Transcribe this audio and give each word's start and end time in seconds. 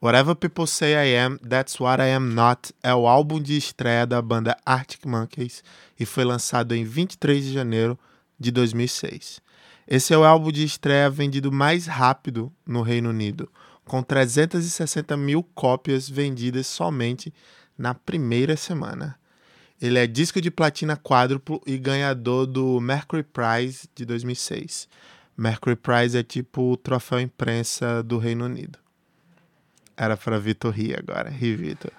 Whatever 0.00 0.36
People 0.36 0.68
Say 0.68 0.94
I 0.94 1.16
Am, 1.16 1.38
That's 1.38 1.80
What 1.80 2.00
I 2.00 2.12
Am 2.12 2.32
Not 2.32 2.72
é 2.84 2.94
o 2.94 3.08
álbum 3.08 3.42
de 3.42 3.56
estreia 3.56 4.06
da 4.06 4.22
banda 4.22 4.56
Arctic 4.64 5.04
Monkeys 5.04 5.64
e 5.98 6.06
foi 6.06 6.22
lançado 6.22 6.72
em 6.72 6.84
23 6.84 7.44
de 7.44 7.52
janeiro 7.52 7.98
de 8.38 8.52
2006. 8.52 9.40
Esse 9.88 10.14
é 10.14 10.16
o 10.16 10.22
álbum 10.22 10.52
de 10.52 10.62
estreia 10.62 11.10
vendido 11.10 11.50
mais 11.50 11.88
rápido 11.88 12.52
no 12.64 12.80
Reino 12.80 13.10
Unido, 13.10 13.50
com 13.84 14.00
360 14.00 15.16
mil 15.16 15.42
cópias 15.42 16.08
vendidas 16.08 16.68
somente 16.68 17.34
na 17.76 17.92
primeira 17.92 18.56
semana. 18.56 19.18
Ele 19.82 19.98
é 19.98 20.06
disco 20.06 20.40
de 20.40 20.48
platina 20.48 20.96
quádruplo 20.96 21.60
e 21.66 21.76
ganhador 21.76 22.46
do 22.46 22.80
Mercury 22.80 23.24
Prize 23.24 23.88
de 23.96 24.04
2006. 24.04 24.88
Mercury 25.36 25.74
Prize 25.74 26.16
é 26.16 26.22
tipo 26.22 26.70
o 26.70 26.76
troféu 26.76 27.18
imprensa 27.18 28.00
do 28.00 28.16
Reino 28.16 28.44
Unido. 28.44 28.78
Era 29.98 30.16
para 30.16 30.38
Vitor 30.38 30.72
rir 30.72 30.96
agora. 30.96 31.28
Ri, 31.28 31.56
Vitor. 31.56 31.90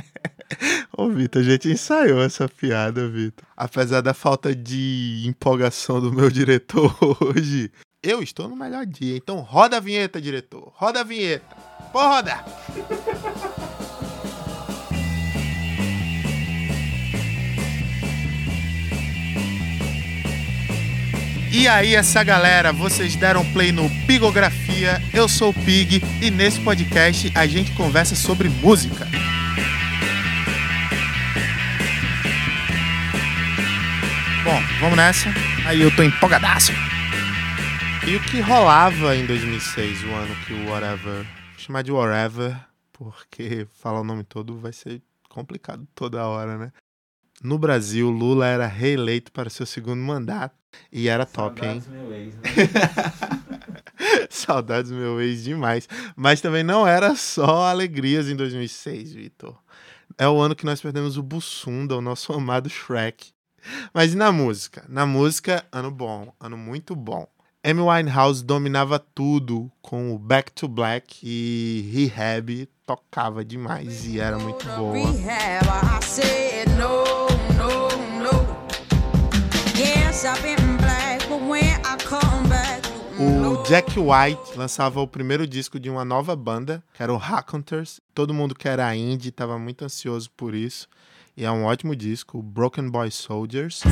Ô, 0.94 1.08
Vitor, 1.08 1.40
a 1.40 1.44
gente 1.44 1.70
ensaiou 1.70 2.22
essa 2.22 2.46
piada, 2.46 3.08
Vitor. 3.08 3.46
Apesar 3.56 4.02
da 4.02 4.12
falta 4.12 4.54
de 4.54 5.24
empolgação 5.26 6.02
do 6.02 6.12
meu 6.12 6.30
diretor 6.30 6.94
hoje, 7.24 7.72
eu 8.02 8.22
estou 8.22 8.46
no 8.46 8.54
melhor 8.54 8.84
dia. 8.84 9.16
Então 9.16 9.40
roda 9.40 9.78
a 9.78 9.80
vinheta, 9.80 10.20
diretor. 10.20 10.70
Roda 10.76 11.00
a 11.00 11.04
vinheta. 11.04 11.56
Pô, 11.90 11.98
roda! 11.98 12.44
E 21.56 21.68
aí, 21.68 21.94
essa 21.94 22.24
galera, 22.24 22.72
vocês 22.72 23.14
deram 23.14 23.48
play 23.52 23.70
no 23.70 23.88
Pigografia. 24.08 25.00
Eu 25.14 25.28
sou 25.28 25.50
o 25.50 25.54
Pig 25.54 26.02
e 26.20 26.28
nesse 26.28 26.60
podcast 26.60 27.30
a 27.32 27.46
gente 27.46 27.72
conversa 27.76 28.16
sobre 28.16 28.48
música. 28.48 29.06
Bom, 34.42 34.60
vamos 34.80 34.96
nessa. 34.96 35.28
Aí 35.64 35.80
eu 35.80 35.94
tô 35.94 36.02
empolgadaço. 36.02 36.72
E 38.04 38.16
o 38.16 38.20
que 38.24 38.40
rolava 38.40 39.14
em 39.14 39.24
2006, 39.24 40.02
o 40.02 40.10
ano 40.12 40.34
que 40.44 40.52
o 40.52 40.70
Whatever. 40.70 41.22
Vou 41.22 41.24
chamar 41.56 41.82
de 41.82 41.92
Whatever, 41.92 42.58
porque 42.92 43.68
falar 43.80 44.00
o 44.00 44.04
nome 44.04 44.24
todo 44.24 44.58
vai 44.58 44.72
ser 44.72 45.00
complicado 45.28 45.86
toda 45.94 46.26
hora, 46.26 46.58
né? 46.58 46.72
No 47.44 47.58
Brasil, 47.58 48.08
Lula 48.08 48.46
era 48.46 48.66
reeleito 48.66 49.30
para 49.30 49.50
seu 49.50 49.66
segundo 49.66 50.00
mandato 50.00 50.56
e 50.90 51.08
era 51.08 51.26
top, 51.26 51.60
Saudades 51.60 51.86
hein? 51.86 51.92
meu 51.92 52.14
ex, 52.14 52.34
né? 52.36 52.42
Saudades 54.30 54.90
meu 54.90 55.20
ex 55.20 55.44
demais. 55.44 55.86
Mas 56.16 56.40
também 56.40 56.62
não 56.64 56.88
era 56.88 57.14
só 57.14 57.66
alegrias 57.66 58.30
em 58.30 58.34
2006, 58.34 59.12
Vitor. 59.12 59.58
É 60.16 60.26
o 60.26 60.40
ano 60.40 60.56
que 60.56 60.64
nós 60.64 60.80
perdemos 60.80 61.18
o 61.18 61.22
Bussunda, 61.22 61.94
o 61.94 62.00
nosso 62.00 62.32
amado 62.32 62.70
Shrek. 62.70 63.34
Mas 63.92 64.14
e 64.14 64.16
na 64.16 64.32
música? 64.32 64.82
Na 64.88 65.04
música, 65.04 65.66
ano 65.70 65.90
bom, 65.90 66.32
ano 66.40 66.56
muito 66.56 66.96
bom. 66.96 67.28
Amy 67.62 67.82
Winehouse 67.82 68.42
dominava 68.42 68.98
tudo 68.98 69.70
com 69.82 70.14
o 70.14 70.18
Back 70.18 70.50
to 70.50 70.66
Black 70.66 71.20
e 71.22 71.90
Rehab 71.92 72.66
tocava 72.86 73.44
demais 73.44 74.06
e 74.06 74.18
era 74.18 74.38
muito 74.38 74.64
boa. 74.64 74.94
Rehab, 75.12 75.66
O 83.18 83.62
Jack 83.64 83.98
White 83.98 84.56
lançava 84.56 85.00
o 85.00 85.08
primeiro 85.08 85.44
disco 85.44 85.80
de 85.80 85.90
uma 85.90 86.04
nova 86.04 86.36
banda, 86.36 86.84
que 86.94 87.02
era 87.02 87.12
o 87.12 87.16
Raconteurs. 87.16 88.00
Todo 88.14 88.32
mundo 88.32 88.54
que 88.54 88.68
era 88.68 88.94
indie 88.94 89.30
estava 89.30 89.58
muito 89.58 89.84
ansioso 89.84 90.30
por 90.36 90.54
isso. 90.54 90.88
E 91.36 91.44
é 91.44 91.50
um 91.50 91.64
ótimo 91.64 91.96
disco, 91.96 92.40
Broken 92.40 92.90
Boy 92.90 93.10
Soldiers. 93.10 93.82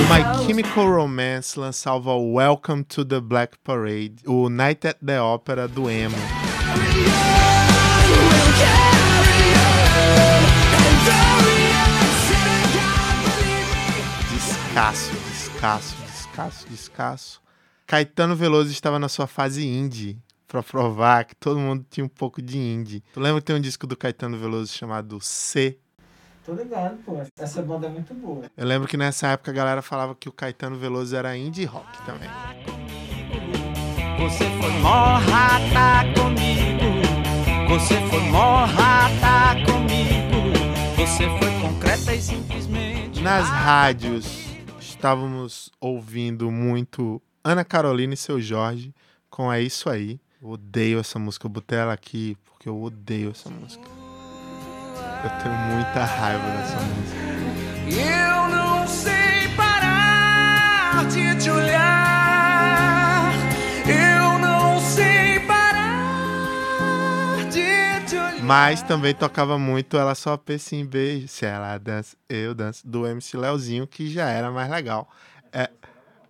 O 0.00 0.12
My. 0.12 0.44
Chemical 0.44 0.86
Romance 0.86 1.58
lançava 1.58 2.12
o 2.14 2.34
Welcome 2.34 2.82
to 2.82 3.04
the 3.04 3.20
Black 3.20 3.56
Parade, 3.62 4.16
o 4.26 4.48
Night 4.48 4.88
at 4.88 4.98
the 5.04 5.20
Opera 5.20 5.68
do 5.68 5.88
emo. 5.88 6.16
Descasso, 14.74 15.12
descasso, 15.30 15.96
descasso, 16.02 16.68
descasso. 16.68 17.42
Caetano 17.86 18.34
Veloso 18.34 18.70
estava 18.70 18.98
na 18.98 19.08
sua 19.08 19.26
fase 19.26 19.64
indie, 19.64 20.18
pra 20.48 20.62
provar 20.62 21.24
que 21.24 21.34
todo 21.34 21.58
mundo 21.58 21.86
tinha 21.88 22.04
um 22.04 22.08
pouco 22.08 22.42
de 22.42 22.58
indie. 22.58 23.02
Tu 23.12 23.20
lembra 23.20 23.40
que 23.40 23.46
tem 23.46 23.56
um 23.56 23.60
disco 23.60 23.86
do 23.86 23.96
Caetano 23.96 24.36
Veloso 24.36 24.72
chamado 24.72 25.20
C? 25.20 25.78
Tô 26.44 26.52
ligado, 26.54 26.96
pô. 27.04 27.22
Essa 27.38 27.62
banda 27.62 27.86
é 27.86 27.90
muito 27.90 28.12
boa. 28.14 28.50
Eu 28.56 28.66
lembro 28.66 28.86
que 28.86 28.96
nessa 28.96 29.28
época 29.28 29.50
a 29.50 29.54
galera 29.54 29.80
falava 29.80 30.14
que 30.14 30.28
o 30.28 30.32
Caetano 30.32 30.76
Veloso 30.76 31.14
era 31.16 31.36
indie 31.36 31.64
rock 31.64 32.02
também. 32.04 32.28
Você 34.18 34.44
foi 34.60 34.70
morrata 34.80 36.04
comigo. 36.14 37.68
Você 37.68 37.94
foi 38.08 38.20
morrata 38.30 39.56
comigo. 39.66 40.94
Você 40.96 41.28
foi 41.38 41.60
concreta 41.60 42.14
e 42.14 42.20
simplesmente. 42.22 43.20
Nas 43.20 43.48
rádios 43.48 44.44
estávamos 44.80 45.70
ouvindo 45.80 46.50
muito 46.50 47.20
Ana 47.42 47.64
Carolina 47.64 48.14
e 48.14 48.16
seu 48.16 48.40
Jorge 48.40 48.94
com 49.28 49.52
É 49.52 49.60
Isso 49.60 49.90
Aí. 49.90 50.20
Eu 50.40 50.50
odeio 50.50 51.00
essa 51.00 51.18
música, 51.18 51.46
eu 51.46 51.50
botei 51.50 51.78
ela 51.78 51.92
aqui 51.92 52.36
porque 52.44 52.68
eu 52.68 52.80
odeio 52.82 53.30
essa 53.30 53.50
música. 53.50 53.84
Eu 55.24 55.30
tenho 55.42 55.54
muita 55.74 56.04
raiva 56.04 56.44
dessa 56.50 56.80
música. 56.80 57.24
Eu 57.90 58.48
não 58.48 58.86
sei 58.86 59.48
parar 59.56 61.04
de 61.06 61.42
te 61.42 61.50
olhar. 61.50 62.03
Mas 68.44 68.82
também 68.82 69.14
tocava 69.14 69.58
muito 69.58 69.96
Ela 69.96 70.14
Só 70.14 70.36
pensa 70.36 70.76
em 70.76 70.84
beijo. 70.84 71.28
Se 71.28 71.46
ela 71.46 71.78
dança, 71.78 72.14
eu 72.28 72.54
danço. 72.54 72.86
Do 72.86 73.06
MC 73.06 73.36
Leozinho, 73.38 73.86
que 73.86 74.10
já 74.10 74.28
era 74.28 74.50
mais 74.50 74.70
legal. 74.70 75.08
É, 75.50 75.70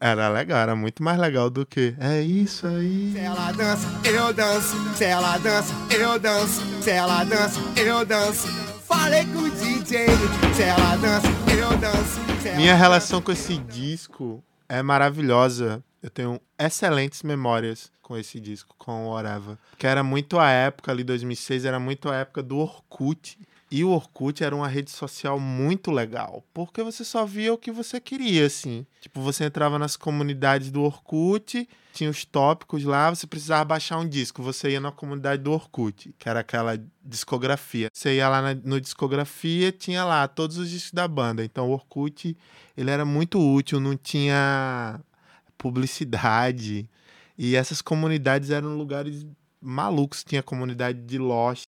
era 0.01 0.29
legal, 0.29 0.59
era 0.59 0.77
muito 0.77 1.03
mais 1.03 1.19
legal 1.19 1.51
do 1.51 1.67
que 1.67 1.95
É 1.99 2.21
isso 2.21 2.67
aí. 2.67 3.13
Se 3.13 3.19
ela 3.19 3.53
dança, 3.53 3.89
eu 4.05 4.33
danço. 4.33 4.95
Se 4.95 5.05
ela 5.05 5.39
dança, 5.39 5.75
eu 5.91 6.19
danço. 6.19 6.83
Se 6.83 6.91
ela 6.91 7.25
dança, 7.25 7.61
eu 7.77 8.07
danço. 8.07 8.47
Falei 8.87 9.25
com 9.25 9.39
o 9.41 9.51
DJ. 9.51 10.07
Se 10.55 10.63
ela 10.63 10.97
dança, 10.97 11.27
eu 11.51 11.77
danço. 11.79 12.21
Minha 12.57 12.77
relação 12.77 13.21
com 13.21 13.33
esse 13.33 13.57
disco 13.57 14.43
é 14.69 14.83
maravilhosa. 14.83 15.83
Eu 16.05 16.11
tenho 16.11 16.39
excelentes 16.59 17.23
memórias 17.23 17.91
com 18.03 18.15
esse 18.15 18.39
disco, 18.39 18.75
com 18.77 19.07
o 19.07 19.13
Whatever. 19.13 19.57
Que 19.79 19.87
era 19.87 20.05
muito 20.05 20.39
a 20.39 20.51
época 20.51 20.93
ali, 20.93 21.03
2006, 21.03 21.65
era 21.65 21.81
muito 21.81 22.11
a 22.11 22.17
época 22.17 22.43
do 22.43 22.59
Orkut. 22.59 23.39
E 23.71 23.83
o 23.83 23.89
Orkut 23.89 24.45
era 24.45 24.55
uma 24.55 24.69
rede 24.69 24.91
social 24.91 25.41
muito 25.41 25.91
legal, 25.91 26.45
porque 26.53 26.83
você 26.83 27.07
só 27.07 27.25
via 27.25 27.55
o 27.55 27.57
que 27.57 27.73
você 27.73 27.99
queria, 27.99 28.45
assim. 28.45 28.85
Tipo, 29.01 29.23
você 29.23 29.47
entrava 29.47 29.79
nas 29.79 29.97
comunidades 29.97 30.71
do 30.71 30.83
Orkut, 30.83 31.67
tinha 31.95 32.11
os 32.11 32.23
tópicos 32.23 32.85
lá, 32.85 33.09
você 33.09 33.27
precisava 33.27 33.65
baixar 33.65 33.97
um 33.99 34.07
disco. 34.07 34.43
Você 34.43 34.73
ia 34.73 34.81
na 34.81 34.93
comunidade 34.93 35.43
do 35.43 35.53
Orkut, 35.53 36.15
que 36.19 36.29
era 36.29 36.41
aquela 36.41 36.79
discografia. 37.03 37.89
Você 37.91 38.17
ia 38.17 38.29
lá 38.29 38.43
na, 38.43 38.55
no 38.63 38.79
discografia, 38.79 39.73
tinha 39.73 40.05
lá 40.05 40.29
todos 40.29 40.59
os 40.59 40.69
discos 40.69 40.93
da 40.93 41.09
banda. 41.09 41.43
Então 41.43 41.71
o 41.71 41.73
Orkut, 41.73 42.37
ele 42.77 42.91
era 42.91 43.07
muito 43.07 43.41
útil, 43.41 43.81
não 43.81 43.97
tinha 43.97 45.01
publicidade. 45.65 46.89
E 47.37 47.57
essas 47.57 47.81
comunidades 47.83 48.51
eram 48.51 48.77
lugares 48.77 49.27
malucos. 49.61 50.23
Tinha 50.23 50.43
comunidade 50.43 51.01
de 51.01 51.19
Lost. 51.19 51.69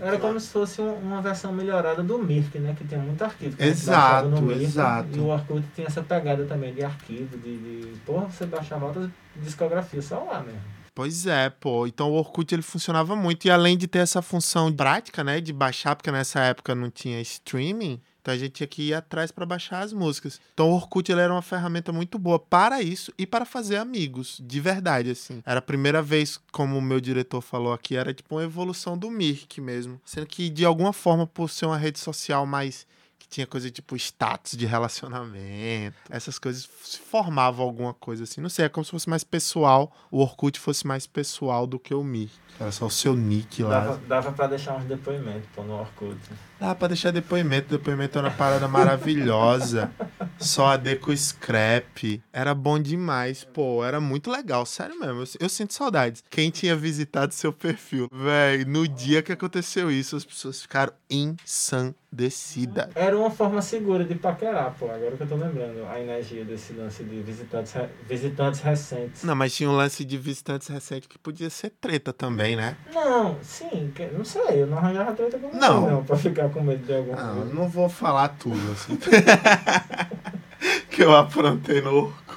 Era 0.00 0.16
como 0.18 0.38
se 0.38 0.48
fosse 0.48 0.80
um- 0.80 0.94
uma 0.94 1.20
versão 1.20 1.52
melhorada 1.52 2.04
do 2.04 2.18
Mirk, 2.20 2.56
né? 2.60 2.72
Que 2.78 2.84
tem 2.84 2.98
muito 3.00 3.22
arquivo. 3.24 3.50
gente 3.58 3.62
Exato, 3.68 4.40
Mirk, 4.42 4.62
exato. 4.62 5.08
E 5.16 5.18
o 5.18 5.26
Orkut 5.26 5.66
tem 5.74 5.84
essa 5.84 6.02
pegada 6.02 6.44
também 6.44 6.72
de 6.72 6.84
arquivo, 6.84 7.36
de... 7.36 7.56
de... 7.56 7.96
Porra, 8.06 8.26
você 8.26 8.46
baixava 8.46 8.86
outras 8.86 9.10
discografias 9.34 10.04
só 10.04 10.20
lá 10.22 10.40
mesmo. 10.40 10.60
Pois 10.94 11.26
é, 11.26 11.50
pô. 11.50 11.84
Então 11.88 12.12
o 12.12 12.14
Orkut 12.14 12.54
ele 12.54 12.62
funcionava 12.62 13.16
muito. 13.16 13.46
E 13.46 13.50
além 13.50 13.76
de 13.76 13.88
ter 13.88 13.98
essa 13.98 14.22
função 14.22 14.72
prática, 14.72 15.24
né? 15.24 15.40
De 15.40 15.52
baixar, 15.52 15.96
porque 15.96 16.12
nessa 16.12 16.40
época 16.40 16.76
não 16.76 16.90
tinha 16.90 17.20
streaming. 17.20 18.00
Então 18.28 18.34
a 18.34 18.38
gente 18.38 18.52
tinha 18.52 18.66
que 18.66 18.82
ir 18.82 18.94
atrás 18.94 19.32
para 19.32 19.46
baixar 19.46 19.80
as 19.80 19.90
músicas. 19.90 20.38
Então 20.52 20.70
o 20.70 20.74
Orkut 20.74 21.10
ele 21.10 21.22
era 21.22 21.32
uma 21.32 21.40
ferramenta 21.40 21.90
muito 21.92 22.18
boa 22.18 22.38
para 22.38 22.82
isso 22.82 23.10
e 23.16 23.26
para 23.26 23.46
fazer 23.46 23.76
amigos, 23.76 24.38
de 24.44 24.60
verdade, 24.60 25.10
assim. 25.12 25.42
Era 25.46 25.60
a 25.60 25.62
primeira 25.62 26.02
vez, 26.02 26.38
como 26.52 26.76
o 26.76 26.82
meu 26.82 27.00
diretor 27.00 27.40
falou 27.40 27.72
aqui, 27.72 27.96
era 27.96 28.12
tipo 28.12 28.34
uma 28.34 28.44
evolução 28.44 28.98
do 28.98 29.10
Mirk 29.10 29.62
mesmo. 29.62 29.98
Sendo 30.04 30.26
que 30.26 30.50
de 30.50 30.62
alguma 30.62 30.92
forma, 30.92 31.26
por 31.26 31.48
ser 31.48 31.64
uma 31.64 31.78
rede 31.78 31.98
social 31.98 32.44
mais 32.44 32.86
que 33.18 33.26
tinha 33.26 33.46
coisa 33.46 33.70
tipo 33.70 33.96
status 33.96 34.52
de 34.58 34.66
relacionamento. 34.66 35.96
Essas 36.10 36.38
coisas 36.38 36.68
se 36.82 36.98
formavam 36.98 37.64
alguma 37.64 37.94
coisa 37.94 38.24
assim. 38.24 38.42
Não 38.42 38.50
sei, 38.50 38.66
é 38.66 38.68
como 38.68 38.84
se 38.84 38.90
fosse 38.90 39.08
mais 39.08 39.24
pessoal. 39.24 39.90
O 40.10 40.20
Orkut 40.20 40.60
fosse 40.60 40.86
mais 40.86 41.06
pessoal 41.06 41.66
do 41.66 41.78
que 41.78 41.94
o 41.94 42.04
Mi. 42.04 42.30
Era 42.60 42.72
só 42.72 42.86
o 42.86 42.90
seu 42.90 43.14
nick 43.14 43.62
lá. 43.62 43.80
Dava, 43.80 44.00
dava 44.06 44.32
pra 44.32 44.46
deixar 44.48 44.76
uns 44.76 44.84
depoimentos 44.84 45.48
pô, 45.54 45.62
no 45.62 45.74
Orkut. 45.74 46.18
Dá 46.60 46.74
pra 46.74 46.88
deixar 46.88 47.10
depoimento. 47.12 47.68
Depoimento 47.68 48.18
era 48.18 48.28
uma 48.28 48.34
parada 48.34 48.66
maravilhosa. 48.66 49.90
Só 50.38 50.68
a 50.68 50.76
D 50.76 50.96
com 50.96 51.14
scrap. 51.16 52.22
Era 52.32 52.54
bom 52.54 52.78
demais, 52.80 53.44
pô. 53.44 53.84
Era 53.84 54.00
muito 54.00 54.30
legal, 54.30 54.64
sério 54.66 54.98
mesmo. 54.98 55.20
Eu, 55.22 55.26
eu 55.40 55.48
sinto 55.48 55.72
saudades. 55.74 56.22
Quem 56.30 56.50
tinha 56.50 56.74
visitado 56.76 57.32
seu 57.32 57.52
perfil? 57.52 58.08
Véi, 58.12 58.64
no 58.64 58.86
dia 58.88 59.22
que 59.22 59.32
aconteceu 59.32 59.90
isso, 59.90 60.16
as 60.16 60.24
pessoas 60.24 60.60
ficaram 60.62 60.92
ensandecidas. 61.10 62.88
Era 62.94 63.16
uma 63.16 63.30
forma 63.30 63.60
segura 63.62 64.04
de 64.04 64.14
paquerar, 64.14 64.74
pô. 64.78 64.86
Agora 64.90 65.16
que 65.16 65.22
eu 65.22 65.26
tô 65.28 65.36
lembrando 65.36 65.84
a 65.86 66.00
energia 66.00 66.44
desse 66.44 66.72
lance 66.72 67.02
de 67.04 67.20
visitantes, 67.22 67.72
re- 67.72 67.88
visitantes 68.08 68.60
recentes. 68.60 69.22
Não, 69.24 69.34
mas 69.34 69.54
tinha 69.54 69.68
um 69.68 69.76
lance 69.76 70.04
de 70.04 70.16
visitantes 70.16 70.68
recentes 70.68 71.08
que 71.08 71.18
podia 71.18 71.50
ser 71.50 71.70
treta 71.80 72.12
também, 72.12 72.56
né? 72.56 72.76
Não, 72.94 73.36
sim, 73.42 73.92
não 74.16 74.24
sei, 74.24 74.62
eu 74.62 74.66
não 74.66 74.78
arranjava 74.78 75.12
treta 75.12 75.38
com 75.38 75.54
Não. 75.56 75.90
não, 75.90 76.04
pra 76.04 76.16
ficar 76.16 76.47
com 76.50 76.62
medo 76.62 76.84
de 76.84 76.94
alguma 76.94 77.16
Ah, 77.20 77.28
eu 77.30 77.36
coisa. 77.42 77.54
não 77.54 77.68
vou 77.68 77.88
falar 77.88 78.28
tudo, 78.28 78.72
assim. 78.72 78.98
que 80.90 81.02
eu 81.02 81.14
aprontei 81.14 81.80
no 81.80 81.94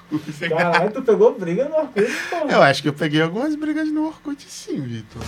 Orkut. 0.09 0.49
Caralho, 0.49 0.91
tu 0.91 1.01
pegou 1.01 1.37
briga 1.37 1.67
no 1.69 1.75
Orkut, 1.75 2.11
pô. 2.29 2.47
Eu 2.49 2.61
acho 2.61 2.81
que 2.81 2.89
eu 2.89 2.93
peguei 2.93 3.21
algumas 3.21 3.55
brigas 3.55 3.87
no 3.91 4.07
Orkut 4.07 4.43
sim, 4.47 4.79
Vitor. 4.81 5.21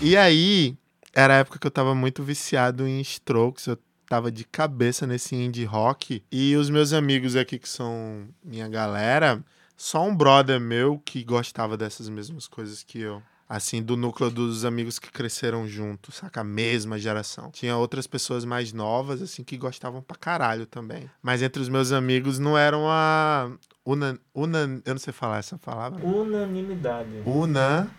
E 0.00 0.16
aí, 0.16 0.76
era 1.14 1.34
a 1.34 1.38
época 1.38 1.58
que 1.58 1.66
eu 1.66 1.70
tava 1.70 1.94
muito 1.94 2.22
viciado 2.24 2.86
em 2.86 3.00
Strokes, 3.00 3.66
eu 3.66 3.78
tava 4.08 4.32
de 4.32 4.44
cabeça 4.44 5.06
nesse 5.06 5.34
indie 5.36 5.64
rock. 5.64 6.22
E 6.30 6.56
os 6.56 6.68
meus 6.68 6.92
amigos 6.92 7.36
aqui, 7.36 7.58
que 7.58 7.68
são 7.68 8.26
minha 8.44 8.68
galera, 8.68 9.42
só 9.82 10.04
um 10.04 10.14
brother 10.14 10.60
meu 10.60 11.02
que 11.04 11.24
gostava 11.24 11.76
dessas 11.76 12.08
mesmas 12.08 12.46
coisas 12.46 12.84
que 12.84 13.00
eu. 13.00 13.20
Assim, 13.48 13.82
do 13.82 13.96
núcleo 13.96 14.30
dos 14.30 14.64
amigos 14.64 14.96
que 14.96 15.10
cresceram 15.10 15.66
juntos, 15.66 16.14
saca? 16.14 16.40
A 16.40 16.44
mesma 16.44 17.00
geração. 17.00 17.50
Tinha 17.50 17.76
outras 17.76 18.06
pessoas 18.06 18.44
mais 18.44 18.72
novas, 18.72 19.20
assim, 19.20 19.42
que 19.42 19.56
gostavam 19.58 20.00
pra 20.00 20.16
caralho 20.16 20.66
também. 20.66 21.10
Mas 21.20 21.42
entre 21.42 21.60
os 21.60 21.68
meus 21.68 21.90
amigos 21.90 22.38
não 22.38 22.56
eram 22.56 22.88
a. 22.88 23.50
Una, 23.84 24.16
una, 24.32 24.80
eu 24.86 24.94
não 24.94 24.98
sei 24.98 25.12
falar 25.12 25.38
essa 25.38 25.58
palavra. 25.58 26.00
Unanimidade. 26.06 27.20
Una. 27.26 27.90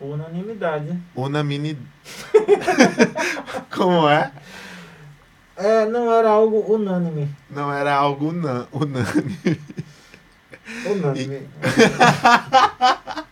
Unanimidade. 0.00 0.96
Unamini. 1.16 1.76
Como 3.76 4.08
é? 4.08 4.32
É, 5.56 5.86
não 5.86 6.12
era 6.12 6.30
algo 6.30 6.72
unânime. 6.72 7.28
Não 7.50 7.72
era 7.72 7.92
algo 7.92 8.28
una, 8.28 8.68
unânime. 8.72 9.60
Unânime. 10.86 11.48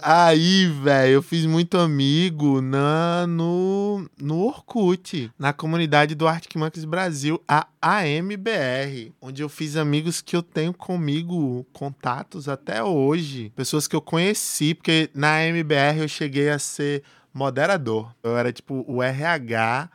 Aí, 0.00 0.66
velho, 0.66 1.14
eu 1.14 1.22
fiz 1.22 1.44
muito 1.44 1.76
amigo 1.76 2.60
na, 2.60 3.26
no, 3.26 4.08
no 4.20 4.38
Orkut, 4.38 5.30
na 5.36 5.52
comunidade 5.52 6.14
do 6.14 6.28
Arctic 6.28 6.54
Monkeys 6.54 6.84
Brasil, 6.84 7.42
a 7.48 7.66
AMBR, 7.82 9.12
onde 9.20 9.42
eu 9.42 9.48
fiz 9.48 9.76
amigos 9.76 10.20
que 10.20 10.36
eu 10.36 10.42
tenho 10.42 10.72
comigo, 10.72 11.66
contatos 11.72 12.48
até 12.48 12.82
hoje. 12.82 13.52
Pessoas 13.56 13.88
que 13.88 13.96
eu 13.96 14.00
conheci, 14.00 14.72
porque 14.72 15.10
na 15.12 15.36
AMBR 15.38 15.98
eu 15.98 16.08
cheguei 16.08 16.48
a 16.48 16.60
ser 16.60 17.02
moderador. 17.34 18.14
Eu 18.22 18.36
era 18.36 18.52
tipo 18.52 18.84
o 18.86 19.02
RH 19.02 19.90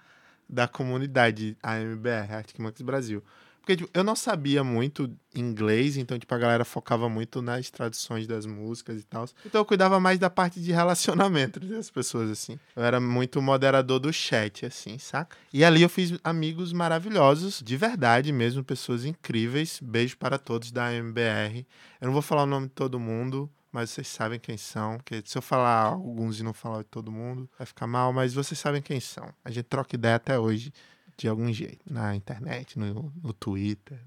da 0.50 0.68
comunidade 0.68 1.58
AMBR, 1.64 2.34
Arctic 2.34 2.60
Monkeys 2.60 2.82
Brasil. 2.82 3.24
Porque 3.64 3.78
tipo, 3.78 3.90
eu 3.94 4.04
não 4.04 4.14
sabia 4.14 4.62
muito 4.62 5.10
inglês, 5.34 5.96
então 5.96 6.20
tipo, 6.20 6.36
a 6.36 6.38
galera 6.38 6.66
focava 6.66 7.08
muito 7.08 7.42
nas 7.42 7.70
traduções 7.70 8.28
das 8.28 8.46
músicas 8.46 9.00
e 9.00 9.06
tal. 9.06 9.26
Então 9.46 9.62
eu 9.62 9.66
cuidava 9.66 10.02
mais 10.02 10.20
da 10.20 10.30
parte 10.30 10.60
de 10.60 10.74
relacionamento 10.74 11.62
das 11.66 11.90
pessoas, 11.90 12.30
assim. 12.30 12.60
Eu 12.76 12.84
era 12.84 13.00
muito 13.00 13.42
moderador 13.42 14.00
do 14.00 14.12
chat, 14.12 14.66
assim, 14.66 14.98
saca? 14.98 15.38
E 15.54 15.64
ali 15.64 15.82
eu 15.82 15.88
fiz 15.88 16.14
amigos 16.26 16.74
maravilhosos, 16.74 17.62
de 17.64 17.78
verdade 17.78 18.34
mesmo, 18.34 18.66
pessoas 18.66 19.06
incríveis. 19.06 19.80
Beijo 19.82 20.18
para 20.18 20.38
todos 20.38 20.70
da 20.70 20.88
AMBR. 20.88 21.66
Eu 22.02 22.08
não 22.08 22.12
vou 22.12 22.22
falar 22.22 22.44
o 22.44 22.48
nome 22.48 22.68
de 22.68 22.74
todo 22.74 23.00
mundo, 23.00 23.50
mas 23.72 23.92
vocês 23.92 24.10
sabem 24.10 24.42
quem 24.42 24.58
são. 24.58 24.98
Porque 24.98 25.24
se 25.26 25.38
eu 25.38 25.42
falar 25.42 25.84
alguns 25.86 26.38
e 26.38 26.44
não 26.44 26.54
falar 26.54 26.80
de 26.80 26.90
todo 26.90 27.10
mundo, 27.10 27.50
vai 27.58 27.66
ficar 27.66 27.88
mal, 27.88 28.12
mas 28.12 28.34
vocês 28.34 28.60
sabem 28.60 28.82
quem 28.82 29.00
são. 29.00 29.34
A 29.46 29.50
gente 29.50 29.68
troca 29.68 29.96
ideia 29.96 30.16
até 30.16 30.38
hoje 30.38 30.74
de 31.18 31.28
algum 31.28 31.52
jeito, 31.52 31.82
na 31.90 32.16
internet, 32.16 32.78
no, 32.78 33.12
no 33.22 33.34
Twitter, 33.34 34.00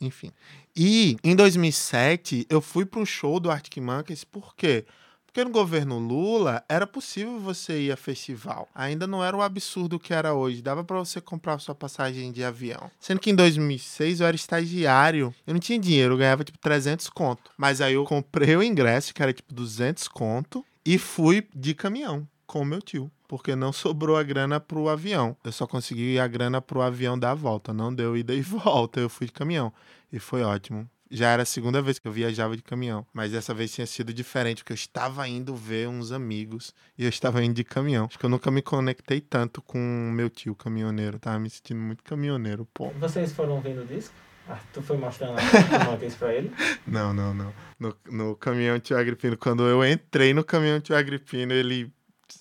enfim. 0.00 0.32
E 0.74 1.16
em 1.22 1.34
2007 1.34 2.46
eu 2.48 2.60
fui 2.60 2.84
para 2.84 3.00
um 3.00 3.06
show 3.06 3.38
do 3.38 3.50
Arctic 3.50 3.78
Monkeys, 3.78 4.24
por 4.24 4.54
quê? 4.54 4.84
Porque 5.32 5.44
no 5.44 5.50
governo 5.50 5.98
Lula 5.98 6.62
era 6.68 6.86
possível 6.86 7.40
você 7.40 7.84
ir 7.84 7.90
a 7.90 7.96
festival. 7.96 8.68
Ainda 8.74 9.06
não 9.06 9.24
era 9.24 9.34
o 9.34 9.40
absurdo 9.40 9.98
que 9.98 10.12
era 10.12 10.34
hoje. 10.34 10.60
Dava 10.60 10.84
para 10.84 10.98
você 10.98 11.22
comprar 11.22 11.58
sua 11.58 11.74
passagem 11.74 12.30
de 12.30 12.44
avião. 12.44 12.90
Sendo 13.00 13.18
que 13.18 13.30
em 13.30 13.34
2006 13.34 14.20
eu 14.20 14.26
era 14.26 14.36
estagiário. 14.36 15.34
Eu 15.46 15.54
não 15.54 15.60
tinha 15.60 15.78
dinheiro, 15.78 16.12
eu 16.12 16.18
ganhava 16.18 16.44
tipo 16.44 16.58
300 16.58 17.08
conto. 17.08 17.50
Mas 17.56 17.80
aí 17.80 17.94
eu 17.94 18.04
comprei 18.04 18.54
o 18.54 18.62
ingresso, 18.62 19.14
que 19.14 19.22
era 19.22 19.32
tipo 19.32 19.54
200 19.54 20.06
conto, 20.06 20.62
e 20.84 20.98
fui 20.98 21.48
de 21.54 21.74
caminhão 21.74 22.28
com 22.46 22.60
o 22.60 22.66
meu 22.66 22.82
tio. 22.82 23.10
Porque 23.32 23.56
não 23.56 23.72
sobrou 23.72 24.18
a 24.18 24.22
grana 24.22 24.60
pro 24.60 24.90
avião. 24.90 25.34
Eu 25.42 25.52
só 25.52 25.66
consegui 25.66 26.18
a 26.18 26.26
grana 26.26 26.60
pro 26.60 26.82
avião 26.82 27.18
dar 27.18 27.30
a 27.30 27.34
volta. 27.34 27.72
Não 27.72 27.94
deu 27.94 28.14
ida 28.14 28.34
e 28.34 28.42
volta. 28.44 29.00
Eu 29.00 29.08
fui 29.08 29.26
de 29.26 29.32
caminhão. 29.32 29.72
E 30.12 30.18
foi 30.18 30.42
ótimo. 30.42 30.86
Já 31.10 31.30
era 31.30 31.42
a 31.42 31.46
segunda 31.46 31.80
vez 31.80 31.98
que 31.98 32.06
eu 32.06 32.12
viajava 32.12 32.54
de 32.54 32.62
caminhão. 32.62 33.06
Mas 33.10 33.32
dessa 33.32 33.54
vez 33.54 33.72
tinha 33.72 33.86
sido 33.86 34.12
diferente, 34.12 34.62
porque 34.62 34.74
eu 34.74 34.76
estava 34.76 35.26
indo 35.26 35.56
ver 35.56 35.88
uns 35.88 36.12
amigos 36.12 36.74
e 36.98 37.04
eu 37.04 37.08
estava 37.08 37.42
indo 37.42 37.54
de 37.54 37.64
caminhão. 37.64 38.04
Acho 38.04 38.18
que 38.18 38.26
eu 38.26 38.28
nunca 38.28 38.50
me 38.50 38.60
conectei 38.60 39.18
tanto 39.18 39.62
com 39.62 39.78
o 39.78 40.12
meu 40.12 40.28
tio 40.28 40.54
caminhoneiro. 40.54 41.18
Tava 41.18 41.38
me 41.38 41.48
sentindo 41.48 41.80
muito 41.80 42.04
caminhoneiro, 42.04 42.68
pô. 42.74 42.90
Vocês 43.00 43.32
foram 43.32 43.62
vendo 43.62 43.80
o 43.80 43.86
disco? 43.86 44.14
Ah, 44.46 44.58
tu 44.74 44.82
foi 44.82 44.98
mostrando 44.98 45.38
a 45.38 45.84
Monkeys 45.88 46.16
pra 46.16 46.34
ele? 46.34 46.52
Não, 46.86 47.14
não, 47.14 47.32
não. 47.32 47.50
No, 47.80 47.96
no 48.10 48.36
caminhão 48.36 48.78
tio 48.78 48.98
Agripino, 48.98 49.38
quando 49.38 49.66
eu 49.66 49.82
entrei 49.82 50.34
no 50.34 50.44
caminhão 50.44 50.80
tio 50.82 50.94
Agripino, 50.94 51.54
ele 51.54 51.90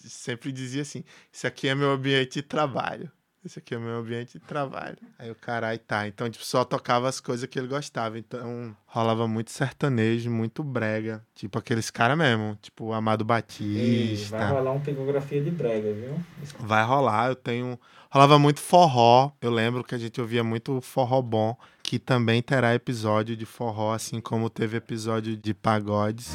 sempre 0.09 0.51
dizia 0.51 0.81
assim: 0.81 1.03
Isso 1.31 1.47
aqui 1.47 1.67
é 1.67 1.75
meu 1.75 1.91
ambiente 1.91 2.33
de 2.33 2.41
trabalho. 2.41 3.11
Esse 3.43 3.57
aqui 3.57 3.73
é 3.73 3.79
meu 3.79 3.95
ambiente 3.95 4.33
de 4.33 4.39
trabalho. 4.39 4.97
Aí 5.17 5.31
o 5.31 5.35
caralho 5.35 5.79
tá. 5.79 6.07
Então, 6.07 6.29
tipo, 6.29 6.45
só 6.45 6.63
tocava 6.63 7.09
as 7.09 7.19
coisas 7.19 7.49
que 7.49 7.57
ele 7.57 7.67
gostava. 7.67 8.19
Então, 8.19 8.75
rolava 8.85 9.27
muito 9.27 9.49
sertanejo, 9.49 10.29
muito 10.29 10.63
brega. 10.63 11.25
Tipo, 11.33 11.57
aqueles 11.57 11.89
caras 11.89 12.15
mesmo. 12.15 12.55
Tipo, 12.61 12.85
o 12.85 12.93
Amado 12.93 13.25
Batista. 13.25 14.37
vai 14.37 14.47
rolar 14.47 14.71
uma 14.73 14.79
psicografia 14.79 15.43
de 15.43 15.49
brega, 15.49 15.91
viu? 15.91 16.19
Vai 16.59 16.85
rolar, 16.85 17.29
eu 17.29 17.35
tenho. 17.35 17.79
Rolava 18.11 18.37
muito 18.37 18.59
forró. 18.59 19.31
Eu 19.41 19.49
lembro 19.49 19.83
que 19.83 19.95
a 19.95 19.97
gente 19.97 20.21
ouvia 20.21 20.43
muito 20.43 20.79
forró 20.79 21.19
bom, 21.19 21.57
que 21.81 21.97
também 21.97 22.43
terá 22.43 22.75
episódio 22.75 23.35
de 23.35 23.47
forró, 23.47 23.91
assim 23.91 24.21
como 24.21 24.51
teve 24.51 24.77
episódio 24.77 25.35
de 25.35 25.51
pagodes. 25.55 26.29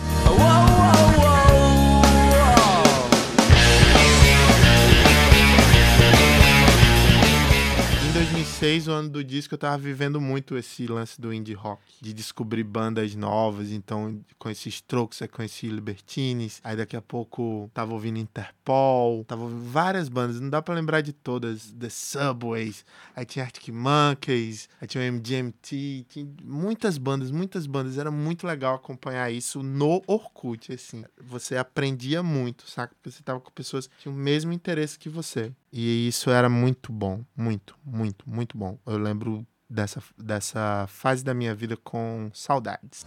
Em 1.83 1.86
2006, 8.67 8.89
o 8.89 8.93
ano 8.93 9.09
do 9.09 9.23
disco, 9.23 9.55
eu 9.55 9.59
tava 9.59 9.79
vivendo 9.79 10.21
muito 10.21 10.57
esse 10.57 10.87
lance 10.89 11.21
do 11.21 11.33
indie 11.33 11.55
rock, 11.55 11.81
de 12.01 12.13
descobrir 12.13 12.65
bandas 12.65 13.15
novas. 13.15 13.71
Então, 13.71 14.21
conheci 14.39 14.69
Strokes, 14.69 15.23
aí 15.23 15.29
conheci 15.29 15.69
Libertines, 15.69 16.61
aí 16.65 16.77
daqui 16.77 16.97
a 16.97 17.03
pouco 17.03 17.71
tava 17.73 17.93
ouvindo 17.93 18.19
Interpol, 18.19 19.25
tava 19.25 19.43
ouvindo 19.43 19.63
várias 19.71 20.09
bandas, 20.09 20.41
não 20.41 20.51
dá 20.51 20.61
pra 20.61 20.75
lembrar 20.75 21.01
de 21.01 21.13
todas. 21.13 21.73
The 21.73 21.89
Subways, 21.89 22.85
aí 23.15 23.25
tinha 23.25 23.45
Arctic 23.45 23.69
Monkeys, 23.69 24.69
aí 24.81 24.89
tinha 24.89 25.05
o 25.05 25.07
MGMT, 25.07 26.07
tinha 26.09 26.29
muitas 26.43 26.99
bandas, 26.99 27.31
muitas 27.31 27.67
bandas. 27.67 27.99
Era 27.99 28.11
muito 28.11 28.47
legal 28.47 28.75
acompanhar 28.75 29.31
isso 29.31 29.63
no 29.63 30.03
Orkut, 30.09 30.73
assim. 30.73 31.05
Você 31.21 31.57
aprendia 31.57 32.21
muito, 32.21 32.69
saca? 32.69 32.95
Porque 32.97 33.17
você 33.17 33.23
tava 33.23 33.41
com 33.41 33.51
pessoas 33.53 33.87
que 33.87 33.97
tinham 33.99 34.15
o 34.15 34.19
mesmo 34.19 34.53
interesse 34.53 34.99
que 34.99 35.09
você. 35.09 35.53
E 35.79 36.09
isso 36.09 36.31
era 36.31 36.49
muito 36.49 36.91
bom, 36.91 37.23
muito, 37.37 37.77
muito, 37.85 38.25
muito 38.27 38.57
bom. 38.57 38.79
Eu 38.87 38.97
lembro 38.97 39.47
dessa, 39.69 40.03
dessa 40.17 40.87
fase 40.89 41.23
da 41.23 41.35
minha 41.35 41.55
vida 41.55 41.77
com 41.77 42.31
saudades. 42.33 43.05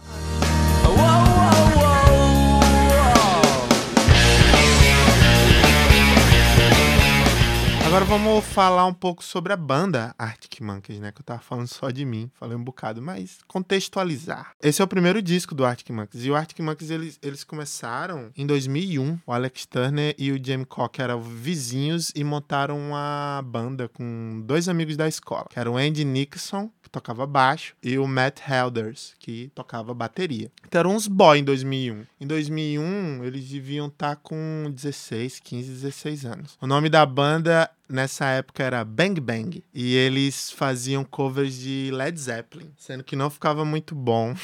Agora 7.90 8.04
vamos 8.04 8.44
falar 8.44 8.86
um 8.86 8.94
pouco 8.94 9.24
sobre 9.24 9.52
a 9.52 9.56
banda 9.56 10.14
Arctic 10.16 10.60
Monkeys, 10.60 11.00
né? 11.00 11.10
Que 11.10 11.22
eu 11.22 11.24
tava 11.24 11.40
falando 11.40 11.66
só 11.66 11.90
de 11.90 12.04
mim, 12.04 12.30
falei 12.34 12.56
um 12.56 12.62
bocado, 12.62 13.02
mas 13.02 13.38
contextualizar. 13.48 14.52
Esse 14.62 14.80
é 14.80 14.84
o 14.84 14.86
primeiro 14.86 15.20
disco 15.20 15.56
do 15.56 15.64
Arctic 15.64 15.90
Monkeys. 15.90 16.24
E 16.24 16.30
o 16.30 16.36
Arctic 16.36 16.60
Monkeys, 16.60 16.88
eles, 16.88 17.18
eles 17.20 17.42
começaram 17.42 18.30
em 18.36 18.46
2001. 18.46 19.18
O 19.26 19.32
Alex 19.32 19.66
Turner 19.66 20.14
e 20.16 20.30
o 20.30 20.40
Jamie 20.40 20.66
Cock 20.66 21.02
eram 21.02 21.20
vizinhos 21.20 22.12
e 22.14 22.22
montaram 22.22 22.78
uma 22.78 23.42
banda 23.44 23.88
com 23.88 24.40
dois 24.46 24.68
amigos 24.68 24.96
da 24.96 25.08
escola, 25.08 25.46
que 25.50 25.58
era 25.58 25.68
o 25.68 25.76
Andy 25.76 26.04
Nixon, 26.04 26.70
que 26.80 26.88
tocava 26.88 27.26
baixo, 27.26 27.74
e 27.82 27.98
o 27.98 28.06
Matt 28.06 28.38
Helders, 28.48 29.14
que 29.18 29.50
tocava 29.52 29.92
bateria. 29.92 30.48
Então 30.64 30.78
eram 30.78 30.94
uns 30.94 31.08
boy 31.08 31.40
em 31.40 31.44
2001. 31.44 32.06
Em 32.20 32.26
2001, 32.28 33.24
eles 33.24 33.48
deviam 33.48 33.88
estar 33.88 34.14
com 34.14 34.70
16, 34.72 35.40
15, 35.40 35.72
16 35.72 36.24
anos. 36.24 36.58
O 36.60 36.68
nome 36.68 36.88
da 36.88 37.04
banda 37.04 37.68
nessa 37.90 38.26
época 38.26 38.62
era 38.62 38.84
Bang 38.84 39.20
Bang. 39.20 39.62
E 39.74 39.96
eles 39.96 40.50
faziam 40.50 41.04
covers 41.04 41.58
de 41.58 41.90
Led 41.92 42.18
Zeppelin, 42.18 42.70
sendo 42.76 43.04
que 43.04 43.16
não 43.16 43.28
ficava 43.28 43.64
muito 43.64 43.94
bom. 43.94 44.34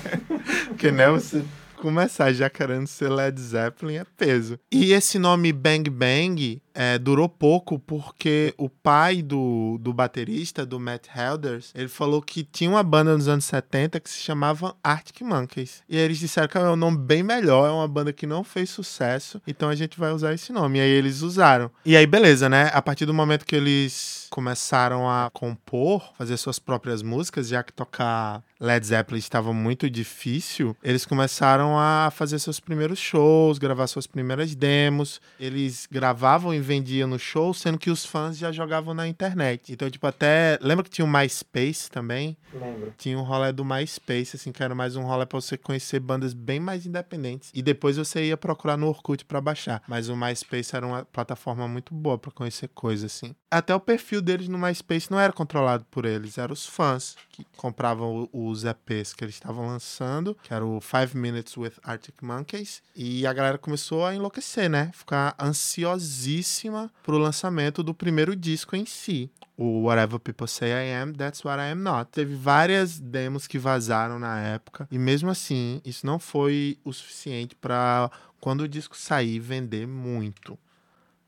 Porque, 0.68 0.90
né, 0.90 1.10
você 1.10 1.44
começar 1.76 2.32
já 2.32 2.50
querendo 2.50 2.86
ser 2.86 3.08
Led 3.08 3.40
Zeppelin 3.40 3.96
é 3.96 4.04
peso. 4.16 4.58
E 4.70 4.92
esse 4.92 5.18
nome 5.18 5.52
Bang 5.52 5.88
Bang 5.90 6.60
é, 6.76 6.98
durou 6.98 7.26
pouco 7.26 7.78
porque 7.78 8.52
o 8.58 8.68
pai 8.68 9.22
do, 9.22 9.78
do 9.80 9.94
baterista, 9.94 10.66
do 10.66 10.78
Matt 10.78 11.06
Helders, 11.08 11.72
ele 11.74 11.88
falou 11.88 12.20
que 12.20 12.44
tinha 12.44 12.68
uma 12.68 12.82
banda 12.82 13.16
nos 13.16 13.28
anos 13.28 13.46
70 13.46 13.98
que 13.98 14.10
se 14.10 14.18
chamava 14.18 14.76
Arctic 14.84 15.22
Monkeys. 15.22 15.82
E 15.88 15.96
eles 15.96 16.18
disseram 16.18 16.48
que 16.48 16.58
é 16.58 16.60
um 16.60 16.76
nome 16.76 16.98
bem 16.98 17.22
melhor, 17.22 17.66
é 17.66 17.72
uma 17.72 17.88
banda 17.88 18.12
que 18.12 18.26
não 18.26 18.44
fez 18.44 18.68
sucesso, 18.68 19.40
então 19.46 19.70
a 19.70 19.74
gente 19.74 19.98
vai 19.98 20.12
usar 20.12 20.34
esse 20.34 20.52
nome. 20.52 20.78
E 20.78 20.82
aí 20.82 20.90
eles 20.90 21.22
usaram. 21.22 21.70
E 21.84 21.96
aí, 21.96 22.06
beleza, 22.06 22.46
né? 22.48 22.70
A 22.74 22.82
partir 22.82 23.06
do 23.06 23.14
momento 23.14 23.46
que 23.46 23.56
eles 23.56 24.26
começaram 24.28 25.08
a 25.08 25.30
compor, 25.32 26.12
fazer 26.18 26.36
suas 26.36 26.58
próprias 26.58 27.02
músicas, 27.02 27.48
já 27.48 27.62
que 27.62 27.72
tocar 27.72 28.42
Led 28.60 28.86
Zeppelin 28.86 29.18
estava 29.18 29.52
muito 29.52 29.88
difícil, 29.88 30.76
eles 30.82 31.06
começaram 31.06 31.65
a 31.74 32.10
fazer 32.10 32.38
seus 32.38 32.60
primeiros 32.60 32.98
shows, 32.98 33.56
gravar 33.56 33.86
suas 33.86 34.06
primeiras 34.06 34.54
demos. 34.54 35.22
Eles 35.40 35.88
gravavam 35.90 36.52
e 36.52 36.60
vendiam 36.60 37.08
no 37.08 37.18
show, 37.18 37.54
sendo 37.54 37.78
que 37.78 37.90
os 37.90 38.04
fãs 38.04 38.36
já 38.36 38.52
jogavam 38.52 38.92
na 38.92 39.08
internet. 39.08 39.72
Então, 39.72 39.88
tipo, 39.88 40.06
até. 40.06 40.58
Lembra 40.60 40.84
que 40.84 40.90
tinha 40.90 41.04
o 41.04 41.08
MySpace 41.08 41.90
também? 41.90 42.36
Lembro. 42.52 42.92
Tinha 42.98 43.18
um 43.18 43.22
rolê 43.22 43.52
do 43.52 43.64
MySpace, 43.64 44.36
assim, 44.36 44.52
que 44.52 44.62
era 44.62 44.74
mais 44.74 44.96
um 44.96 45.02
rolê 45.02 45.24
pra 45.24 45.40
você 45.40 45.56
conhecer 45.56 45.98
bandas 46.00 46.34
bem 46.34 46.60
mais 46.60 46.84
independentes. 46.84 47.50
E 47.54 47.62
depois 47.62 47.96
você 47.96 48.26
ia 48.26 48.36
procurar 48.36 48.76
no 48.76 48.88
Orkut 48.88 49.24
pra 49.24 49.40
baixar. 49.40 49.82
Mas 49.88 50.10
o 50.10 50.16
MySpace 50.16 50.76
era 50.76 50.86
uma 50.86 51.04
plataforma 51.06 51.66
muito 51.66 51.94
boa 51.94 52.18
pra 52.18 52.30
conhecer 52.30 52.68
coisas, 52.74 53.12
assim. 53.12 53.34
Até 53.56 53.74
o 53.74 53.80
perfil 53.80 54.20
deles 54.20 54.48
no 54.48 54.58
MySpace 54.58 55.10
não 55.10 55.18
era 55.18 55.32
controlado 55.32 55.86
por 55.90 56.04
eles, 56.04 56.36
eram 56.36 56.52
os 56.52 56.66
fãs 56.66 57.16
que 57.30 57.42
compravam 57.56 58.28
os 58.30 58.64
EPs 58.64 59.14
que 59.14 59.24
eles 59.24 59.34
estavam 59.34 59.66
lançando, 59.66 60.36
que 60.42 60.52
era 60.52 60.62
o 60.62 60.78
Five 60.78 61.16
Minutes 61.16 61.56
with 61.56 61.72
Arctic 61.82 62.16
Monkeys. 62.20 62.82
E 62.94 63.26
a 63.26 63.32
galera 63.32 63.56
começou 63.56 64.04
a 64.04 64.14
enlouquecer, 64.14 64.68
né? 64.68 64.90
Ficar 64.92 65.34
ansiosíssima 65.40 66.92
pro 67.02 67.16
lançamento 67.16 67.82
do 67.82 67.94
primeiro 67.94 68.36
disco 68.36 68.76
em 68.76 68.84
si 68.84 69.30
o 69.56 69.84
Whatever 69.84 70.20
People 70.20 70.46
Say 70.46 70.68
I 70.68 70.92
Am, 70.92 71.14
That's 71.14 71.42
What 71.42 71.58
I 71.58 71.70
Am 71.70 71.80
Not. 71.80 72.10
Teve 72.10 72.34
várias 72.34 73.00
demos 73.00 73.46
que 73.46 73.58
vazaram 73.58 74.18
na 74.18 74.38
época, 74.38 74.86
e 74.90 74.98
mesmo 74.98 75.30
assim, 75.30 75.80
isso 75.82 76.04
não 76.04 76.18
foi 76.18 76.78
o 76.84 76.92
suficiente 76.92 77.56
para 77.56 78.10
quando 78.38 78.60
o 78.60 78.68
disco 78.68 78.94
sair 78.94 79.40
vender 79.40 79.86
muito. 79.86 80.58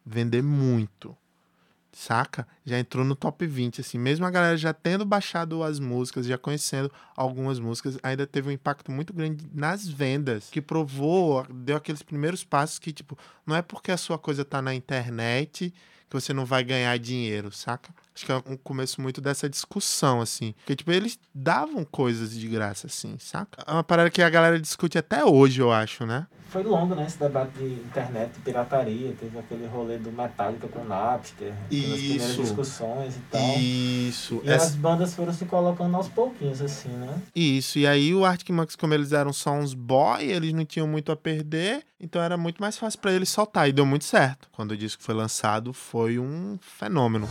Vender 0.05 0.43
muito. 0.43 1.17
Saca? 1.99 2.47
Já 2.65 2.79
entrou 2.79 3.05
no 3.05 3.17
top 3.17 3.45
20, 3.45 3.81
assim. 3.81 3.99
Mesmo 3.99 4.25
a 4.25 4.31
galera 4.31 4.57
já 4.57 4.73
tendo 4.73 5.05
baixado 5.05 5.65
as 5.65 5.81
músicas, 5.81 6.27
já 6.27 6.39
conhecendo 6.39 6.93
algumas 7.17 7.59
músicas, 7.59 7.99
ainda 8.05 8.25
teve 8.25 8.49
um 8.49 8.53
impacto 8.53 8.93
muito 8.93 9.13
grande 9.13 9.45
nas 9.53 9.89
vendas, 9.89 10.49
que 10.49 10.63
provou, 10.63 11.45
deu 11.51 11.77
aqueles 11.77 12.01
primeiros 12.01 12.45
passos 12.45 12.79
que, 12.79 12.93
tipo, 12.93 13.19
não 13.45 13.57
é 13.57 13.63
porque 13.63 13.91
a 13.91 13.97
sua 13.97 14.17
coisa 14.17 14.45
tá 14.45 14.63
na 14.63 14.73
internet 14.77 15.75
que 16.09 16.15
você 16.15 16.33
não 16.33 16.45
vai 16.45 16.63
ganhar 16.63 16.97
dinheiro, 17.01 17.51
saca? 17.51 17.93
Acho 18.19 18.27
que 18.27 18.33
é 18.33 18.37
um 18.53 18.57
começo 18.57 19.01
muito 19.01 19.21
dessa 19.21 19.49
discussão, 19.49 20.21
assim. 20.21 20.53
Porque, 20.59 20.75
tipo, 20.75 20.91
eles 20.91 21.17
davam 21.33 21.85
coisas 21.85 22.33
de 22.33 22.49
graça, 22.49 22.89
assim, 22.89 23.17
saca? 23.21 23.63
É 23.65 23.71
uma 23.71 23.85
parada 23.85 24.11
que 24.11 24.21
a 24.21 24.29
galera 24.29 24.59
discute 24.59 24.99
até 24.99 25.25
hoje, 25.25 25.61
eu 25.61 25.71
acho, 25.71 26.05
né? 26.05 26.27
Foi 26.49 26.65
longo, 26.65 26.95
né, 26.97 27.05
esse 27.07 27.19
debate 27.19 27.53
de 27.59 27.65
internet, 27.65 28.33
de 28.33 28.41
pirataria. 28.41 29.15
Teve 29.21 29.39
aquele 29.39 29.67
rolê 29.67 29.99
do 29.99 30.11
Metallica 30.11 30.67
com 30.67 30.81
o 30.81 30.85
Napster. 30.85 31.53
Aquelas 31.67 32.01
primeiras 32.01 32.31
Isso. 32.31 32.43
discussões 32.43 33.17
e 33.17 33.21
tal. 33.31 33.59
Isso. 33.61 34.41
E 34.43 34.51
as 34.51 34.75
bandas 34.75 35.15
foram 35.15 35.33
se 35.33 35.45
colocando 35.45 35.95
aos 35.95 36.09
pouquinhos, 36.09 36.61
assim, 36.61 36.89
né? 36.89 37.23
Isso, 37.37 37.79
e 37.79 37.87
aí 37.87 38.13
o 38.13 38.25
Arctic 38.25 38.51
Monkeys, 38.51 38.75
como 38.75 38.95
eles 38.95 39.13
eram 39.13 39.33
só 39.33 39.53
uns 39.53 39.75
boy, 39.75 40.25
eles 40.25 40.53
não 40.53 40.65
tinham 40.65 40.89
muito 40.89 41.13
a 41.13 41.17
perder, 41.17 41.85
então 42.01 42.21
era 42.21 42.37
muito 42.37 42.61
mais 42.61 42.77
fácil 42.77 42.99
pra 42.99 43.13
eles 43.13 43.29
soltar, 43.29 43.69
e 43.69 43.73
deu 43.73 43.87
muito 43.87 44.07
certo. 44.07 44.49
Quando 44.51 44.73
o 44.73 44.77
disco 44.77 45.03
foi 45.05 45.15
lançado, 45.15 45.73
foi 45.73 46.19
um 46.19 46.59
fenômeno. 46.61 47.29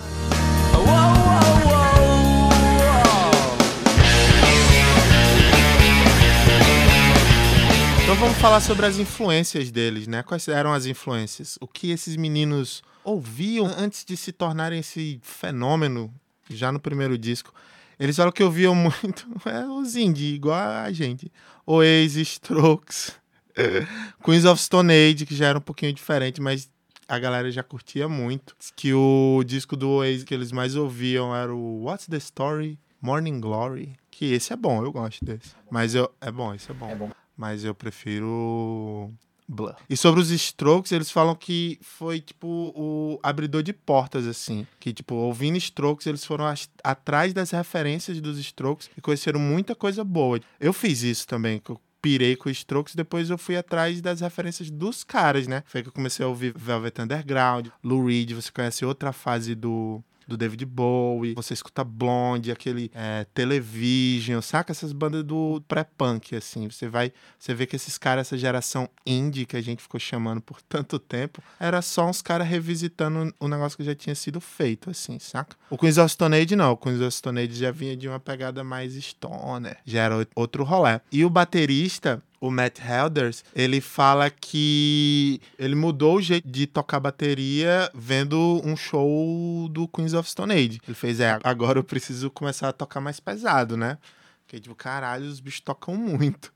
Então 8.03 8.15
vamos 8.15 8.37
falar 8.37 8.61
sobre 8.61 8.85
as 8.85 8.97
influências 8.97 9.69
deles, 9.69 10.07
né? 10.07 10.23
Quais 10.23 10.47
eram 10.47 10.71
as 10.71 10.85
influências? 10.85 11.57
O 11.59 11.67
que 11.67 11.91
esses 11.91 12.15
meninos 12.15 12.81
ouviam 13.03 13.65
antes 13.65 14.05
de 14.05 14.15
se 14.15 14.31
tornarem 14.31 14.79
esse 14.79 15.19
fenômeno, 15.21 16.13
já 16.49 16.71
no 16.71 16.79
primeiro 16.79 17.17
disco. 17.17 17.53
Eles 17.99 18.15
falam 18.15 18.31
que 18.31 18.43
ouviam 18.43 18.73
muito 18.75 19.27
é, 19.45 19.65
os 19.65 19.95
indie, 19.95 20.35
igual 20.35 20.57
a 20.57 20.91
gente. 20.91 21.31
Oasis, 21.65 22.29
Strokes, 22.29 23.11
Queens 24.23 24.45
of 24.45 24.61
Stone 24.61 24.93
Age, 24.93 25.25
que 25.25 25.35
já 25.35 25.47
era 25.47 25.57
um 25.57 25.61
pouquinho 25.61 25.91
diferente, 25.91 26.41
mas 26.41 26.69
a 27.07 27.19
galera 27.19 27.49
já 27.51 27.63
curtia 27.63 28.07
muito. 28.07 28.55
Que 28.75 28.93
o 28.93 29.43
disco 29.45 29.75
do 29.75 29.89
Oasis 29.89 30.23
que 30.23 30.33
eles 30.33 30.51
mais 30.51 30.75
ouviam 30.75 31.35
era 31.35 31.53
o 31.53 31.83
What's 31.83 32.07
the 32.07 32.17
Story? 32.17 32.79
Morning 33.01 33.39
Glory. 33.39 33.95
Que 34.11 34.33
esse 34.33 34.51
é 34.51 34.55
bom, 34.55 34.83
eu 34.83 34.91
gosto 34.91 35.23
desse. 35.23 35.55
Mas 35.69 35.95
eu. 35.95 36.11
É 36.19 36.31
bom, 36.31 36.53
esse 36.53 36.69
é 36.71 36.73
bom. 36.73 36.89
É 36.89 36.95
bom. 36.95 37.11
Mas 37.35 37.63
eu 37.63 37.73
prefiro. 37.75 39.11
Blur. 39.49 39.75
E 39.89 39.95
sobre 39.95 40.19
os 40.19 40.29
Strokes, 40.29 40.91
eles 40.91 41.09
falam 41.09 41.33
que 41.33 41.79
foi, 41.81 42.19
tipo, 42.19 42.73
o 42.75 43.17
abridor 43.23 43.63
de 43.63 43.71
portas, 43.71 44.27
assim. 44.27 44.67
Que, 44.77 44.91
tipo, 44.91 45.15
ouvindo 45.15 45.57
Strokes, 45.57 46.05
eles 46.05 46.25
foram 46.25 46.53
atrás 46.83 47.33
das 47.33 47.51
referências 47.51 48.19
dos 48.19 48.37
Strokes 48.39 48.89
e 48.97 48.99
conheceram 48.99 49.39
muita 49.39 49.73
coisa 49.73 50.03
boa. 50.03 50.41
Eu 50.59 50.73
fiz 50.73 51.01
isso 51.01 51.25
também, 51.25 51.61
pirei 52.07 52.37
com 52.37 52.49
os 52.49 52.57
Strokes, 52.59 52.95
depois 52.95 53.29
eu 53.29 53.37
fui 53.37 53.57
atrás 53.57 53.99
das 53.99 54.21
referências 54.21 54.71
dos 54.71 55.03
caras, 55.03 55.45
né? 55.45 55.61
Foi 55.65 55.83
que 55.83 55.89
eu 55.89 55.93
comecei 55.93 56.25
a 56.25 56.29
ouvir 56.29 56.53
Velvet 56.55 57.01
Underground, 57.01 57.67
Lou 57.83 58.05
Reed, 58.05 58.31
você 58.31 58.49
conhece 58.49 58.85
outra 58.85 59.11
fase 59.11 59.53
do 59.53 60.01
do 60.27 60.35
David 60.35 60.65
Bowie, 60.65 61.33
você 61.33 61.53
escuta 61.53 61.83
Blonde, 61.83 62.51
aquele 62.51 62.91
é, 62.93 63.25
Television, 63.33 64.41
saca? 64.41 64.71
Essas 64.71 64.91
bandas 64.91 65.23
do 65.23 65.61
pré-punk, 65.67 66.35
assim. 66.35 66.69
Você 66.69 66.87
vai, 66.89 67.13
você 67.39 67.53
vê 67.53 67.65
que 67.65 67.75
esses 67.75 67.97
caras, 67.97 68.27
essa 68.27 68.37
geração 68.37 68.89
indie 69.05 69.45
que 69.45 69.55
a 69.55 69.61
gente 69.61 69.81
ficou 69.81 69.99
chamando 69.99 70.41
por 70.41 70.61
tanto 70.61 70.99
tempo, 70.99 71.41
era 71.59 71.81
só 71.81 72.07
uns 72.09 72.21
caras 72.21 72.47
revisitando 72.47 73.33
o 73.39 73.47
negócio 73.47 73.77
que 73.77 73.83
já 73.83 73.95
tinha 73.95 74.15
sido 74.15 74.41
feito, 74.41 74.89
assim, 74.89 75.17
saca? 75.19 75.55
O 75.69 75.77
Queens 75.77 75.97
of 75.97 76.09
Stone 76.09 76.35
Age 76.35 76.55
não, 76.55 76.71
o 76.71 76.77
Queens 76.77 77.01
of 77.01 77.11
Stone 77.11 77.39
Age 77.39 77.53
já 77.53 77.71
vinha 77.71 77.95
de 77.95 78.07
uma 78.07 78.19
pegada 78.19 78.63
mais 78.63 78.93
stoner, 78.93 79.77
já 79.85 80.01
era 80.03 80.27
outro 80.35 80.63
rolê. 80.63 80.99
E 81.11 81.23
o 81.23 81.29
baterista, 81.29 82.21
o 82.39 82.51
Matt 82.51 82.79
Helders, 82.79 83.43
ele 83.55 83.81
fala 83.81 84.29
que 84.29 85.41
ele 85.57 85.75
mudou 85.75 86.17
o 86.17 86.21
jeito 86.21 86.47
de 86.47 86.67
tocar 86.67 86.99
bateria 86.99 87.89
vendo 87.93 88.61
um 88.63 88.75
show 88.75 89.67
do 89.69 89.87
Queens 89.87 90.13
of 90.13 90.29
Stone 90.29 90.53
Age. 90.53 90.79
Ele 90.87 90.95
fez, 90.95 91.19
é, 91.19 91.39
agora 91.43 91.79
eu 91.79 91.83
preciso 91.83 92.29
começar 92.29 92.69
a 92.69 92.73
tocar 92.73 93.01
mais 93.01 93.19
pesado, 93.19 93.75
né? 93.75 93.97
Porque, 94.45 94.59
tipo, 94.59 94.75
caralho, 94.75 95.25
os 95.25 95.39
bichos 95.39 95.59
tocam 95.59 95.95
muito. 95.95 96.53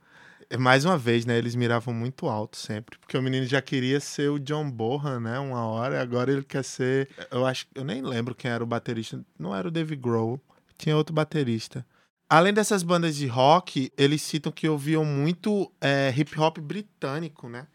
Mais 0.57 0.83
uma 0.85 0.97
vez, 0.97 1.25
né? 1.25 1.37
Eles 1.37 1.55
miravam 1.55 1.93
muito 1.93 2.27
alto 2.27 2.57
sempre. 2.57 2.97
Porque 2.99 3.17
o 3.17 3.21
menino 3.21 3.45
já 3.45 3.61
queria 3.61 3.99
ser 3.99 4.29
o 4.29 4.39
John 4.39 4.69
Bohan, 4.69 5.19
né? 5.19 5.39
Uma 5.39 5.65
hora, 5.65 5.95
e 5.95 5.99
agora 5.99 6.31
ele 6.31 6.43
quer 6.43 6.63
ser. 6.63 7.09
Eu 7.29 7.45
acho 7.45 7.65
eu 7.73 7.83
nem 7.83 8.01
lembro 8.01 8.35
quem 8.35 8.51
era 8.51 8.63
o 8.63 8.67
baterista. 8.67 9.19
Não 9.39 9.55
era 9.55 9.67
o 9.67 9.71
Dave 9.71 9.95
Grohl, 9.95 10.41
tinha 10.77 10.95
outro 10.95 11.13
baterista. 11.13 11.85
Além 12.33 12.53
dessas 12.53 12.81
bandas 12.81 13.17
de 13.17 13.27
rock, 13.27 13.91
eles 13.97 14.21
citam 14.21 14.53
que 14.53 14.69
ouviam 14.69 15.03
muito 15.03 15.69
é, 15.81 16.13
hip 16.15 16.39
hop 16.39 16.59
britânico, 16.59 17.49
né? 17.49 17.67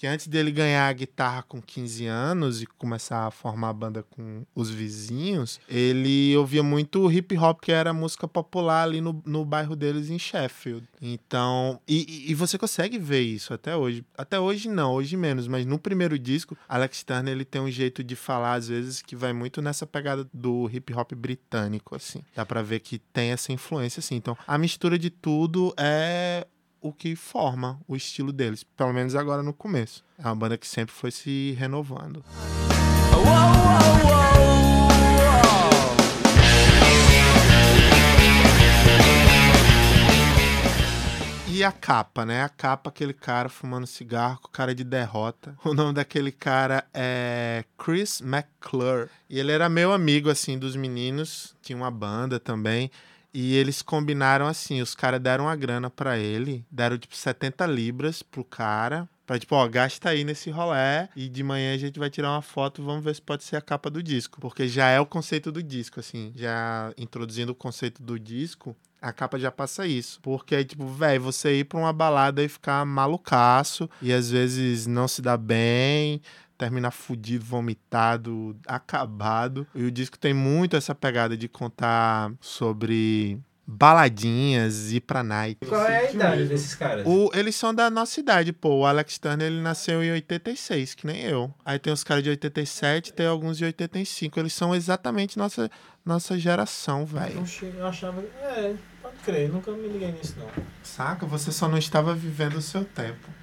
Que 0.00 0.06
antes 0.06 0.28
dele 0.28 0.50
ganhar 0.50 0.88
a 0.88 0.92
guitarra 0.94 1.42
com 1.42 1.60
15 1.60 2.06
anos 2.06 2.62
e 2.62 2.66
começar 2.66 3.26
a 3.26 3.30
formar 3.30 3.68
a 3.68 3.72
banda 3.74 4.02
com 4.02 4.46
os 4.54 4.70
vizinhos, 4.70 5.60
ele 5.68 6.34
ouvia 6.38 6.62
muito 6.62 7.12
hip 7.12 7.36
hop, 7.36 7.60
que 7.60 7.70
era 7.70 7.92
música 7.92 8.26
popular 8.26 8.84
ali 8.84 9.02
no, 9.02 9.22
no 9.26 9.44
bairro 9.44 9.76
deles 9.76 10.08
em 10.08 10.18
Sheffield. 10.18 10.88
Então, 11.02 11.78
e, 11.86 12.30
e 12.30 12.34
você 12.34 12.56
consegue 12.56 12.98
ver 12.98 13.20
isso 13.20 13.52
até 13.52 13.76
hoje. 13.76 14.02
Até 14.16 14.40
hoje 14.40 14.70
não, 14.70 14.94
hoje 14.94 15.18
menos, 15.18 15.46
mas 15.46 15.66
no 15.66 15.78
primeiro 15.78 16.18
disco, 16.18 16.56
Alex 16.66 17.02
Turner 17.02 17.34
ele 17.34 17.44
tem 17.44 17.60
um 17.60 17.70
jeito 17.70 18.02
de 18.02 18.16
falar 18.16 18.54
às 18.54 18.68
vezes 18.68 19.02
que 19.02 19.14
vai 19.14 19.34
muito 19.34 19.60
nessa 19.60 19.86
pegada 19.86 20.26
do 20.32 20.66
hip 20.72 20.94
hop 20.94 21.12
britânico, 21.12 21.94
assim. 21.94 22.22
Dá 22.34 22.46
pra 22.46 22.62
ver 22.62 22.80
que 22.80 22.98
tem 22.98 23.32
essa 23.32 23.52
influência, 23.52 24.00
assim. 24.00 24.14
Então, 24.14 24.34
a 24.46 24.56
mistura 24.56 24.98
de 24.98 25.10
tudo 25.10 25.74
é 25.76 26.46
o 26.80 26.92
que 26.92 27.14
forma 27.14 27.80
o 27.86 27.94
estilo 27.94 28.32
deles, 28.32 28.64
pelo 28.64 28.92
menos 28.92 29.14
agora 29.14 29.42
no 29.42 29.52
começo. 29.52 30.04
É 30.18 30.24
uma 30.24 30.34
banda 30.34 30.58
que 30.58 30.66
sempre 30.66 30.94
foi 30.94 31.10
se 31.10 31.52
renovando. 31.58 32.24
E 41.60 41.64
a 41.64 41.70
capa, 41.70 42.24
né? 42.24 42.42
A 42.42 42.48
capa, 42.48 42.88
aquele 42.88 43.12
cara 43.12 43.50
fumando 43.50 43.86
cigarro 43.86 44.38
com 44.40 44.48
cara 44.48 44.74
de 44.74 44.82
derrota. 44.82 45.54
O 45.62 45.74
nome 45.74 45.92
daquele 45.92 46.32
cara 46.32 46.86
é 46.94 47.66
Chris 47.76 48.22
McClure. 48.22 49.10
E 49.28 49.38
ele 49.38 49.52
era 49.52 49.68
meu 49.68 49.92
amigo, 49.92 50.30
assim, 50.30 50.58
dos 50.58 50.74
meninos. 50.74 51.54
Tinha 51.60 51.76
uma 51.76 51.90
banda 51.90 52.40
também. 52.40 52.90
E 53.32 53.54
eles 53.54 53.80
combinaram 53.82 54.46
assim, 54.46 54.82
os 54.82 54.94
caras 54.94 55.20
deram 55.20 55.44
uma 55.44 55.56
grana 55.56 55.88
pra 55.88 56.18
ele, 56.18 56.64
deram 56.70 56.98
tipo 56.98 57.16
70 57.16 57.64
libras 57.66 58.22
pro 58.22 58.44
cara, 58.44 59.08
pra 59.24 59.38
tipo, 59.38 59.54
ó, 59.54 59.68
gasta 59.68 60.10
aí 60.10 60.24
nesse 60.24 60.50
rolé 60.50 61.08
e 61.14 61.28
de 61.28 61.42
manhã 61.44 61.72
a 61.74 61.78
gente 61.78 61.98
vai 61.98 62.10
tirar 62.10 62.32
uma 62.32 62.42
foto, 62.42 62.82
vamos 62.82 63.04
ver 63.04 63.14
se 63.14 63.22
pode 63.22 63.44
ser 63.44 63.56
a 63.56 63.60
capa 63.60 63.88
do 63.88 64.02
disco, 64.02 64.40
porque 64.40 64.66
já 64.66 64.88
é 64.88 64.98
o 64.98 65.06
conceito 65.06 65.52
do 65.52 65.62
disco, 65.62 66.00
assim, 66.00 66.32
já 66.34 66.92
introduzindo 66.98 67.52
o 67.52 67.54
conceito 67.54 68.02
do 68.02 68.18
disco, 68.18 68.76
a 69.00 69.12
capa 69.12 69.38
já 69.38 69.50
passa 69.50 69.86
isso. 69.86 70.20
Porque 70.20 70.54
aí, 70.54 70.64
tipo, 70.64 70.86
velho, 70.86 71.22
você 71.22 71.60
ir 71.60 71.64
pra 71.64 71.78
uma 71.78 71.92
balada 71.92 72.42
e 72.42 72.48
ficar 72.48 72.84
malucaço 72.84 73.88
e 74.02 74.12
às 74.12 74.30
vezes 74.30 74.86
não 74.86 75.08
se 75.08 75.22
dá 75.22 75.36
bem, 75.36 76.20
terminar 76.60 76.90
fudido, 76.90 77.42
vomitado, 77.42 78.54
acabado. 78.66 79.66
E 79.74 79.82
o 79.82 79.90
disco 79.90 80.18
tem 80.18 80.34
muito 80.34 80.76
essa 80.76 80.94
pegada 80.94 81.34
de 81.34 81.48
contar 81.48 82.30
sobre 82.38 83.40
baladinhas, 83.66 84.92
ir 84.92 85.00
pra 85.00 85.22
night. 85.22 85.58
Qual 85.66 85.86
é 85.86 86.08
a 86.08 86.12
idade 86.12 86.44
desses 86.44 86.74
caras? 86.74 87.06
O, 87.06 87.30
eles 87.32 87.56
são 87.56 87.74
da 87.74 87.88
nossa 87.88 88.20
idade, 88.20 88.52
pô. 88.52 88.80
O 88.80 88.86
Alex 88.86 89.16
Turner, 89.16 89.46
ele 89.46 89.62
nasceu 89.62 90.04
em 90.04 90.12
86, 90.12 90.94
que 90.94 91.06
nem 91.06 91.22
eu. 91.22 91.50
Aí 91.64 91.78
tem 91.78 91.90
os 91.90 92.04
caras 92.04 92.22
de 92.22 92.28
87, 92.28 93.14
tem 93.14 93.26
alguns 93.26 93.56
de 93.56 93.64
85. 93.64 94.38
Eles 94.38 94.52
são 94.52 94.74
exatamente 94.74 95.38
nossa, 95.38 95.70
nossa 96.04 96.38
geração, 96.38 97.06
velho. 97.06 97.42
Eu 97.74 97.86
achava. 97.86 98.20
É, 98.20 98.74
pode 99.00 99.16
crer, 99.24 99.50
nunca 99.50 99.72
me 99.72 99.88
liguei 99.88 100.12
nisso, 100.12 100.34
não. 100.38 100.64
Saca? 100.82 101.24
Você 101.24 101.50
só 101.50 101.68
não 101.68 101.78
estava 101.78 102.14
vivendo 102.14 102.56
o 102.56 102.62
seu 102.62 102.84
tempo. 102.84 103.39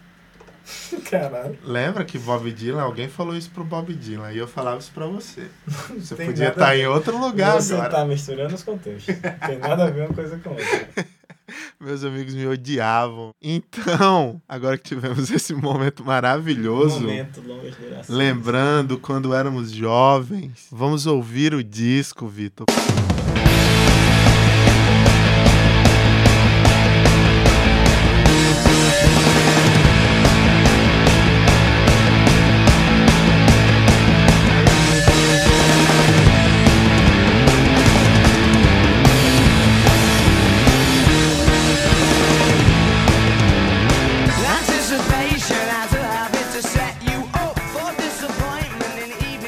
Caralho. 1.09 1.57
Lembra 1.63 2.03
que 2.03 2.17
Bob 2.19 2.51
Dylan, 2.51 2.81
alguém 2.81 3.07
falou 3.07 3.35
isso 3.35 3.49
pro 3.51 3.63
Bob 3.63 3.93
Dylan 3.93 4.31
e 4.31 4.37
eu 4.37 4.47
falava 4.47 4.79
isso 4.79 4.91
pra 4.93 5.05
você. 5.05 5.47
Você 5.97 6.15
tem 6.15 6.27
podia 6.27 6.49
estar 6.49 6.71
ver. 6.71 6.81
em 6.81 6.87
outro 6.87 7.17
lugar 7.17 7.61
Você 7.61 7.73
agora. 7.73 7.89
tá 7.89 8.05
misturando 8.05 8.55
os 8.55 8.63
contextos. 8.63 9.15
Tem 9.45 9.57
nada 9.59 9.85
a 9.85 9.89
ver 9.89 10.07
uma 10.07 10.13
coisa 10.13 10.37
com 10.37 10.49
outra. 10.51 10.89
Meus 11.79 12.03
amigos 12.03 12.33
me 12.33 12.45
odiavam. 12.45 13.31
Então, 13.41 14.41
agora 14.49 14.77
que 14.77 14.83
tivemos 14.83 15.31
esse 15.31 15.53
momento 15.53 16.03
maravilhoso, 16.03 16.99
Momento, 17.01 17.41
lembrando 18.09 18.97
quando 18.97 19.33
éramos 19.33 19.71
jovens, 19.71 20.67
vamos 20.71 21.05
ouvir 21.05 21.53
o 21.53 21.63
disco, 21.63 22.27
Vitor. 22.27 22.65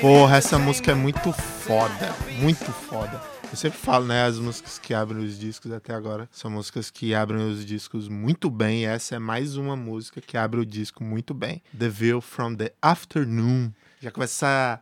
Porra, 0.01 0.38
essa 0.38 0.58
música 0.58 0.91
é 0.91 0.96
muito 0.96 1.34
foda, 1.34 2.15
muito 2.39 2.72
foda. 2.72 3.22
Eu 3.51 3.57
sempre 3.57 3.77
falo, 3.77 4.05
né, 4.05 4.24
as 4.24 4.40
músicas 4.40 4.79
que 4.79 4.94
abrem 4.94 5.25
os 5.25 5.38
discos 5.38 5.74
até 5.74 5.94
agora 5.94 6.29
são 6.31 6.50
músicas 6.50 6.90
que 6.90 7.14
abrem 7.14 7.46
os 7.50 7.66
discos 7.66 8.07
muito 8.07 8.50
bem. 8.50 8.83
E 8.83 8.85
essa 8.85 9.16
é 9.16 9.20
mais 9.20 9.57
uma 9.57 9.75
música 9.75 10.22
que 10.22 10.38
abre 10.38 10.62
o 10.62 10.66
disco 10.66 11.03
muito 11.03 11.33
bem. 11.33 11.62
The 11.77 11.90
View 11.90 12.22
from 12.22 12.55
the 12.55 12.72
Afternoon. 12.81 13.72
Já 14.00 14.09
começa. 14.09 14.79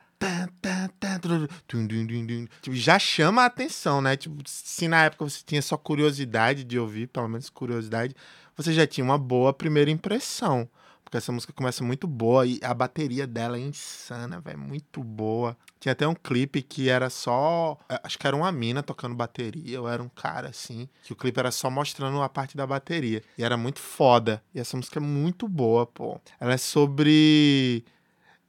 Tipo, 2.61 2.75
já 2.75 2.99
chama 2.99 3.41
a 3.41 3.45
atenção, 3.45 4.01
né? 4.01 4.15
Tipo, 4.15 4.43
se 4.45 4.87
na 4.87 5.05
época 5.05 5.27
você 5.27 5.41
tinha 5.43 5.63
só 5.63 5.77
curiosidade 5.77 6.63
de 6.63 6.77
ouvir, 6.77 7.07
pelo 7.07 7.27
menos 7.27 7.49
curiosidade, 7.49 8.15
você 8.55 8.71
já 8.71 8.85
tinha 8.85 9.03
uma 9.03 9.17
boa 9.17 9.51
primeira 9.51 9.89
impressão. 9.89 10.69
Porque 11.07 11.15
essa 11.19 11.31
música 11.31 11.53
começa 11.53 11.85
muito 11.85 12.05
boa 12.05 12.45
e 12.45 12.59
a 12.61 12.73
bateria 12.73 13.25
dela 13.25 13.55
é 13.55 13.61
insana, 13.61 14.41
velho. 14.41 14.59
Muito 14.59 15.01
boa. 15.01 15.55
Tinha 15.79 15.93
até 15.93 16.05
um 16.05 16.13
clipe 16.13 16.61
que 16.61 16.89
era 16.89 17.09
só. 17.09 17.77
eh, 17.87 17.97
Acho 18.03 18.19
que 18.19 18.27
era 18.27 18.35
uma 18.35 18.51
mina 18.51 18.83
tocando 18.83 19.15
bateria, 19.15 19.79
ou 19.81 19.87
era 19.87 20.03
um 20.03 20.09
cara 20.09 20.49
assim. 20.49 20.89
Que 21.05 21.13
o 21.13 21.15
clipe 21.15 21.39
era 21.39 21.49
só 21.49 21.69
mostrando 21.69 22.21
a 22.21 22.27
parte 22.27 22.57
da 22.57 22.67
bateria. 22.67 23.23
E 23.37 23.43
era 23.43 23.55
muito 23.55 23.79
foda. 23.79 24.43
E 24.53 24.59
essa 24.59 24.75
música 24.75 24.99
é 24.99 25.01
muito 25.01 25.47
boa, 25.47 25.85
pô. 25.85 26.19
Ela 26.41 26.55
é 26.55 26.57
sobre. 26.57 27.85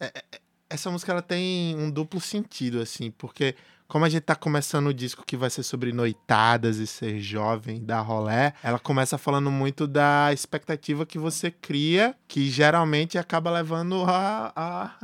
é- 0.01 0.07
é- 0.33 0.40
Essa 0.68 0.90
música 0.90 1.12
ela 1.12 1.23
tem 1.23 1.77
um 1.77 1.88
duplo 1.90 2.21
sentido, 2.21 2.81
assim, 2.81 3.11
porque 3.12 3.55
como 3.88 4.05
a 4.05 4.09
gente 4.09 4.22
tá 4.22 4.37
começando 4.37 4.88
o 4.88 4.94
disco 4.94 5.24
que 5.27 5.37
vai 5.37 5.48
ser 5.48 5.62
sobre 5.62 5.92
noitadas 5.92 6.77
e 6.77 6.87
ser 6.87 7.18
jovem, 7.20 7.83
dar 7.83 8.03
rolé, 8.03 8.53
ela 8.62 8.79
começa 8.79 9.16
falando 9.16 9.51
muito 9.51 9.87
da 9.87 10.31
expectativa 10.31 11.07
que 11.07 11.18
você 11.18 11.51
cria, 11.51 12.14
que 12.29 12.51
geralmente 12.51 13.16
acaba 13.16 13.51
levando 13.51 14.05
a, 14.05 14.53
a, 14.55 14.94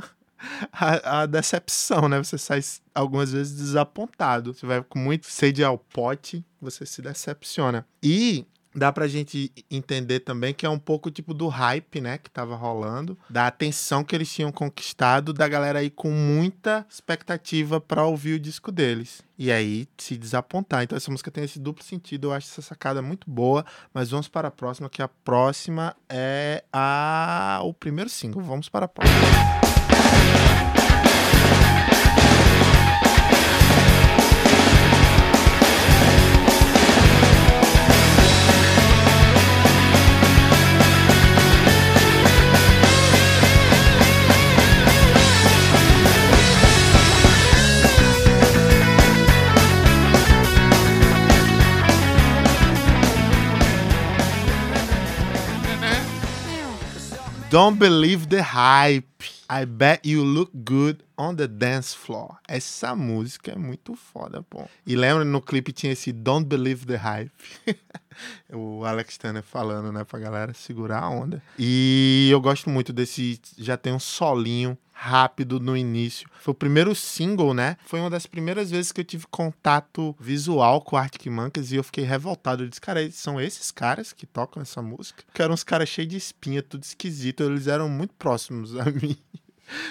a, 0.70 1.20
a 1.23 1.27
decepção, 1.27 2.11
né? 2.11 2.23
Você 2.23 2.37
sai 2.37 2.61
algumas 2.94 3.33
vezes 3.33 3.57
desapontado. 3.57 4.53
Você 4.53 4.66
vai 4.66 4.83
com 4.83 4.99
muito 4.99 5.27
sede 5.27 5.64
ao 5.64 5.79
pote, 5.79 6.44
você 6.61 6.85
se 6.85 7.01
decepciona. 7.01 7.87
E 8.03 8.47
dá 8.74 8.92
pra 8.92 9.06
gente 9.06 9.52
entender 9.70 10.20
também 10.20 10.52
que 10.52 10.66
é 10.66 10.68
um 10.68 10.78
pouco 10.78 11.10
tipo 11.10 11.32
do 11.32 11.48
hype, 11.48 12.00
né, 12.00 12.18
que 12.18 12.30
tava 12.30 12.56
rolando, 12.56 13.16
da 13.30 13.46
atenção 13.46 14.02
que 14.02 14.14
eles 14.14 14.32
tinham 14.32 14.50
conquistado, 14.50 15.32
da 15.32 15.46
galera 15.46 15.78
aí 15.78 15.90
com 15.90 16.10
muita 16.10 16.87
expectativa 16.88 17.80
pra 17.80 18.04
ouvir 18.04 18.34
o 18.34 18.40
disco 18.40 18.72
deles. 18.72 19.22
E 19.37 19.50
aí 19.50 19.88
se 19.98 20.16
desapontar. 20.16 20.82
Então 20.82 20.96
essa 20.96 21.10
música 21.10 21.30
tem 21.30 21.44
esse 21.44 21.58
duplo 21.58 21.84
sentido, 21.84 22.28
eu 22.28 22.32
acho 22.32 22.48
essa 22.48 22.62
sacada 22.62 23.02
muito 23.02 23.28
boa, 23.28 23.64
mas 23.92 24.10
vamos 24.10 24.28
para 24.28 24.48
a 24.48 24.50
próxima, 24.50 24.88
que 24.88 25.02
a 25.02 25.08
próxima 25.08 25.94
é 26.08 26.64
a 26.72 27.60
o 27.64 27.74
primeiro 27.74 28.10
single. 28.10 28.42
Vamos 28.42 28.68
para 28.68 28.87
a 28.87 28.88
próxima. 28.88 29.84
Don't 57.55 57.79
believe 57.79 58.27
the 58.27 58.43
hype. 58.43 59.23
I 59.49 59.64
bet 59.64 60.05
you 60.05 60.25
look 60.25 60.51
good 60.64 61.05
on 61.17 61.37
the 61.37 61.47
dance 61.47 61.95
floor. 61.95 62.38
Essa 62.49 62.97
música 62.97 63.53
é 63.53 63.57
muito 63.57 63.95
foda, 63.95 64.43
pô. 64.43 64.69
E 64.85 64.97
lembra 64.97 65.25
no 65.25 65.40
clipe 65.40 65.73
tinha 65.73 65.93
esse 65.93 66.11
Don't 66.11 66.49
believe 66.49 66.85
the 66.85 66.97
hype. 66.97 67.31
o 68.53 68.85
Alex 68.85 69.17
Turner 69.19 69.45
falando, 69.45 69.93
né, 69.93 70.03
pra 70.03 70.19
galera 70.19 70.53
segurar 70.53 71.05
a 71.05 71.09
onda. 71.09 71.40
E 71.57 72.29
eu 72.29 72.40
gosto 72.40 72.69
muito 72.69 72.93
desse. 72.93 73.40
Já 73.57 73.77
tem 73.77 73.93
um 73.93 74.01
solinho 74.01 74.77
rápido 74.94 75.59
no 75.59 75.76
início. 75.76 76.28
Foi 76.40 76.52
o 76.52 76.57
primeiro 76.57 76.94
single, 76.94 77.52
né? 77.52 77.76
Foi 77.85 78.00
uma 78.00 78.09
das 78.09 78.26
primeiras 78.26 78.70
vezes 78.70 78.92
que 78.92 79.00
eu 79.00 79.04
tive 79.04 79.26
contato 79.30 80.16
visual 80.18 80.80
com 80.80 80.96
Arctic 80.96 81.26
Monkeys 81.26 81.72
e 81.72 81.76
eu 81.76 81.85
fiquei 81.85 82.04
revoltado. 82.04 82.62
Eu 82.62 82.68
disse, 82.68 82.80
cara, 82.80 83.11
são 83.11 83.40
esses 83.40 83.70
caras 83.70 84.12
que 84.12 84.24
tocam 84.24 84.62
essa 84.62 84.80
música? 84.80 85.24
Que 85.35 85.42
eram 85.42 85.52
uns 85.52 85.64
caras 85.64 85.88
cheios 85.88 86.09
de 86.09 86.16
espinha, 86.16 86.62
tudo 86.62 86.85
esquisito. 86.85 87.42
Eles 87.42 87.66
eram 87.66 87.88
muito 87.88 88.14
próximos 88.14 88.76
a 88.76 88.85
mim. 88.90 89.18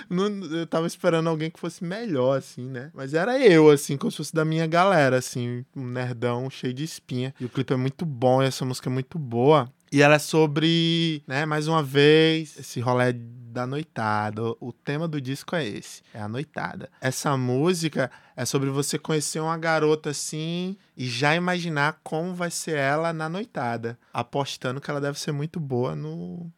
Não, 0.09 0.27
eu 0.45 0.67
tava 0.67 0.87
esperando 0.87 1.27
alguém 1.29 1.49
que 1.49 1.59
fosse 1.59 1.83
melhor, 1.83 2.37
assim, 2.37 2.67
né? 2.67 2.91
Mas 2.93 3.13
era 3.13 3.39
eu, 3.39 3.69
assim, 3.69 3.97
como 3.97 4.11
se 4.11 4.17
fosse 4.17 4.33
da 4.33 4.45
minha 4.45 4.67
galera, 4.67 5.17
assim, 5.17 5.65
um 5.75 5.85
nerdão 5.85 6.49
cheio 6.49 6.73
de 6.73 6.83
espinha. 6.83 7.33
E 7.39 7.45
o 7.45 7.49
clipe 7.49 7.73
é 7.73 7.77
muito 7.77 8.05
bom 8.05 8.41
e 8.41 8.45
essa 8.45 8.63
música 8.63 8.89
é 8.89 8.93
muito 8.93 9.17
boa. 9.17 9.71
E 9.93 10.01
ela 10.01 10.15
é 10.15 10.19
sobre, 10.19 11.21
né, 11.27 11.45
mais 11.45 11.67
uma 11.67 11.83
vez, 11.83 12.57
esse 12.57 12.79
rolê 12.79 13.13
da 13.13 13.67
noitada. 13.67 14.41
O 14.59 14.73
tema 14.73 15.07
do 15.07 15.21
disco 15.21 15.55
é 15.55 15.63
esse, 15.63 16.01
é 16.11 16.19
a 16.19 16.27
noitada. 16.27 16.89
Essa 16.99 17.37
música 17.37 18.09
é 18.35 18.43
sobre 18.43 18.71
você 18.71 18.97
conhecer 18.97 19.39
uma 19.39 19.55
garota 19.55 20.09
assim 20.09 20.75
e 20.97 21.07
já 21.07 21.35
imaginar 21.35 21.99
como 22.03 22.33
vai 22.33 22.49
ser 22.49 22.75
ela 22.75 23.13
na 23.13 23.29
noitada, 23.29 23.95
apostando 24.11 24.81
que 24.81 24.89
ela 24.89 24.99
deve 24.99 25.19
ser 25.19 25.31
muito 25.31 25.59
boa 25.59 25.95
no 25.95 26.51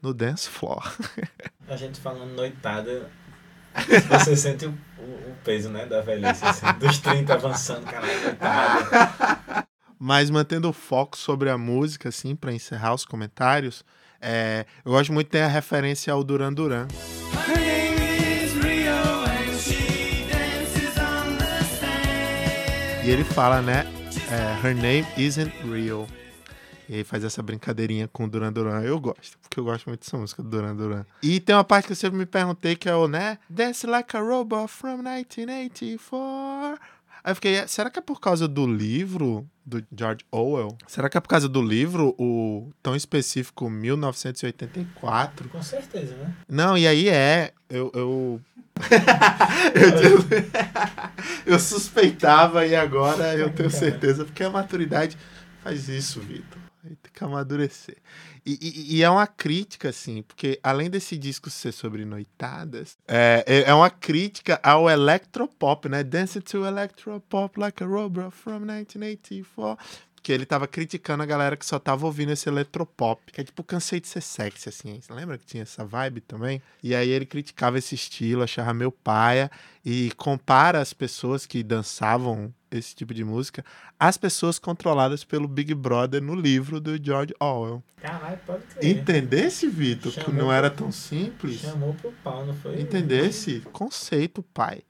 no 0.00 0.14
dance 0.14 0.48
floor. 0.48 0.82
A 1.68 1.76
gente 1.76 2.00
falando 2.00 2.32
noitada, 2.32 3.10
você 4.08 4.34
sente 4.34 4.64
o, 4.64 4.70
o, 4.98 5.30
o 5.30 5.36
peso, 5.44 5.68
né, 5.68 5.84
da 5.84 6.00
velhice, 6.00 6.42
assim, 6.42 6.66
dos 6.78 6.98
30 6.98 7.34
avançando, 7.34 7.84
caralho, 7.84 8.20
noitada. 8.24 9.66
Mas 10.04 10.30
mantendo 10.30 10.68
o 10.68 10.72
foco 10.72 11.16
sobre 11.16 11.48
a 11.48 11.56
música, 11.56 12.08
assim, 12.08 12.34
para 12.34 12.52
encerrar 12.52 12.92
os 12.92 13.04
comentários, 13.04 13.84
é, 14.20 14.66
eu 14.84 14.90
gosto 14.90 15.12
muito 15.12 15.28
de 15.28 15.30
ter 15.30 15.42
a 15.42 15.46
referência 15.46 16.12
ao 16.12 16.24
Duran 16.24 16.52
Duran. 16.52 16.88
E 23.04 23.10
ele 23.10 23.22
fala, 23.22 23.62
né? 23.62 23.86
é, 24.28 24.66
Her 24.66 24.74
name 24.74 25.06
isn't 25.16 25.52
real. 25.70 26.08
E 26.88 26.96
aí 26.96 27.04
faz 27.04 27.22
essa 27.22 27.40
brincadeirinha 27.40 28.08
com 28.08 28.24
o 28.24 28.28
Duran 28.28 28.52
Duran. 28.52 28.80
Eu 28.82 28.98
gosto, 28.98 29.38
porque 29.38 29.60
eu 29.60 29.64
gosto 29.64 29.86
muito 29.86 30.00
dessa 30.00 30.18
música 30.18 30.42
do 30.42 30.48
Duran 30.48 30.74
Duran. 30.74 31.06
E 31.22 31.38
tem 31.38 31.54
uma 31.54 31.62
parte 31.62 31.86
que 31.86 31.92
eu 31.92 31.96
sempre 31.96 32.18
me 32.18 32.26
perguntei 32.26 32.74
que 32.74 32.88
é 32.88 32.94
o, 32.96 33.06
né? 33.06 33.38
Dance 33.48 33.86
Like 33.86 34.16
a 34.16 34.20
Robot 34.20 34.66
from 34.66 34.96
1984. 34.96 36.80
Aí 37.24 37.30
eu 37.30 37.34
fiquei, 37.36 37.66
será 37.68 37.88
que 37.88 37.98
é 37.98 38.02
por 38.02 38.20
causa 38.20 38.48
do 38.48 38.66
livro 38.66 39.46
do 39.64 39.84
George 39.96 40.24
Orwell? 40.30 40.76
Será 40.88 41.08
que 41.08 41.16
é 41.16 41.20
por 41.20 41.28
causa 41.28 41.48
do 41.48 41.62
livro, 41.62 42.14
o 42.18 42.70
tão 42.82 42.96
específico 42.96 43.70
1984? 43.70 45.48
Com 45.48 45.62
certeza, 45.62 46.16
né? 46.16 46.34
Não, 46.48 46.76
e 46.76 46.86
aí 46.86 47.08
é. 47.08 47.52
Eu. 47.70 47.90
Eu, 47.94 48.40
eu, 49.74 51.52
eu 51.54 51.58
suspeitava 51.58 52.66
e 52.66 52.74
agora 52.74 53.36
eu 53.36 53.50
tenho 53.50 53.70
certeza, 53.70 54.24
porque 54.24 54.42
a 54.42 54.50
maturidade 54.50 55.16
faz 55.62 55.88
isso, 55.88 56.20
Vitor. 56.20 56.61
Que 57.12 57.24
amadurecer. 57.24 57.96
E, 58.44 58.58
e- 58.60 58.96
e 58.96 59.02
é 59.02 59.10
uma 59.10 59.26
crítica, 59.26 59.90
assim, 59.90 60.22
porque 60.22 60.58
além 60.62 60.88
desse 60.88 61.18
disco 61.18 61.50
ser 61.50 61.72
sobre 61.72 62.04
noitadas, 62.04 62.96
é, 63.06 63.44
é- 63.46 63.62
é 63.70 63.74
uma 63.74 63.90
crítica 63.90 64.58
ao 64.62 64.88
electropop, 64.88 65.88
né? 65.88 66.02
Dance 66.02 66.40
to 66.40 66.64
electropop 66.64 67.60
like 67.60 67.82
a 67.82 67.86
robot 67.86 68.30
from 68.30 68.60
1984. 68.60 69.76
Que 70.22 70.32
ele 70.32 70.46
tava 70.46 70.68
criticando 70.68 71.22
a 71.22 71.26
galera 71.26 71.56
que 71.56 71.66
só 71.66 71.78
tava 71.78 72.06
ouvindo 72.06 72.30
esse 72.32 72.48
eletropop. 72.48 73.20
Que 73.32 73.40
é 73.40 73.44
tipo, 73.44 73.64
cansei 73.64 74.00
de 74.00 74.06
ser 74.06 74.20
sexy, 74.20 74.68
assim. 74.68 75.00
Você 75.00 75.12
lembra 75.12 75.36
que 75.36 75.44
tinha 75.44 75.64
essa 75.64 75.84
vibe 75.84 76.20
também? 76.20 76.62
E 76.82 76.94
aí 76.94 77.08
ele 77.08 77.26
criticava 77.26 77.78
esse 77.78 77.94
estilo, 77.94 78.42
achava 78.42 78.72
meu 78.72 78.92
paia. 78.92 79.50
E 79.84 80.12
compara 80.16 80.80
as 80.80 80.92
pessoas 80.92 81.44
que 81.44 81.62
dançavam 81.62 82.54
esse 82.70 82.94
tipo 82.94 83.12
de 83.12 83.24
música 83.24 83.64
às 83.98 84.16
pessoas 84.16 84.58
controladas 84.58 85.24
pelo 85.24 85.46
Big 85.46 85.74
Brother 85.74 86.22
no 86.22 86.34
livro 86.34 86.80
do 86.80 87.02
George 87.02 87.34
Orwell. 87.38 87.82
Caralho, 88.00 88.38
pode 88.46 88.64
crer. 88.64 88.98
Entendesse, 88.98 89.68
Vitor, 89.68 90.12
que 90.12 90.32
não 90.32 90.52
era 90.52 90.70
tão 90.70 90.90
simples? 90.90 91.60
Chamou 91.60 91.94
pro 91.94 92.12
pau, 92.24 92.44
não 92.46 92.54
foi? 92.54 92.80
Entendesse? 92.80 93.60
Conceito, 93.72 94.42
pai. 94.42 94.82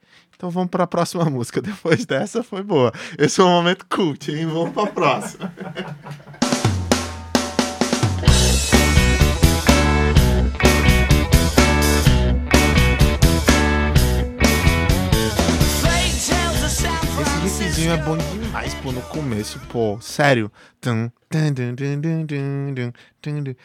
Então 0.43 0.51
vamos 0.51 0.71
para 0.71 0.83
a 0.83 0.87
próxima 0.87 1.23
música. 1.23 1.61
Depois 1.63 2.05
dessa 2.05 2.43
foi 2.43 2.61
boa. 2.61 2.91
Esse 3.17 3.37
foi 3.37 3.45
um 3.45 3.49
momento 3.49 3.85
cult, 3.89 4.29
hein? 4.29 4.45
Vamos 4.45 4.73
para 4.73 4.83
a 4.83 4.87
próxima. 4.87 5.53
Esse 17.45 17.63
riffzinho 17.63 17.93
é 17.93 17.97
bom 17.97 18.17
demais, 18.17 18.42
mas, 18.53 18.75
pô, 18.75 18.91
no 18.91 19.01
começo, 19.01 19.59
pô, 19.61 19.99
sério. 19.99 20.51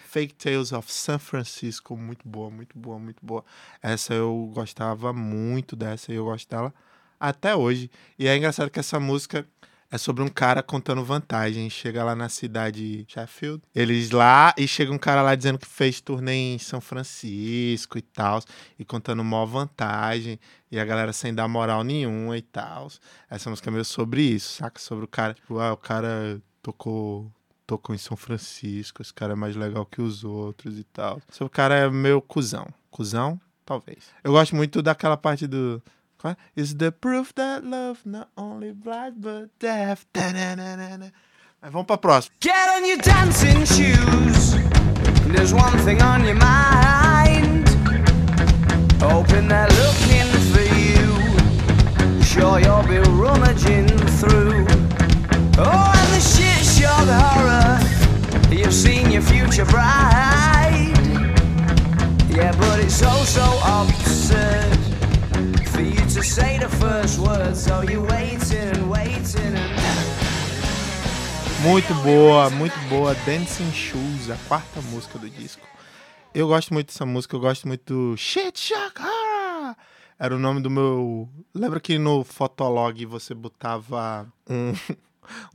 Fake 0.06 0.34
Tales 0.34 0.72
of 0.72 0.90
San 0.90 1.18
Francisco, 1.18 1.94
muito 1.94 2.26
boa, 2.26 2.48
muito 2.50 2.76
boa, 2.78 2.98
muito 2.98 3.18
boa. 3.22 3.44
Essa 3.82 4.14
eu 4.14 4.50
gostava 4.54 5.12
muito 5.12 5.76
dessa 5.76 6.10
e 6.10 6.16
eu 6.16 6.24
gosto 6.24 6.48
dela 6.48 6.72
até 7.20 7.54
hoje. 7.54 7.90
E 8.18 8.26
é 8.26 8.34
engraçado 8.34 8.70
que 8.70 8.80
essa 8.80 8.98
música 8.98 9.46
é 9.90 9.98
sobre 9.98 10.22
um 10.22 10.28
cara 10.28 10.62
contando 10.62 11.04
vantagem. 11.04 11.68
Chega 11.70 12.04
lá 12.04 12.14
na 12.14 12.28
cidade 12.28 13.04
de 13.04 13.12
Sheffield, 13.12 13.62
eles 13.74 14.10
lá 14.10 14.54
e 14.56 14.66
chega 14.68 14.92
um 14.92 14.98
cara 14.98 15.22
lá 15.22 15.34
dizendo 15.34 15.58
que 15.58 15.66
fez 15.66 16.00
turnê 16.00 16.54
em 16.54 16.58
São 16.58 16.80
Francisco 16.80 17.98
e 17.98 18.02
tal, 18.02 18.40
e 18.78 18.84
contando 18.84 19.24
maior 19.24 19.46
vantagem, 19.46 20.38
e 20.70 20.78
a 20.78 20.84
galera 20.84 21.12
sem 21.12 21.34
dar 21.34 21.48
moral 21.48 21.82
nenhuma 21.82 22.36
e 22.36 22.42
tal. 22.42 22.88
Essa 23.30 23.50
música 23.50 23.70
é 23.70 23.72
meio 23.72 23.84
sobre 23.84 24.22
isso, 24.22 24.54
saca? 24.54 24.80
Sobre 24.80 25.04
o 25.04 25.08
cara, 25.08 25.34
tipo, 25.34 25.58
ah, 25.58 25.72
o 25.72 25.76
cara 25.76 26.40
tocou 26.62 27.30
tocou 27.66 27.94
em 27.94 27.98
São 27.98 28.16
Francisco, 28.16 29.02
esse 29.02 29.12
cara 29.12 29.34
é 29.34 29.36
mais 29.36 29.54
legal 29.54 29.84
que 29.84 30.00
os 30.00 30.24
outros 30.24 30.78
e 30.78 30.84
tal. 30.84 31.20
O 31.38 31.50
cara 31.50 31.74
é 31.76 31.90
meio 31.90 32.22
cuzão. 32.22 32.66
Cuzão? 32.90 33.38
Talvez. 33.66 34.06
Eu 34.24 34.32
gosto 34.32 34.56
muito 34.56 34.80
daquela 34.80 35.18
parte 35.18 35.46
do. 35.46 35.82
É? 36.24 36.36
Is 36.56 36.74
the 36.74 36.90
proof 36.90 37.32
that 37.34 37.64
love 37.64 38.00
not 38.04 38.28
only 38.36 38.72
blind 38.72 39.20
but 39.20 39.50
deaf. 39.60 40.04
Tananana. 40.12 41.12
Mas 41.62 41.72
vamos 41.72 41.86
pra 41.86 41.96
próxima. 41.96 42.34
Get 42.40 42.68
on 42.76 42.84
your 42.84 42.98
dancing 42.98 43.64
shoes. 43.64 44.54
There's 45.32 45.52
one 45.52 45.78
thing 45.84 46.02
on 46.02 46.24
your 46.24 46.36
mind. 46.36 47.68
Hoping 49.00 49.46
they're 49.46 49.68
looking 49.68 50.28
for 50.50 50.66
you. 50.74 52.22
Sure, 52.22 52.58
you'll 52.58 52.82
be 52.82 52.98
rummaging 53.10 53.88
through. 54.18 54.66
Oh, 55.58 55.92
and 55.94 56.12
the 56.14 56.20
shit 56.20 56.64
shock 56.64 57.06
horror. 57.06 57.78
You've 58.50 58.74
seen 58.74 59.10
your 59.10 59.22
future 59.22 59.64
bride. 59.66 60.94
Yeah, 62.28 62.52
but 62.58 62.80
it's 62.80 62.94
so, 62.94 63.10
so 63.24 63.44
absurd 63.62 64.77
to 66.18 66.24
say 66.24 66.58
the 66.58 66.68
first. 66.68 67.14
So 67.54 67.82
you're 67.82 68.02
waiting 68.02 68.88
waiting 68.90 69.54
and. 69.54 69.78
Muito 71.62 71.94
boa, 72.02 72.50
muito 72.50 72.76
boa. 72.88 73.14
Dancing 73.26 73.70
Shoes, 73.72 74.30
a 74.30 74.36
quarta 74.48 74.80
música 74.90 75.18
do 75.18 75.30
disco. 75.30 75.66
Eu 76.34 76.48
gosto 76.48 76.74
muito 76.74 76.88
dessa 76.88 77.06
música, 77.06 77.36
eu 77.36 77.40
gosto 77.40 77.68
muito 77.68 77.94
do 77.94 78.16
Shit 78.16 78.58
Shock 78.58 79.00
Horror. 79.00 79.76
Era 80.18 80.34
o 80.34 80.38
nome 80.38 80.60
do 80.60 80.68
meu. 80.68 81.28
Lembra 81.54 81.78
que 81.78 81.98
no 81.98 82.24
Fotolog 82.24 83.04
você 83.06 83.32
botava 83.32 84.26
um, 84.48 84.72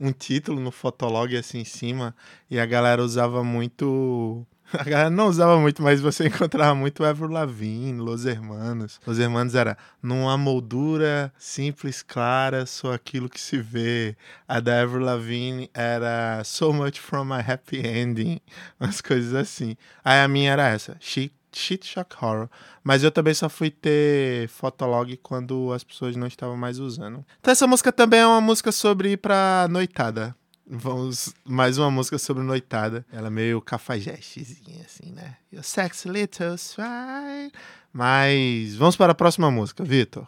um 0.00 0.12
título 0.12 0.60
no 0.60 0.70
Fotolog 0.70 1.36
assim 1.36 1.58
em 1.58 1.64
cima 1.64 2.14
e 2.50 2.58
a 2.58 2.64
galera 2.64 3.02
usava 3.02 3.44
muito. 3.44 4.46
A 4.72 4.82
galera 4.82 5.10
não 5.10 5.28
usava 5.28 5.58
muito, 5.58 5.82
mas 5.82 6.00
você 6.00 6.26
encontrava 6.28 6.74
muito 6.74 7.04
Ever 7.04 7.28
Lavigne, 7.28 8.00
Los 8.00 8.24
Hermanos. 8.24 9.00
Los 9.06 9.18
Hermanos 9.18 9.54
era 9.54 9.76
numa 10.02 10.36
moldura 10.36 11.32
simples, 11.38 12.02
clara, 12.02 12.66
só 12.66 12.92
aquilo 12.92 13.28
que 13.28 13.40
se 13.40 13.58
vê. 13.58 14.16
A 14.48 14.60
da 14.60 14.82
Ever 14.82 15.00
Lavigne 15.00 15.70
era 15.74 16.42
So 16.44 16.72
Much 16.72 16.98
From 17.00 17.26
My 17.26 17.40
Happy 17.46 17.86
Ending, 17.86 18.40
umas 18.80 19.00
coisas 19.00 19.34
assim. 19.34 19.76
Aí 20.04 20.20
a 20.20 20.28
minha 20.28 20.52
era 20.52 20.68
essa, 20.68 20.96
Shit, 21.00 21.34
Shit 21.52 21.86
Shock 21.86 22.16
Horror. 22.20 22.48
Mas 22.82 23.02
eu 23.02 23.10
também 23.10 23.34
só 23.34 23.48
fui 23.48 23.70
ter 23.70 24.48
Fotolog 24.48 25.16
quando 25.18 25.72
as 25.72 25.84
pessoas 25.84 26.16
não 26.16 26.26
estavam 26.26 26.56
mais 26.56 26.78
usando. 26.78 27.24
Então 27.40 27.52
essa 27.52 27.66
música 27.66 27.92
também 27.92 28.20
é 28.20 28.26
uma 28.26 28.40
música 28.40 28.72
sobre 28.72 29.12
ir 29.12 29.16
pra 29.18 29.66
noitada. 29.70 30.34
Vamos, 30.66 31.34
mais 31.44 31.76
uma 31.76 31.90
música 31.90 32.16
sobre 32.18 32.42
noitada. 32.42 33.04
Ela 33.12 33.26
é 33.26 33.30
meio 33.30 33.60
cafajestezinha, 33.60 34.84
assim, 34.84 35.12
né? 35.12 35.36
You 35.52 35.62
sexy 35.62 36.08
little 36.08 36.56
swine. 36.56 37.52
Mas 37.92 38.74
vamos 38.74 38.96
para 38.96 39.12
a 39.12 39.14
próxima 39.14 39.50
música, 39.50 39.84
Vitor. 39.84 40.26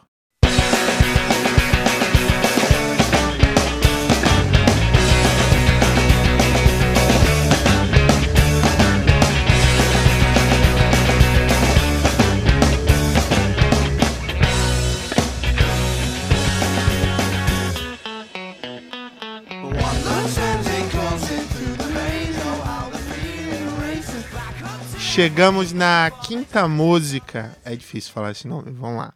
Chegamos 25.16 25.72
na 25.72 26.10
quinta 26.10 26.68
música. 26.68 27.56
É 27.64 27.74
difícil 27.74 28.12
falar 28.12 28.32
esse 28.32 28.46
nome, 28.46 28.70
vamos 28.70 28.98
lá. 28.98 29.14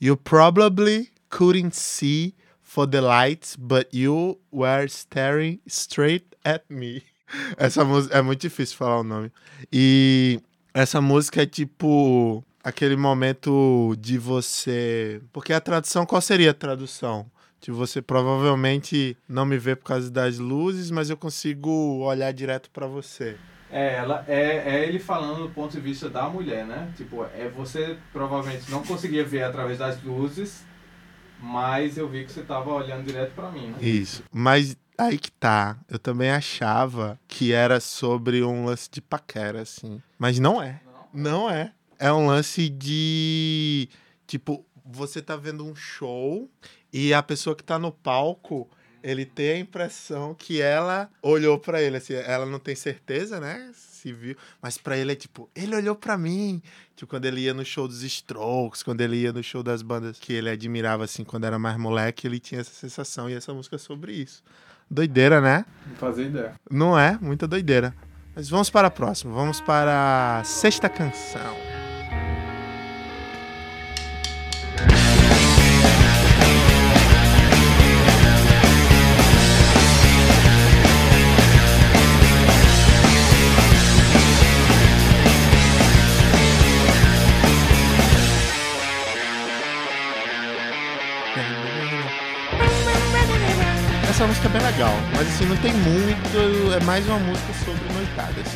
You 0.00 0.16
probably 0.16 1.10
couldn't 1.28 1.76
see 1.76 2.34
for 2.62 2.88
the 2.88 3.02
lights, 3.02 3.54
but 3.54 3.86
you 3.92 4.40
were 4.50 4.86
staring 4.86 5.60
straight 5.66 6.24
at 6.42 6.64
me. 6.70 7.02
Essa 7.58 7.84
música 7.84 8.16
é 8.16 8.22
muito 8.22 8.40
difícil 8.40 8.78
falar 8.78 9.00
o 9.00 9.04
nome. 9.04 9.30
E 9.70 10.40
essa 10.72 11.02
música 11.02 11.42
é 11.42 11.46
tipo 11.46 12.42
aquele 12.64 12.96
momento 12.96 13.94
de 14.00 14.16
você. 14.16 15.20
Porque 15.34 15.52
a 15.52 15.60
tradução, 15.60 16.06
qual 16.06 16.22
seria 16.22 16.52
a 16.52 16.54
tradução? 16.54 17.30
De 17.60 17.70
você 17.70 18.00
provavelmente 18.00 19.18
não 19.28 19.44
me 19.44 19.58
vê 19.58 19.76
por 19.76 19.84
causa 19.84 20.10
das 20.10 20.38
luzes, 20.38 20.90
mas 20.90 21.10
eu 21.10 21.16
consigo 21.16 21.70
olhar 21.98 22.32
direto 22.32 22.70
pra 22.70 22.86
você. 22.86 23.36
É, 23.72 23.94
ela, 23.94 24.22
é, 24.28 24.76
é 24.76 24.86
ele 24.86 24.98
falando 24.98 25.44
do 25.44 25.48
ponto 25.48 25.72
de 25.72 25.80
vista 25.80 26.10
da 26.10 26.28
mulher, 26.28 26.66
né? 26.66 26.92
Tipo, 26.94 27.24
é 27.24 27.48
você 27.48 27.96
provavelmente 28.12 28.70
não 28.70 28.82
conseguia 28.82 29.24
ver 29.24 29.44
através 29.44 29.78
das 29.78 30.02
luzes, 30.02 30.62
mas 31.40 31.96
eu 31.96 32.06
vi 32.06 32.26
que 32.26 32.30
você 32.30 32.42
tava 32.42 32.70
olhando 32.70 33.06
direto 33.06 33.32
pra 33.34 33.50
mim, 33.50 33.68
né? 33.68 33.78
Isso. 33.80 34.22
Mas 34.30 34.76
aí 34.98 35.16
que 35.18 35.32
tá. 35.32 35.78
Eu 35.88 35.98
também 35.98 36.30
achava 36.30 37.18
que 37.26 37.52
era 37.52 37.80
sobre 37.80 38.42
um 38.44 38.66
lance 38.66 38.90
de 38.90 39.00
paquera, 39.00 39.62
assim. 39.62 40.02
Mas 40.18 40.38
não 40.38 40.62
é. 40.62 40.82
Não 41.12 41.50
é. 41.50 41.72
É 41.98 42.12
um 42.12 42.26
lance 42.26 42.68
de. 42.68 43.88
Tipo, 44.26 44.66
você 44.84 45.22
tá 45.22 45.34
vendo 45.34 45.64
um 45.64 45.74
show 45.74 46.50
e 46.92 47.14
a 47.14 47.22
pessoa 47.22 47.56
que 47.56 47.64
tá 47.64 47.78
no 47.78 47.90
palco. 47.90 48.68
Ele 49.02 49.24
tem 49.24 49.50
a 49.50 49.58
impressão 49.58 50.34
que 50.34 50.60
ela 50.60 51.10
olhou 51.20 51.58
pra 51.58 51.82
ele, 51.82 51.96
assim, 51.96 52.14
ela 52.14 52.46
não 52.46 52.58
tem 52.58 52.74
certeza, 52.74 53.40
né? 53.40 53.70
Se 53.74 54.12
viu, 54.12 54.36
mas 54.60 54.78
pra 54.78 54.96
ele 54.96 55.12
é 55.12 55.14
tipo, 55.14 55.48
ele 55.54 55.74
olhou 55.76 55.94
pra 55.94 56.16
mim. 56.16 56.62
Tipo, 56.96 57.10
quando 57.10 57.24
ele 57.24 57.40
ia 57.40 57.54
no 57.54 57.64
show 57.64 57.88
dos 57.88 58.02
Strokes, 58.02 58.82
quando 58.82 59.00
ele 59.00 59.16
ia 59.16 59.32
no 59.32 59.42
show 59.42 59.62
das 59.62 59.82
bandas 59.82 60.18
que 60.18 60.32
ele 60.32 60.50
admirava, 60.50 61.04
assim, 61.04 61.24
quando 61.24 61.44
era 61.44 61.58
mais 61.58 61.76
moleque, 61.76 62.26
ele 62.26 62.38
tinha 62.38 62.60
essa 62.60 62.72
sensação. 62.72 63.28
E 63.28 63.34
essa 63.34 63.52
música 63.52 63.76
é 63.76 63.78
sobre 63.78 64.12
isso. 64.12 64.42
Doideira, 64.90 65.40
né? 65.40 65.64
Não 65.86 65.96
fazia 65.96 66.26
ideia. 66.26 66.54
Não 66.70 66.98
é? 66.98 67.18
Muita 67.20 67.48
doideira. 67.48 67.94
Mas 68.34 68.48
vamos 68.48 68.70
para 68.70 68.88
a 68.88 68.90
próxima. 68.90 69.32
Vamos 69.32 69.60
para 69.60 70.40
a 70.40 70.44
sexta 70.44 70.88
canção. 70.88 71.81
Música 94.42 94.48
é 94.48 94.60
bem 94.60 94.72
legal, 94.72 94.92
mas 95.14 95.28
assim, 95.28 95.46
não 95.46 95.56
tem 95.58 95.72
muito. 95.72 96.72
É 96.74 96.84
mais 96.84 97.06
uma 97.06 97.18
música 97.18 97.52
sobre 97.64 97.92
noitadas. 97.92 98.46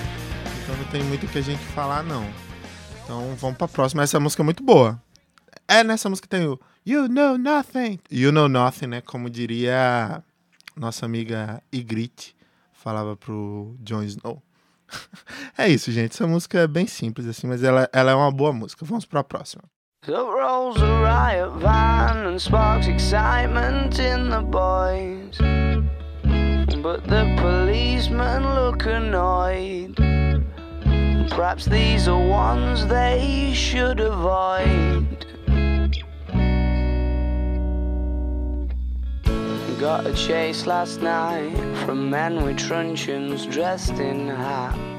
Então 0.62 0.77
não 0.77 0.85
tem 0.87 1.03
muito 1.05 1.27
o 1.27 1.29
que 1.29 1.38
a 1.38 1.42
gente 1.42 1.62
falar, 1.66 2.03
não. 2.03 2.27
Então 3.05 3.37
vamos 3.37 3.57
pra 3.57 3.68
próxima. 3.68 4.03
Essa 4.03 4.18
música 4.18 4.42
é 4.42 4.44
muito 4.44 4.64
boa. 4.64 5.01
É, 5.68 5.85
nessa 5.85 6.09
música 6.11 6.27
tem 6.27 6.44
o 6.44 6.59
You 6.85 7.09
Know 7.09 7.38
Nothing. 7.38 8.01
You 8.11 8.33
Know 8.33 8.49
Nothing, 8.49 8.87
né? 8.87 9.01
Como 9.01 9.31
diria 9.31 10.25
nossa 10.75 11.07
amiga 11.07 11.62
Ygritte, 11.72 12.35
falava 12.72 13.16
pro 13.16 13.77
Jon 13.79 14.03
Snow. 14.03 14.42
é 15.57 15.68
isso, 15.68 15.92
gente. 15.92 16.14
Essa 16.14 16.27
música 16.27 16.59
é 16.59 16.66
bem 16.66 16.88
simples, 16.88 17.29
assim, 17.29 17.46
mas 17.46 17.62
ela, 17.62 17.88
ela 17.92 18.11
é 18.11 18.14
uma 18.14 18.33
boa 18.33 18.53
música. 18.53 18.85
Vamos 18.85 19.05
pra 19.05 19.22
próxima. 19.22 19.62
So 20.06 20.30
rolls 20.30 20.80
a 20.80 20.86
riot 21.02 21.50
van 21.54 22.26
and 22.26 22.40
sparks 22.40 22.86
excitement 22.86 23.98
in 23.98 24.30
the 24.30 24.40
boys. 24.40 25.36
But 26.80 27.08
the 27.08 27.34
policemen 27.40 28.54
look 28.54 28.86
annoyed. 28.86 29.96
Perhaps 31.30 31.64
these 31.64 32.06
are 32.06 32.24
ones 32.24 32.86
they 32.86 33.50
should 33.52 33.98
avoid. 33.98 35.26
Got 39.80 40.06
a 40.06 40.14
chase 40.14 40.66
last 40.66 41.02
night 41.02 41.56
from 41.84 42.08
men 42.08 42.44
with 42.44 42.58
truncheons 42.58 43.44
dressed 43.46 43.98
in 43.98 44.28
hats. 44.28 44.95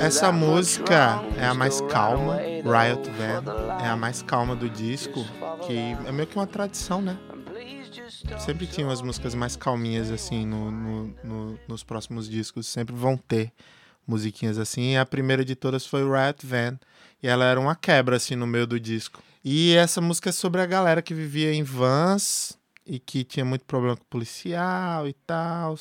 Essa 0.00 0.30
música 0.30 1.16
wrong, 1.16 1.38
é 1.38 1.46
a 1.46 1.54
mais 1.54 1.80
calma, 1.82 2.36
Riot 2.36 3.10
Van. 3.10 3.78
É 3.82 3.86
a 3.88 3.96
mais 3.96 4.20
calma 4.22 4.54
do 4.54 4.68
disco, 4.68 5.24
que 5.66 5.76
é 6.06 6.12
meio 6.12 6.26
que 6.26 6.36
uma 6.36 6.46
tradição, 6.46 7.00
né? 7.00 7.16
Sempre 8.38 8.66
tinha 8.66 8.86
umas 8.86 9.00
músicas 9.00 9.34
mais 9.34 9.56
calminhas, 9.56 10.10
assim, 10.10 10.44
no, 10.46 10.70
no- 10.70 11.14
no- 11.24 11.58
nos 11.66 11.82
próximos 11.82 12.28
discos. 12.28 12.66
Sempre 12.66 12.94
vão 12.94 13.16
ter 13.16 13.50
musiquinhas 14.06 14.58
assim. 14.58 14.92
E 14.92 14.96
a 14.98 15.06
primeira 15.06 15.44
de 15.44 15.54
todas 15.54 15.86
foi 15.86 16.02
Riot 16.02 16.46
Van. 16.46 16.78
E 17.22 17.26
ela 17.28 17.44
era 17.46 17.58
uma 17.58 17.74
quebra, 17.74 18.16
assim, 18.16 18.36
no 18.36 18.46
meio 18.46 18.66
do 18.66 18.78
disco. 18.78 19.22
E 19.44 19.74
essa 19.74 20.00
música 20.00 20.28
é 20.28 20.32
sobre 20.32 20.60
a 20.60 20.66
galera 20.66 21.00
que 21.00 21.14
vivia 21.14 21.52
em 21.52 21.62
vans 21.62 22.58
e 22.86 22.98
que 22.98 23.24
tinha 23.24 23.44
muito 23.44 23.64
problema 23.64 23.96
com 23.96 24.04
policial 24.04 25.08
e 25.08 25.12
tal. 25.26 25.76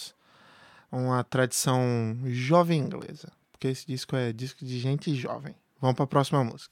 Uma 0.91 1.23
tradição 1.23 2.17
jovem 2.25 2.79
inglesa. 2.79 3.29
Porque 3.59 3.73
esse 3.73 3.85
disco 3.85 4.15
é 4.15 4.31
disco 4.31 4.63
de 4.63 4.79
gente 4.79 5.13
jovem. 5.13 5.53
Vamos 5.81 5.97
para 5.97 6.05
a 6.05 6.07
próxima 6.07 6.41
música. 6.45 6.69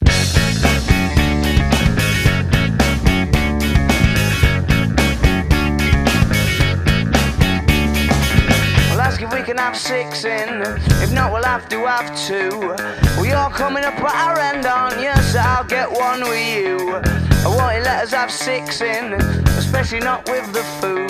If 9.20 9.34
we 9.34 9.42
can 9.42 9.58
have 9.58 9.76
six 9.76 10.26
in. 10.26 10.62
If 11.02 11.12
not, 11.12 11.34
we'll 11.34 11.44
have 11.44 11.68
to 11.70 11.86
have 11.88 12.16
two. 12.16 12.76
Well, 13.18 13.26
you're 13.26 13.50
coming 13.50 13.84
up 13.84 14.00
at 14.00 14.16
our 14.16 14.40
end, 14.40 14.66
aren't 14.66 15.02
you? 15.02 15.12
So 15.24 15.40
I'll 15.40 15.66
get 15.66 15.92
one 15.92 16.22
with 16.22 16.56
you. 16.56 17.02
I 17.44 17.48
won't 17.48 17.84
let 17.84 18.04
us 18.04 18.12
have 18.12 18.32
six 18.32 18.80
in, 18.82 19.14
especially 19.58 20.02
not 20.02 20.30
with 20.30 20.54
the 20.54 20.64
food. 20.80 21.10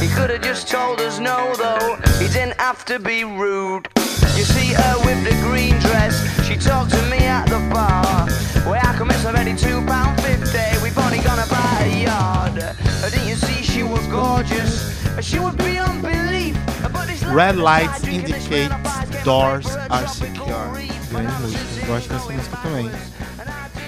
He 0.00 0.08
could 0.08 0.30
have 0.30 0.42
just 0.42 0.68
told 0.68 1.00
us 1.00 1.18
no, 1.20 1.54
though. 1.54 1.98
He 2.18 2.28
didn't 2.32 2.58
have 2.58 2.84
to 2.86 2.98
be 2.98 3.24
rude. 3.24 3.88
You 4.36 4.44
see 4.44 4.72
her 4.74 4.94
with 5.06 5.22
the 5.24 5.34
green 5.46 5.78
dress. 5.80 6.14
She 6.46 6.56
talked 6.56 6.90
to 6.90 7.02
me 7.10 7.18
at 7.18 7.46
the 7.46 7.60
bar. 7.72 8.26
Well, 8.66 8.80
I 8.82 8.96
can 8.96 9.06
miss 9.06 9.24
already 9.24 9.54
two 9.56 9.80
pound 9.86 10.20
fifty. 10.20 10.66
We've 10.82 10.98
only 10.98 11.18
gonna 11.18 11.46
buy 11.48 11.84
a 11.84 12.02
yard. 12.04 12.54
Didn't 13.10 13.28
you 13.28 13.36
see 13.36 13.62
she 13.62 13.82
was 13.82 14.06
gorgeous? 14.08 14.72
She 15.20 15.38
would 15.38 15.56
be 15.58 15.74
Red 17.34 17.56
light 17.56 17.88
lights 17.88 18.04
indicate 18.06 18.70
doors 19.24 19.66
are 19.90 20.06
secure. 20.06 20.76
and 20.76 20.88
Grande 21.10 21.32
música. 21.42 21.86
Gosto 21.86 22.08
dessa 22.08 22.32
música 22.32 22.56
também. 22.58 22.90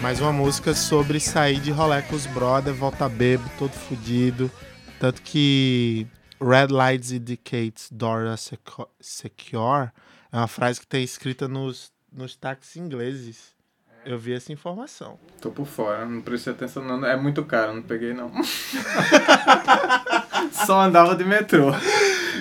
Mais 0.03 0.21
uma 0.21 0.33
música 0.33 0.75
sobre 0.75 1.21
sair 1.21 1.61
de 1.61 1.71
rolê 1.71 2.03
com 2.03 2.17
os 2.17 2.27
brother, 2.27 2.75
voltar 2.75 3.09
bebo, 3.09 3.49
todo 3.57 3.71
fudido. 3.71 4.51
Tanto 4.99 5.23
que 5.23 6.09
Red 6.41 6.69
lights 6.73 7.13
indicate 7.13 7.87
doors 7.93 8.29
are 8.29 8.37
secu- 8.37 8.89
secure 9.01 9.93
é 10.37 10.41
uma 10.41 10.49
frase 10.49 10.81
que 10.81 10.87
tem 10.87 11.03
escrita 11.03 11.49
nos, 11.49 11.91
nos 12.13 12.37
táxis 12.37 12.77
ingleses. 12.77 13.57
Eu 14.05 14.19
vi 14.19 14.35
essa 14.35 14.53
informação. 14.53 15.19
Tô 15.41 15.51
por 15.51 15.67
fora, 15.67 16.05
não 16.05 16.21
prestei 16.21 16.53
atenção 16.53 16.85
não. 16.85 17.07
É 17.07 17.17
muito 17.17 17.43
caro, 17.45 17.75
não 17.75 17.83
peguei 17.83 18.13
não. 18.13 18.31
Só 20.53 20.83
andava 20.83 21.17
de 21.17 21.25
metrô, 21.25 21.73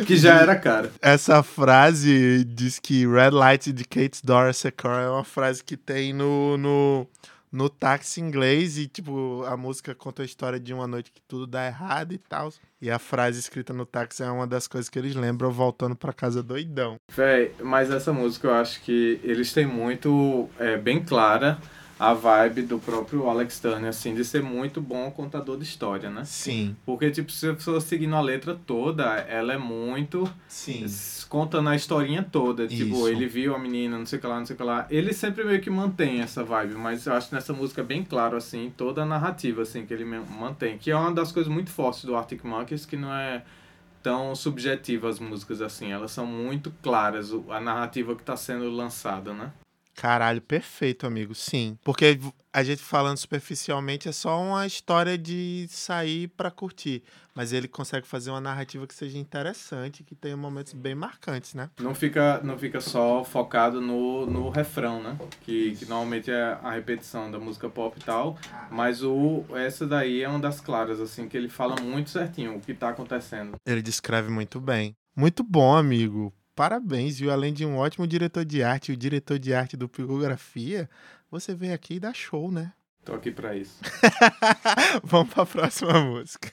que 0.05 0.17
já 0.17 0.41
era 0.41 0.57
caro. 0.57 0.91
Essa 1.01 1.41
frase 1.41 2.43
diz 2.43 2.79
que 2.79 3.07
Red 3.07 3.31
light 3.31 3.69
indicates 3.69 4.21
door 4.21 4.49
is 4.49 4.57
secure 4.57 4.93
é 4.93 5.09
uma 5.09 5.23
frase 5.23 5.63
que 5.63 5.77
tem 5.77 6.11
no, 6.13 6.57
no, 6.57 7.07
no 7.55 7.69
táxi 7.69 8.19
inglês 8.19 8.77
e, 8.77 8.85
tipo, 8.85 9.45
a 9.47 9.55
música 9.55 9.95
conta 9.95 10.21
a 10.21 10.25
história 10.25 10.59
de 10.59 10.73
uma 10.73 10.85
noite 10.85 11.09
que 11.09 11.21
tudo 11.21 11.47
dá 11.47 11.65
errado 11.65 12.13
e 12.13 12.17
tal. 12.17 12.51
E 12.81 12.91
a 12.91 12.99
frase 12.99 13.39
escrita 13.39 13.71
no 13.71 13.85
táxi 13.85 14.23
é 14.23 14.29
uma 14.29 14.45
das 14.45 14.67
coisas 14.67 14.89
que 14.89 14.99
eles 14.99 15.15
lembram 15.15 15.49
voltando 15.51 15.95
pra 15.95 16.11
casa 16.11 16.43
doidão. 16.43 16.97
Véi, 17.09 17.53
mas 17.63 17.89
essa 17.89 18.11
música 18.11 18.49
eu 18.49 18.53
acho 18.53 18.81
que 18.81 19.21
eles 19.23 19.53
têm 19.53 19.65
muito, 19.65 20.49
é, 20.59 20.75
bem 20.75 21.01
clara 21.01 21.57
a 21.97 22.13
vibe 22.13 22.63
do 22.63 22.77
próprio 22.77 23.29
Alex 23.29 23.59
Turner, 23.59 23.89
assim, 23.89 24.13
de 24.13 24.25
ser 24.25 24.43
muito 24.43 24.81
bom 24.81 25.09
contador 25.11 25.57
de 25.57 25.63
história, 25.63 26.09
né? 26.09 26.25
Sim, 26.25 26.75
Porque, 26.85 27.09
tipo, 27.09 27.31
se 27.31 27.45
eu 27.47 27.55
for 27.57 27.81
seguindo 27.81 28.15
a 28.15 28.21
letra 28.21 28.53
toda, 28.53 29.03
ela 29.03 29.53
é 29.53 29.57
muito 29.57 30.29
sim. 30.47 30.85
contando 31.29 31.69
a 31.69 31.75
historinha 31.75 32.21
toda. 32.21 32.67
Tipo, 32.67 32.95
Isso. 32.95 33.07
ele 33.07 33.27
viu 33.27 33.55
a 33.55 33.59
menina, 33.59 33.97
não 33.97 34.05
sei 34.05 34.19
o 34.19 34.21
que 34.21 34.27
lá, 34.27 34.39
não 34.39 34.45
sei 34.45 34.55
o 34.55 34.57
que 34.57 34.63
lá. 34.63 34.85
Ele 34.89 35.13
sempre 35.13 35.43
meio 35.45 35.61
que 35.61 35.69
mantém 35.69 36.19
essa 36.19 36.43
vibe, 36.43 36.75
mas 36.75 37.05
eu 37.05 37.13
acho 37.13 37.29
que 37.29 37.35
nessa 37.35 37.53
música 37.53 37.81
bem 37.81 38.03
claro, 38.03 38.35
assim, 38.35 38.73
toda 38.75 39.03
a 39.03 39.05
narrativa, 39.05 39.61
assim, 39.61 39.85
que 39.85 39.93
ele 39.93 40.03
mantém. 40.05 40.77
Que 40.77 40.91
é 40.91 40.95
uma 40.95 41.13
das 41.13 41.31
coisas 41.31 41.51
muito 41.51 41.69
fortes 41.71 42.03
do 42.03 42.15
Arctic 42.15 42.43
Monkeys, 42.43 42.85
que 42.85 42.97
não 42.97 43.13
é 43.13 43.43
tão 44.03 44.35
subjetivas 44.35 45.15
as 45.15 45.19
músicas 45.19 45.63
assim, 45.63 45.91
elas 45.91 46.11
são 46.11 46.27
muito 46.27 46.71
claras, 46.83 47.31
a 47.49 47.59
narrativa 47.59 48.13
que 48.13 48.21
está 48.21 48.37
sendo 48.37 48.69
lançada, 48.69 49.33
né? 49.33 49.51
Caralho, 49.95 50.41
perfeito, 50.41 51.07
amigo. 51.07 51.33
Sim. 51.33 51.77
Porque 51.83 52.19
a 52.51 52.63
gente 52.63 52.81
falando 52.81 53.17
superficialmente 53.17 54.09
é 54.09 54.11
só 54.11 54.41
uma 54.41 54.67
história 54.67 55.17
de 55.17 55.67
sair 55.69 56.27
pra 56.27 56.51
curtir. 56.51 57.01
Mas 57.33 57.53
ele 57.53 57.67
consegue 57.67 58.05
fazer 58.05 58.29
uma 58.29 58.41
narrativa 58.41 58.85
que 58.85 58.93
seja 58.93 59.17
interessante, 59.17 60.03
que 60.03 60.13
tenha 60.13 60.37
momentos 60.37 60.73
bem 60.73 60.95
marcantes, 60.95 61.53
né? 61.53 61.69
Não 61.79 61.95
fica, 61.95 62.39
não 62.43 62.57
fica 62.57 62.79
só 62.79 63.23
focado 63.23 63.81
no, 63.81 64.25
no 64.25 64.49
refrão, 64.49 65.01
né? 65.01 65.17
Que, 65.41 65.75
que 65.75 65.85
normalmente 65.85 66.29
é 66.29 66.57
a 66.61 66.71
repetição 66.71 67.31
da 67.31 67.39
música 67.39 67.69
pop 67.69 67.97
e 67.99 68.03
tal. 68.03 68.37
Mas 68.69 69.01
o, 69.01 69.45
essa 69.55 69.87
daí 69.87 70.21
é 70.21 70.29
uma 70.29 70.39
das 70.39 70.59
claras, 70.61 70.99
assim, 70.99 71.27
que 71.27 71.35
ele 71.35 71.49
fala 71.49 71.75
muito 71.81 72.09
certinho 72.09 72.55
o 72.55 72.61
que 72.61 72.73
tá 72.73 72.89
acontecendo. 72.89 73.55
Ele 73.65 73.81
descreve 73.81 74.29
muito 74.29 74.59
bem. 74.59 74.93
Muito 75.15 75.43
bom, 75.43 75.75
amigo. 75.75 76.33
Parabéns, 76.55 77.19
viu? 77.19 77.31
Além 77.31 77.53
de 77.53 77.65
um 77.65 77.77
ótimo 77.77 78.07
diretor 78.07 78.45
de 78.45 78.63
arte, 78.63 78.93
o 78.93 78.97
diretor 78.97 79.37
de 79.37 79.53
arte 79.53 79.75
do 79.75 79.89
Picografia, 79.89 80.89
você 81.29 81.53
vem 81.53 81.73
aqui 81.73 81.95
e 81.95 81.99
dá 81.99 82.13
show, 82.13 82.49
né? 82.49 82.71
Tô 83.03 83.13
aqui 83.13 83.29
pra 83.29 83.55
isso. 83.55 83.81
Vamos 85.03 85.33
pra 85.33 85.45
próxima 85.45 85.99
música. 86.01 86.51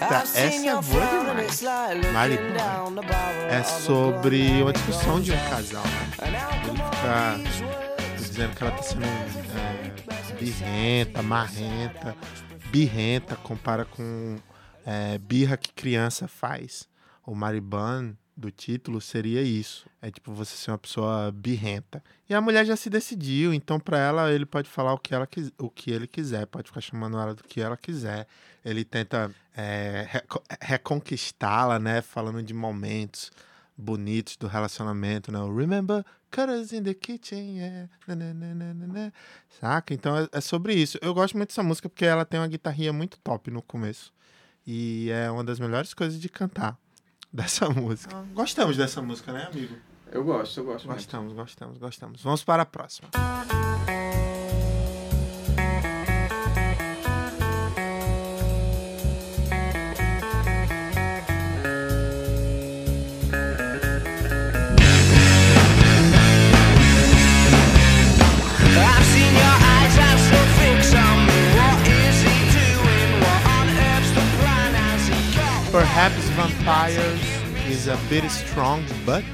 Eita, 0.00 0.14
essa 0.14 0.38
é 0.40 0.72
boa 0.72 1.06
demais. 1.06 1.60
barrel 3.02 3.50
É 3.50 3.62
sobre 3.62 4.62
uma 4.62 4.72
discussão 4.72 5.20
de 5.20 5.30
um 5.30 5.36
casal, 5.50 5.84
né? 5.84 6.10
Ele 6.26 6.78
fica 6.78 8.16
dizendo 8.16 8.56
que 8.56 8.62
ela 8.62 8.72
tá 8.72 8.82
sendo 8.82 9.04
é, 9.04 10.34
birrenta, 10.40 11.22
marrenta, 11.22 12.16
birrenta, 12.70 13.36
compara 13.36 13.84
com 13.84 14.38
é, 14.86 15.18
birra 15.18 15.58
que 15.58 15.70
criança 15.72 16.26
faz. 16.26 16.88
O 17.26 17.34
Mariban 17.34 18.16
do 18.34 18.50
título 18.50 19.02
seria 19.02 19.42
isso. 19.42 19.86
É 20.00 20.10
tipo 20.10 20.32
você 20.32 20.56
ser 20.56 20.70
uma 20.70 20.78
pessoa 20.78 21.30
birrenta. 21.30 22.02
E 22.26 22.34
a 22.34 22.40
mulher 22.40 22.64
já 22.64 22.74
se 22.74 22.88
decidiu, 22.88 23.52
então 23.52 23.78
pra 23.78 23.98
ela 23.98 24.32
ele 24.32 24.46
pode 24.46 24.68
falar 24.68 24.94
o 24.94 24.98
que, 24.98 25.14
ela, 25.14 25.28
o 25.58 25.68
que 25.68 25.90
ele 25.90 26.06
quiser, 26.06 26.46
pode 26.46 26.68
ficar 26.68 26.80
chamando 26.80 27.18
ela 27.18 27.34
do 27.34 27.44
que 27.44 27.60
ela 27.60 27.76
quiser. 27.76 28.26
Ele 28.64 28.84
tenta 28.84 29.30
é, 29.56 30.06
reco- 30.08 30.42
reconquistá-la, 30.60 31.78
né? 31.78 32.02
Falando 32.02 32.42
de 32.42 32.54
momentos 32.54 33.30
bonitos 33.76 34.36
do 34.36 34.46
relacionamento, 34.46 35.32
né? 35.32 35.38
O 35.38 35.54
Remember 35.54 36.04
Cutters 36.30 36.72
in 36.72 36.82
the 36.82 36.94
Kitchen, 36.94 37.58
yeah. 37.58 37.88
nananana. 38.06 39.12
Saca? 39.60 39.94
Então 39.94 40.16
é, 40.16 40.28
é 40.32 40.40
sobre 40.40 40.74
isso. 40.74 40.98
Eu 41.00 41.12
gosto 41.14 41.36
muito 41.36 41.48
dessa 41.48 41.62
música 41.62 41.88
porque 41.88 42.04
ela 42.04 42.24
tem 42.24 42.38
uma 42.38 42.46
guitarrinha 42.46 42.92
muito 42.92 43.18
top 43.18 43.50
no 43.50 43.62
começo. 43.62 44.12
E 44.66 45.10
é 45.10 45.30
uma 45.30 45.42
das 45.42 45.58
melhores 45.58 45.94
coisas 45.94 46.20
de 46.20 46.28
cantar 46.28 46.76
dessa 47.32 47.68
música. 47.68 48.14
Gostamos 48.34 48.76
dessa 48.76 49.02
música, 49.02 49.32
né, 49.32 49.48
amigo? 49.50 49.74
Eu 50.12 50.24
gosto, 50.24 50.60
eu 50.60 50.64
gosto 50.64 50.86
muito. 50.86 50.98
Gostamos, 50.98 51.32
gostamos, 51.32 51.78
gostamos. 51.78 52.22
Vamos 52.22 52.44
para 52.44 52.62
a 52.62 52.66
próxima. 52.66 53.08
Is 77.70 77.88
a 77.88 77.96
bit 78.08 78.26
strong, 78.26 78.82
but. 79.04 79.24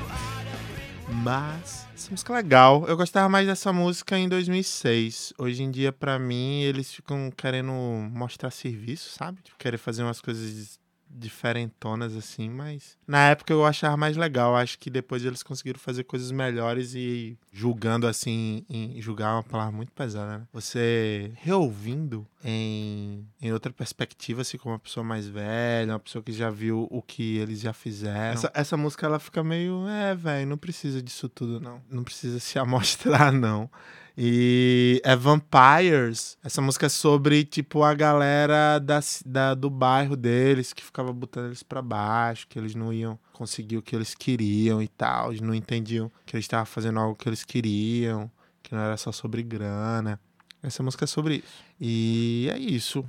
Mas. 1.22 1.86
Essa 1.94 2.10
música 2.10 2.32
é 2.32 2.36
legal. 2.36 2.84
Eu 2.86 2.96
gostava 2.96 3.28
mais 3.28 3.46
dessa 3.46 3.72
música 3.72 4.18
em 4.18 4.28
2006. 4.28 5.32
Hoje 5.38 5.62
em 5.62 5.70
dia, 5.70 5.90
pra 5.92 6.18
mim, 6.18 6.62
eles 6.62 6.92
ficam 6.92 7.30
querendo 7.34 7.72
mostrar 7.72 8.50
serviço, 8.50 9.10
sabe? 9.10 9.40
Tipo, 9.42 9.56
querer 9.58 9.78
fazer 9.78 10.02
umas 10.02 10.20
coisas 10.20 10.78
diferentonas 11.16 12.14
assim, 12.14 12.48
mas 12.48 12.96
na 13.06 13.28
época 13.28 13.52
eu 13.52 13.64
achava 13.64 13.96
mais 13.96 14.16
legal. 14.16 14.54
Acho 14.54 14.78
que 14.78 14.90
depois 14.90 15.24
eles 15.24 15.42
conseguiram 15.42 15.78
fazer 15.78 16.04
coisas 16.04 16.30
melhores 16.30 16.94
e 16.94 17.38
julgando 17.52 18.06
assim, 18.06 18.64
em 18.68 19.00
julgar 19.00 19.30
é 19.30 19.34
uma 19.34 19.42
palavra 19.42 19.72
muito 19.72 19.92
pesada, 19.92 20.38
né? 20.38 20.46
Você 20.52 21.32
reouvindo 21.36 22.26
em, 22.44 23.26
em 23.40 23.52
outra 23.52 23.72
perspectiva, 23.72 24.42
assim, 24.42 24.58
como 24.58 24.74
uma 24.74 24.78
pessoa 24.78 25.02
mais 25.02 25.26
velha, 25.26 25.92
uma 25.92 25.98
pessoa 25.98 26.22
que 26.22 26.32
já 26.32 26.50
viu 26.50 26.86
o 26.90 27.02
que 27.02 27.38
eles 27.38 27.60
já 27.60 27.72
fizeram. 27.72 28.34
Essa, 28.34 28.50
essa 28.54 28.76
música 28.76 29.06
ela 29.06 29.18
fica 29.18 29.42
meio, 29.42 29.86
é, 29.88 30.14
velho, 30.14 30.46
não 30.48 30.58
precisa 30.58 31.02
disso 31.02 31.28
tudo, 31.28 31.60
não. 31.60 31.80
Não 31.90 32.04
precisa 32.04 32.38
se 32.38 32.58
amostrar, 32.60 33.32
não. 33.32 33.70
E 34.16 35.00
é 35.04 35.14
Vampires. 35.14 36.38
Essa 36.42 36.62
música 36.62 36.86
é 36.86 36.88
sobre, 36.88 37.44
tipo, 37.44 37.82
a 37.82 37.92
galera 37.92 38.78
da, 38.78 39.00
da, 39.26 39.54
do 39.54 39.68
bairro 39.68 40.16
deles 40.16 40.72
que 40.72 40.82
ficava 40.82 41.12
botando 41.12 41.46
eles 41.46 41.62
pra 41.62 41.82
baixo, 41.82 42.46
que 42.48 42.58
eles 42.58 42.74
não 42.74 42.92
iam 42.92 43.18
conseguir 43.34 43.76
o 43.76 43.82
que 43.82 43.94
eles 43.94 44.14
queriam 44.14 44.80
e 44.80 44.88
tal. 44.88 45.30
Eles 45.30 45.42
não 45.42 45.54
entendiam 45.54 46.10
que 46.24 46.34
eles 46.34 46.44
estavam 46.44 46.64
fazendo 46.64 46.98
algo 46.98 47.14
que 47.14 47.28
eles 47.28 47.44
queriam, 47.44 48.30
que 48.62 48.74
não 48.74 48.80
era 48.80 48.96
só 48.96 49.12
sobre 49.12 49.42
grana. 49.42 50.18
Essa 50.62 50.82
música 50.82 51.04
é 51.04 51.06
sobre 51.06 51.36
isso. 51.36 51.64
E 51.78 52.48
é 52.50 52.58
isso. 52.58 53.04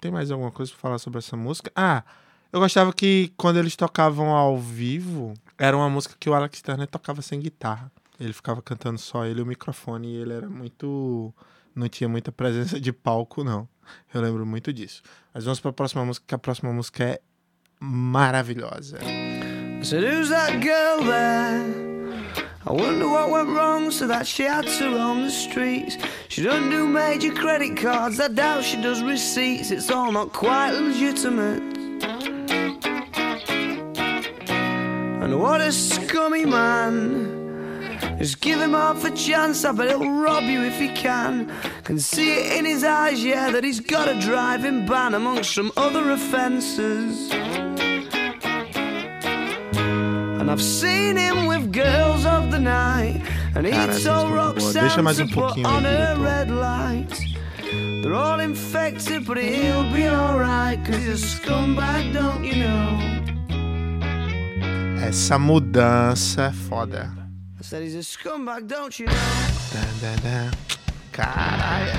Tem 0.00 0.10
mais 0.12 0.30
alguma 0.30 0.52
coisa 0.52 0.70
pra 0.70 0.80
falar 0.80 0.98
sobre 0.98 1.18
essa 1.18 1.36
música? 1.36 1.72
Ah, 1.74 2.04
eu 2.52 2.60
gostava 2.60 2.92
que 2.92 3.32
quando 3.36 3.58
eles 3.58 3.74
tocavam 3.74 4.30
ao 4.30 4.56
vivo, 4.56 5.34
era 5.58 5.76
uma 5.76 5.90
música 5.90 6.14
que 6.18 6.30
o 6.30 6.34
Alex 6.34 6.62
Turner 6.62 6.86
tocava 6.86 7.22
sem 7.22 7.40
guitarra. 7.40 7.90
Ele 8.22 8.32
ficava 8.32 8.62
cantando 8.62 8.98
só 8.98 9.26
ele 9.26 9.42
o 9.42 9.46
microfone 9.46 10.06
e 10.06 10.16
ele 10.16 10.32
era 10.32 10.48
muito. 10.48 11.34
Não 11.74 11.88
tinha 11.88 12.08
muita 12.08 12.30
presença 12.30 12.80
de 12.80 12.92
palco, 12.92 13.42
não. 13.42 13.68
Eu 14.14 14.20
lembro 14.20 14.46
muito 14.46 14.72
disso. 14.72 15.02
Mas 15.34 15.44
vamos 15.44 15.58
pra 15.58 15.72
próxima 15.72 16.04
música, 16.04 16.24
que 16.28 16.34
a 16.34 16.38
próxima 16.38 16.72
música 16.72 17.02
é 17.02 17.20
maravilhosa. 17.80 18.98
Who's 19.80 20.28
that 20.28 20.60
girl 20.60 21.04
there? 21.04 21.82
I 22.64 22.70
wonder 22.70 23.08
what 23.08 23.28
went 23.28 23.48
wrong 23.48 23.90
so 23.90 24.06
that 24.06 24.24
she 24.24 24.44
had 24.44 24.68
to 24.78 24.90
roam 24.90 25.24
the 25.24 25.30
streets. 25.30 25.98
She 26.28 26.44
doesn't 26.44 26.70
do 26.70 26.86
major 26.86 27.34
credit 27.34 27.76
cards, 27.76 28.20
I 28.20 28.28
doubt 28.28 28.62
she 28.62 28.80
does 28.80 29.02
receipts. 29.02 29.72
It's 29.72 29.90
all 29.90 30.12
not 30.12 30.32
quite 30.32 30.70
legitimate. 30.70 31.60
And 35.20 35.40
what 35.40 35.60
a 35.60 35.72
scummy 35.72 36.46
man. 36.46 37.41
Just 38.22 38.40
give 38.40 38.60
him 38.60 38.70
half 38.70 39.04
a 39.04 39.10
chance, 39.10 39.64
I 39.64 39.72
bet 39.72 39.88
he'll 39.88 40.08
rob 40.08 40.44
you 40.44 40.62
if 40.62 40.78
he 40.78 40.90
can. 40.90 41.50
Can 41.82 41.98
see 41.98 42.34
it 42.34 42.56
in 42.56 42.64
his 42.64 42.84
eyes, 42.84 43.24
yeah, 43.24 43.50
that 43.50 43.64
he's 43.64 43.80
got 43.80 44.06
a 44.06 44.14
driving 44.20 44.86
ban 44.86 45.14
amongst 45.14 45.52
some 45.52 45.72
other 45.76 46.08
offences. 46.12 47.32
And 50.38 50.48
I've 50.48 50.62
seen 50.62 51.16
him 51.16 51.46
with 51.46 51.72
girls 51.72 52.24
of 52.24 52.52
the 52.52 52.60
night. 52.60 53.22
And 53.56 53.66
he 53.66 53.72
Cara, 53.72 53.90
essa 53.90 54.14
told 54.14 54.30
música 54.30 54.38
é 54.38 54.42
muito 54.44 54.60
boa. 54.60 54.72
Deixa 54.72 55.02
Roxanne 55.02 55.16
to 55.16 55.22
um 55.22 55.28
put 55.28 55.66
on 55.66 55.84
her 55.84 56.16
red 56.20 56.48
light. 56.48 57.10
They're 58.04 58.14
all 58.14 58.38
infected, 58.38 59.26
but 59.26 59.36
he'll 59.36 59.92
be 59.92 60.06
alright. 60.08 60.78
Cause 60.84 60.94
he's 60.94 61.24
a 61.24 61.40
scumbag, 61.40 62.12
don't 62.12 62.44
you 62.44 62.54
know? 62.54 63.00
Essa 65.04 65.40
mudança 65.40 66.42
é 66.42 66.52
foda. 66.52 67.21
Said 67.62 67.84
he's 67.84 67.94
a 67.94 68.02
scumbag, 68.02 68.66
don't 68.66 68.98
you 68.98 69.06
know? 69.06 70.50
Caralho. 71.12 71.92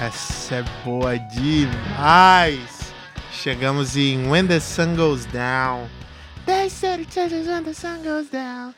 Essa 0.00 0.56
é 0.56 0.62
boa 0.84 1.18
demais. 1.18 2.92
Chegamos 3.32 3.96
em 3.96 4.28
When 4.28 4.46
the 4.46 4.60
Sun 4.60 4.94
Goes 4.94 5.26
Down. 5.26 5.88
They 6.46 6.70
said 6.70 7.00
it 7.00 7.16
when 7.16 7.64
the 7.64 7.74
sun 7.74 8.02
goes 8.04 8.30
down. 8.30 8.74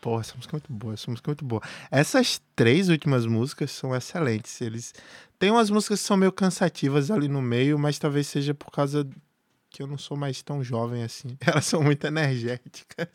Pô, 0.00 0.18
essa 0.18 0.34
música 0.34 0.56
é 0.56 0.58
muito 0.58 0.72
boa, 0.72 0.94
essa 0.94 1.10
música 1.10 1.28
é 1.28 1.30
muito 1.30 1.44
boa. 1.44 1.62
Essas 1.90 2.40
três 2.56 2.88
últimas 2.88 3.26
músicas 3.26 3.70
são 3.72 3.94
excelentes. 3.94 4.60
Eles 4.60 4.94
tem 5.38 5.50
umas 5.50 5.68
músicas 5.68 6.00
que 6.00 6.06
são 6.06 6.16
meio 6.16 6.32
cansativas 6.32 7.10
ali 7.10 7.28
no 7.28 7.42
meio, 7.42 7.78
mas 7.78 7.98
talvez 7.98 8.28
seja 8.28 8.54
por 8.54 8.70
causa 8.70 9.06
que 9.72 9.82
eu 9.82 9.86
não 9.86 9.96
sou 9.96 10.16
mais 10.16 10.42
tão 10.42 10.62
jovem 10.62 11.02
assim. 11.02 11.36
Elas 11.44 11.64
são 11.64 11.82
muito 11.82 12.06
energéticas 12.06 13.08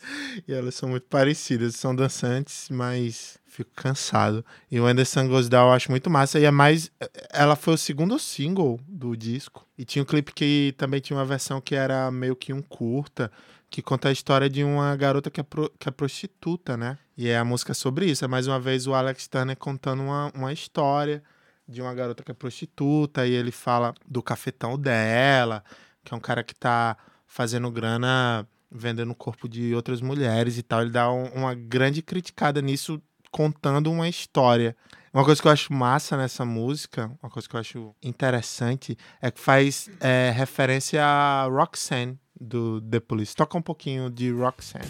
e 0.47 0.51
elas 0.53 0.76
são 0.76 0.89
muito 0.89 1.05
parecidas. 1.08 1.76
São 1.76 1.95
dançantes, 1.95 2.68
mas 2.70 3.38
fico 3.45 3.70
cansado. 3.76 4.43
E 4.72 4.80
o 4.80 4.86
Anderson 4.86 5.28
Goes 5.28 5.49
eu 5.49 5.72
acho 5.72 5.91
muito 5.91 6.10
massa. 6.10 6.39
E 6.39 6.45
é 6.45 6.51
mais. 6.51 6.91
Ela 7.32 7.55
foi 7.55 7.76
o 7.76 7.78
segundo 7.78 8.18
single 8.20 8.80
do 8.88 9.16
disco. 9.16 9.66
E 9.78 9.86
tinha 9.86 10.01
um 10.01 10.05
clipe 10.05 10.34
que 10.34 10.74
também 10.78 10.99
tinha 10.99 11.18
uma 11.18 11.26
versão 11.26 11.62
que 11.62 11.76
era 11.76 12.10
meio 12.12 12.36
que 12.36 12.51
um 12.51 12.62
curta, 12.62 13.32
que 13.70 13.82
conta 13.82 14.10
a 14.10 14.12
história 14.12 14.49
de 14.49 14.64
uma 14.64 14.95
garota 14.95 15.30
que 15.30 15.39
é, 15.39 15.43
pro- 15.43 15.72
que 15.80 15.88
é 15.88 15.91
prostituta, 15.91 16.76
né? 16.76 16.97
E 17.18 17.28
é 17.28 17.38
a 17.38 17.45
música 17.45 17.74
sobre 17.74 18.05
isso. 18.08 18.26
É 18.26 18.28
mais 18.28 18.47
uma 18.47 18.60
vez 18.60 18.88
o 18.88 18.93
Alex 18.93 19.28
Turner 19.28 19.55
contando 19.58 20.01
uma, 20.01 20.32
uma 20.34 20.53
história 20.53 21.22
de 21.68 21.82
uma 21.82 21.93
garota 21.93 22.24
que 22.24 22.32
é 22.32 22.34
prostituta. 22.34 23.28
E 23.28 23.32
ele 23.34 23.51
fala 23.51 23.93
do 24.08 24.22
cafetão 24.24 24.78
dela, 24.80 25.64
que 26.08 26.14
é 26.14 26.18
um 26.18 26.22
cara 26.22 26.41
que 26.41 26.55
tá 26.55 26.95
fazendo 27.26 27.70
grana 27.70 28.47
vendendo 28.72 29.12
o 29.12 29.16
corpo 29.16 29.47
de 29.49 29.76
outras 29.76 29.99
mulheres 30.01 30.58
e 30.58 30.64
tal. 30.64 30.82
Ele 30.82 30.89
dá 30.91 31.12
um- 31.12 31.28
uma 31.34 31.53
grande 31.53 32.01
criticada 32.01 32.62
nisso, 32.62 33.01
contando 33.30 33.91
uma 33.91 34.08
história. 34.08 34.74
Uma 35.14 35.26
coisa 35.26 35.41
que 35.41 35.47
eu 35.47 35.51
acho 35.51 35.74
massa 35.74 36.16
nessa 36.16 36.45
música, 36.45 37.12
uma 37.22 37.30
coisa 37.30 37.47
que 37.49 37.55
eu 37.55 37.60
acho 37.60 37.95
interessante, 38.01 38.97
é 39.22 39.30
que 39.30 39.39
faz 39.41 39.89
é, 39.99 40.32
referência 40.34 41.03
a 41.03 41.43
Roxanne 41.45 42.18
do 42.39 42.80
The 42.82 43.01
Police. 43.01 43.36
Toca 43.36 43.58
um 43.58 43.62
pouquinho 43.62 44.10
de 44.10 44.32
Roxanne. 44.32 44.88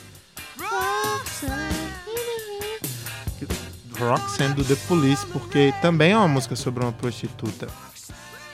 Roxanne 3.99 4.53
do 4.53 4.63
The 4.63 4.75
Police, 4.87 5.25
porque 5.27 5.73
também 5.81 6.11
é 6.11 6.17
uma 6.17 6.27
música 6.27 6.55
sobre 6.55 6.83
uma 6.83 6.91
prostituta. 6.93 7.67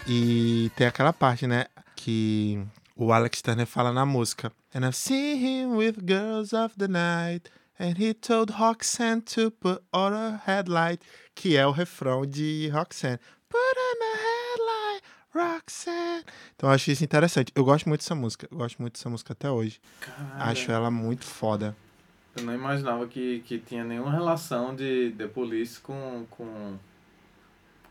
E 0.07 0.72
tem 0.76 0.88
aquela 0.88 1.11
parte, 1.11 1.45
né, 1.47 1.66
que 2.04 2.60
o 2.97 3.14
Alex 3.14 3.41
Turner 3.41 3.66
fala 3.66 3.93
na 3.93 4.06
música. 4.06 4.51
And 4.76 4.86
I've 4.86 4.95
seen 4.95 5.38
him 5.38 5.78
with 5.78 5.95
girls 6.06 6.54
of 6.54 6.76
the 6.78 6.88
night. 6.89 7.49
And 7.80 7.97
he 7.97 8.14
told 8.14 8.51
Roxanne 8.51 9.22
to 9.22 9.51
put 9.51 9.82
on 9.93 10.14
a 10.14 10.41
headlight. 10.45 11.01
Que 11.34 11.56
é 11.56 11.66
o 11.66 11.72
refrão 11.72 12.26
de 12.26 12.70
Roxanne. 12.74 13.20
Put 13.47 13.58
on 13.58 14.04
a 14.04 14.18
headlight, 14.18 15.04
Roxanne. 15.34 16.26
Então 16.56 16.70
eu 16.70 16.76
acho 16.76 16.91
isso 16.91 17.04
interessante. 17.04 17.54
Eu 17.56 17.64
gosto 17.64 17.88
muito 17.88 18.01
dessa 18.01 18.16
música. 18.16 18.47
Eu 18.51 18.58
gosto 18.58 18.82
muito 18.82 18.93
dessa 18.93 19.10
música 19.10 19.32
até 19.32 19.49
hoje. 19.49 19.80
Caralho, 20.01 20.51
Acho 20.51 20.72
ela 20.72 20.91
muito 20.91 21.26
foda. 21.26 21.76
Eu 22.36 22.43
não 22.43 22.54
imaginava 22.54 23.08
que, 23.08 23.39
que 23.45 23.60
tinha 23.60 23.84
nenhuma 23.86 24.12
relação 24.12 24.76
de 24.76 25.14
The 25.18 25.28
Police 25.28 25.80
com. 25.80 26.26
com... 26.30 26.78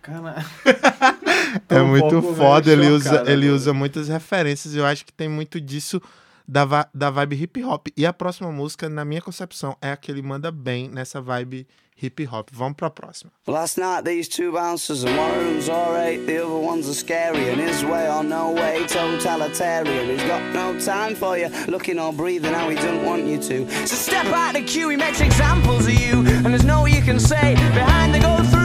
Cara. 0.03 0.45
É 1.69 1.81
um 1.83 1.89
muito 1.89 2.23
foda, 2.35 2.73
ele 2.73 2.89
usa, 2.89 3.11
chocado 3.11 3.31
ele 3.31 3.43
agora. 3.45 3.57
usa 3.57 3.73
muitas 3.75 4.09
referências. 4.09 4.75
Eu 4.75 4.87
acho 4.87 5.05
que 5.05 5.13
tem 5.13 5.29
muito 5.29 5.61
disso 5.61 6.01
da, 6.49 6.89
da 6.95 7.11
vibe 7.11 7.43
hip 7.43 7.65
hop. 7.65 7.89
E 7.97 8.07
a 8.07 8.13
próxima 8.13 8.51
música, 8.51 8.89
na 8.89 9.05
minha 9.05 9.21
concepção, 9.21 9.77
é 9.81 9.93
a 9.93 9.97
que 9.97 10.11
ele 10.11 10.23
manda 10.23 10.51
bem 10.51 10.89
nessa 10.89 11.21
vibe 11.21 11.67
hip 12.01 12.27
hop. 12.27 12.49
Vamos 12.53 12.77
pra 12.77 12.91
próxima. 12.91 13.31
Last 13.47 13.79
night 13.79 14.05
these 14.05 14.29
two 14.29 14.51
bouncers 14.53 15.05
and 15.05 15.17
one 15.17 15.33
them's 15.33 15.69
alright, 15.69 16.25
the 16.27 16.39
other 16.43 16.59
one's 16.59 16.89
a 16.89 16.95
scary 16.95 17.51
and 17.51 17.61
his 17.61 17.85
way 17.85 18.09
or 18.09 18.25
no 18.25 18.53
way, 18.53 18.85
totalitarian. 18.87 20.09
He's 20.11 20.23
got 20.25 20.43
no 20.55 20.79
time 20.79 21.15
for 21.15 21.37
you, 21.39 21.49
looking 21.69 21.99
or 21.99 22.13
breathing 22.13 22.55
how 22.55 22.69
he 22.69 22.77
doesn't 22.77 23.05
want 23.05 23.27
you 23.27 23.39
to. 23.39 23.69
So 23.87 23.95
step 23.95 24.27
out 24.27 24.55
the 24.55 24.63
queue, 24.63 24.89
he 24.89 24.97
makes 24.97 25.21
examples 25.21 25.87
of 25.87 25.95
you, 25.95 26.25
and 26.45 26.47
there's 26.47 26.65
no 26.65 26.87
you 26.87 27.03
can 27.03 27.21
say. 27.21 27.55
Behind 27.75 28.15
the 28.15 28.21
go 28.21 28.43
through 28.45 28.62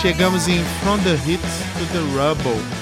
Chegamos 0.00 0.48
em 0.48 0.64
From 0.82 0.98
the 1.02 1.14
Hits 1.14 1.62
to 1.78 1.84
the 1.92 2.00
Rubble. 2.16 2.79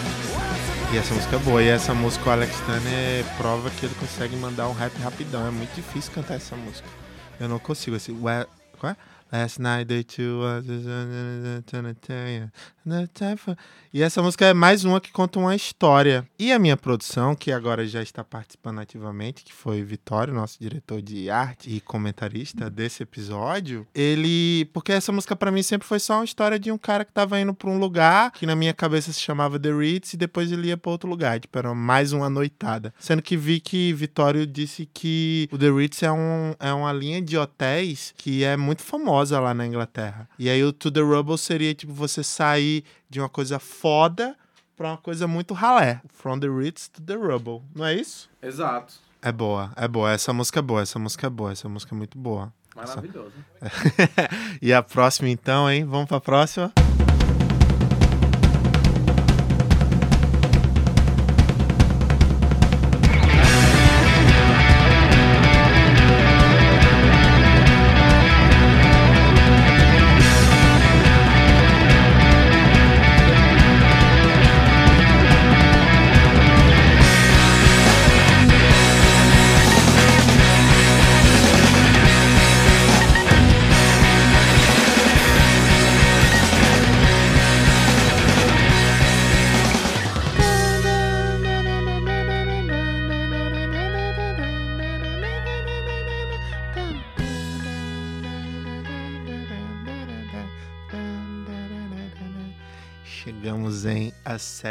E 0.91 0.97
essa 0.97 1.15
música 1.15 1.37
é 1.37 1.39
boa. 1.41 1.63
E 1.63 1.69
essa 1.69 1.93
música, 1.93 2.31
o 2.31 2.33
Alex 2.33 2.61
Turner 2.61 3.25
prova 3.37 3.69
que 3.71 3.85
ele 3.85 3.95
consegue 3.97 4.35
mandar 4.37 4.69
um 4.69 4.73
rap 4.73 4.97
rapidão. 5.03 5.47
É 5.47 5.51
muito 5.51 5.75
difícil 5.75 6.11
cantar 6.13 6.37
essa 6.37 6.57
música. 6.57 6.89
Eu 7.39 7.47
não 7.47 7.59
consigo. 7.59 7.95
Assim, 7.95 8.19
ué, 8.23 8.47
qual 8.79 8.93
é? 8.93 8.97
Last 9.31 9.61
night 9.61 9.87
they 9.89 10.03
two 10.03 10.41
was 10.41 10.65
E 13.93 14.03
essa 14.03 14.23
música 14.23 14.47
é 14.47 14.55
mais 14.55 14.85
uma 14.85 15.01
que 15.01 15.13
conta 15.13 15.39
uma 15.39 15.55
história. 15.55 16.27
E 16.39 16.51
a 16.51 16.59
minha 16.59 16.77
produção, 16.77 17.35
que 17.35 17.53
agora 17.53 17.87
já 17.87 18.03
está 18.03 18.25
participando 18.25 18.79
ativamente, 18.79 19.45
que 19.45 19.53
foi 19.53 19.83
Vitório, 19.83 20.33
nosso 20.33 20.57
diretor 20.59 21.03
de 21.03 21.29
arte 21.29 21.71
e 21.71 21.81
comentarista 21.81 22.71
desse 22.71 23.03
episódio, 23.03 23.87
ele. 23.95 24.65
Porque 24.73 24.93
essa 24.93 25.13
música 25.13 25.37
pra 25.37 25.51
mim 25.51 25.63
sempre 25.63 25.87
foi 25.87 25.99
só 25.99 26.15
uma 26.15 26.25
história 26.25 26.59
de 26.59 26.73
um 26.73 26.79
cara 26.79 27.05
que 27.05 27.13
tava 27.13 27.39
indo 27.39 27.53
pra 27.53 27.69
um 27.69 27.79
lugar 27.79 28.33
que 28.33 28.47
na 28.47 28.57
minha 28.57 28.73
cabeça 28.73 29.13
se 29.13 29.21
chamava 29.21 29.59
The 29.59 29.73
Ritz 29.73 30.15
e 30.15 30.17
depois 30.17 30.51
ele 30.51 30.69
ia 30.69 30.77
pra 30.79 30.91
outro 30.91 31.09
lugar. 31.09 31.39
Tipo, 31.39 31.59
era 31.59 31.75
mais 31.75 32.15
uma 32.15 32.31
noitada. 32.31 32.95
Sendo 32.99 33.21
que 33.21 33.37
vi 33.37 33.61
que 33.61 33.93
Vitório 33.93 34.47
disse 34.47 34.89
que 34.93 35.47
o 35.53 35.59
The 35.59 35.71
Ritz 35.71 36.03
é, 36.03 36.11
um, 36.11 36.55
é 36.59 36.73
uma 36.73 36.93
linha 36.93 37.21
de 37.21 37.37
hotéis 37.37 38.15
que 38.17 38.43
é 38.43 38.57
muito 38.57 38.83
famosa 38.83 39.18
lá 39.41 39.55
na 39.55 39.67
Inglaterra. 39.67 40.29
E 40.39 40.49
aí 40.49 40.63
o 40.65 40.73
To 40.73 40.91
The 40.91 41.01
Rubble 41.01 41.39
seria 41.39 41.75
tipo 41.75 41.93
você 41.93 42.23
sair 42.23 42.85
de 43.09 43.21
uma 43.21 43.29
coisa 43.29 43.59
foda 43.59 44.37
pra 44.77 44.89
uma 44.89 44.97
coisa 44.97 45.27
muito 45.27 45.53
ralé. 45.55 46.01
From 46.09 46.39
the 46.39 46.49
Ritz 46.49 46.89
to 46.89 47.03
the 47.03 47.15
Rubble. 47.15 47.63
Não 47.75 47.85
é 47.85 47.95
isso? 47.95 48.31
Exato. 48.43 48.95
É 49.21 49.33
boa, 49.33 49.73
é 49.77 49.89
boa. 49.89 50.13
Essa 50.13 50.33
música 50.33 50.61
é 50.61 50.63
boa, 50.63 50.83
essa 50.83 50.99
música 50.99 51.27
é 51.27 51.31
boa, 51.31 51.53
essa 51.53 51.69
música 51.69 51.95
é 51.95 51.99
muito 51.99 52.17
boa. 52.17 52.53
Maravilhoso. 52.77 53.33
e 54.63 54.73
a 54.73 54.83
próxima 54.83 55.29
então, 55.29 55.69
hein? 55.69 55.85
Vamos 55.85 56.07
pra 56.07 56.21
próxima? 56.21 56.73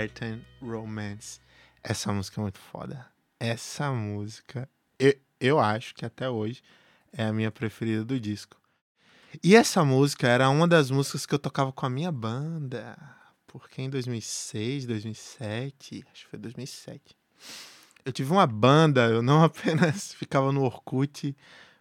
Certain 0.08 0.42
Romance. 0.62 1.40
Essa 1.84 2.14
música 2.14 2.40
é 2.40 2.44
muito 2.44 2.60
foda. 2.60 3.06
Essa 3.40 3.92
música, 3.92 4.70
eu, 4.98 5.14
eu 5.40 5.60
acho 5.60 5.94
que 5.94 6.06
até 6.06 6.30
hoje 6.30 6.64
é 7.12 7.26
a 7.26 7.34
minha 7.34 7.52
preferida 7.52 8.06
do 8.06 8.20
disco. 8.20 8.58
E 9.44 9.56
essa 9.56 9.84
música 9.84 10.28
era 10.28 10.50
uma 10.50 10.68
das 10.68 10.90
músicas 10.90 11.26
que 11.26 11.36
eu 11.36 11.40
tocava 11.40 11.74
com 11.74 11.86
a 11.86 11.90
minha 11.90 12.12
banda. 12.12 12.98
Porque 13.46 13.82
em 13.82 13.90
2006, 13.90 14.86
2007, 14.86 16.06
acho 16.12 16.24
que 16.24 16.30
foi 16.30 16.40
2007. 16.40 17.02
Eu 18.06 18.14
tive 18.14 18.32
uma 18.32 18.48
banda, 18.48 19.08
eu 19.08 19.22
não 19.22 19.44
apenas 19.44 20.14
ficava 20.14 20.54
no 20.54 20.64
Orkut 20.64 21.36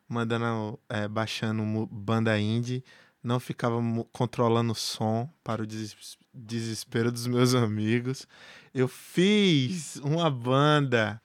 mandando, 0.09 0.79
é, 0.89 1.07
baixando 1.07 1.87
banda 1.87 2.39
indie, 2.39 2.85
não 3.27 3.41
ficava 3.41 3.77
controlando 4.13 4.73
o 4.73 4.77
som 4.77 5.29
para 5.43 5.63
o 5.63 5.67
deses- 5.67 6.17
desespero 6.33 7.11
dos 7.11 7.27
meus 7.27 7.55
amigos. 7.55 8.27
Eu 8.73 8.87
fiz 8.87 9.97
uma 9.97 10.31
banda 10.31 11.21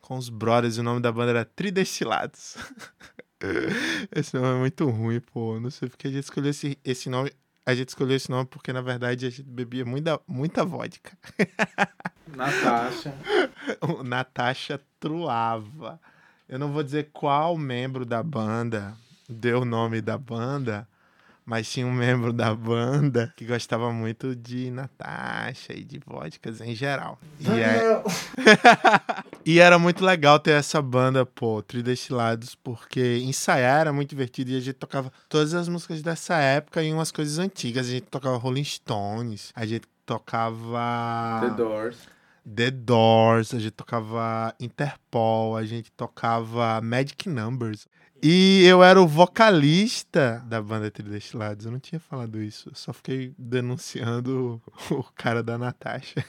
com 0.00 0.16
os 0.16 0.28
brothers, 0.28 0.76
o 0.78 0.82
nome 0.82 1.00
da 1.00 1.12
banda 1.12 1.30
era 1.30 1.44
Tridestilados. 1.44 2.56
esse 4.14 4.34
nome 4.34 4.48
é 4.48 4.60
muito 4.60 4.88
ruim, 4.90 5.20
pô. 5.20 5.60
Não 5.60 5.70
sei 5.70 5.88
porque 5.88 6.08
a 6.08 6.10
gente 6.10 6.24
escolheu 6.24 6.50
esse, 6.50 6.78
esse 6.84 7.08
nome. 7.08 7.32
A 7.64 7.74
gente 7.74 7.88
escolheu 7.88 8.16
esse 8.16 8.30
nome 8.30 8.46
porque, 8.46 8.72
na 8.72 8.80
verdade, 8.80 9.26
a 9.26 9.30
gente 9.30 9.42
bebia 9.42 9.84
muita, 9.84 10.20
muita 10.26 10.64
vodka. 10.64 11.16
Natasha. 12.34 13.14
Natasha 14.04 14.80
truava. 14.98 16.00
Eu 16.48 16.58
não 16.58 16.72
vou 16.72 16.82
dizer 16.82 17.10
qual 17.12 17.56
membro 17.56 18.04
da 18.04 18.22
banda 18.22 18.96
deu 19.28 19.62
o 19.62 19.64
nome 19.64 20.00
da 20.00 20.16
banda, 20.16 20.88
mas 21.46 21.70
tinha 21.70 21.86
um 21.86 21.92
membro 21.92 22.32
da 22.32 22.52
banda 22.52 23.32
que 23.36 23.44
gostava 23.44 23.92
muito 23.92 24.34
de 24.34 24.68
Natasha 24.72 25.72
e 25.72 25.84
de 25.84 26.00
vodkas 26.04 26.60
em 26.60 26.74
geral. 26.74 27.20
E, 27.38 27.48
é... 27.60 28.02
e 29.46 29.60
era 29.60 29.78
muito 29.78 30.04
legal 30.04 30.40
ter 30.40 30.50
essa 30.50 30.82
banda, 30.82 31.24
pô, 31.24 31.62
Tridestilados, 31.62 32.56
porque 32.56 33.18
ensaiar 33.18 33.82
era 33.82 33.92
muito 33.92 34.10
divertido 34.10 34.50
e 34.50 34.56
a 34.56 34.60
gente 34.60 34.74
tocava 34.74 35.12
todas 35.28 35.54
as 35.54 35.68
músicas 35.68 36.02
dessa 36.02 36.36
época 36.36 36.82
e 36.82 36.92
umas 36.92 37.12
coisas 37.12 37.38
antigas. 37.38 37.86
A 37.86 37.90
gente 37.90 38.06
tocava 38.06 38.36
Rolling 38.36 38.64
Stones, 38.64 39.52
a 39.54 39.64
gente 39.64 39.86
tocava. 40.04 41.40
The 41.42 41.50
Doors. 41.50 41.96
The 42.44 42.70
Doors, 42.72 43.54
a 43.54 43.58
gente 43.58 43.72
tocava 43.72 44.52
Interpol, 44.58 45.56
a 45.56 45.64
gente 45.64 45.92
tocava 45.92 46.80
Magic 46.80 47.28
Numbers. 47.28 47.86
E 48.22 48.64
eu 48.64 48.82
era 48.82 49.00
o 49.00 49.06
vocalista 49.06 50.42
da 50.46 50.60
banda 50.62 50.90
Tridestilados. 50.90 51.66
Eu 51.66 51.72
não 51.72 51.78
tinha 51.78 52.00
falado 52.00 52.42
isso. 52.42 52.70
Eu 52.70 52.74
só 52.74 52.92
fiquei 52.92 53.34
denunciando 53.38 54.60
o 54.90 55.02
cara 55.14 55.42
da 55.42 55.58
Natasha. 55.58 56.24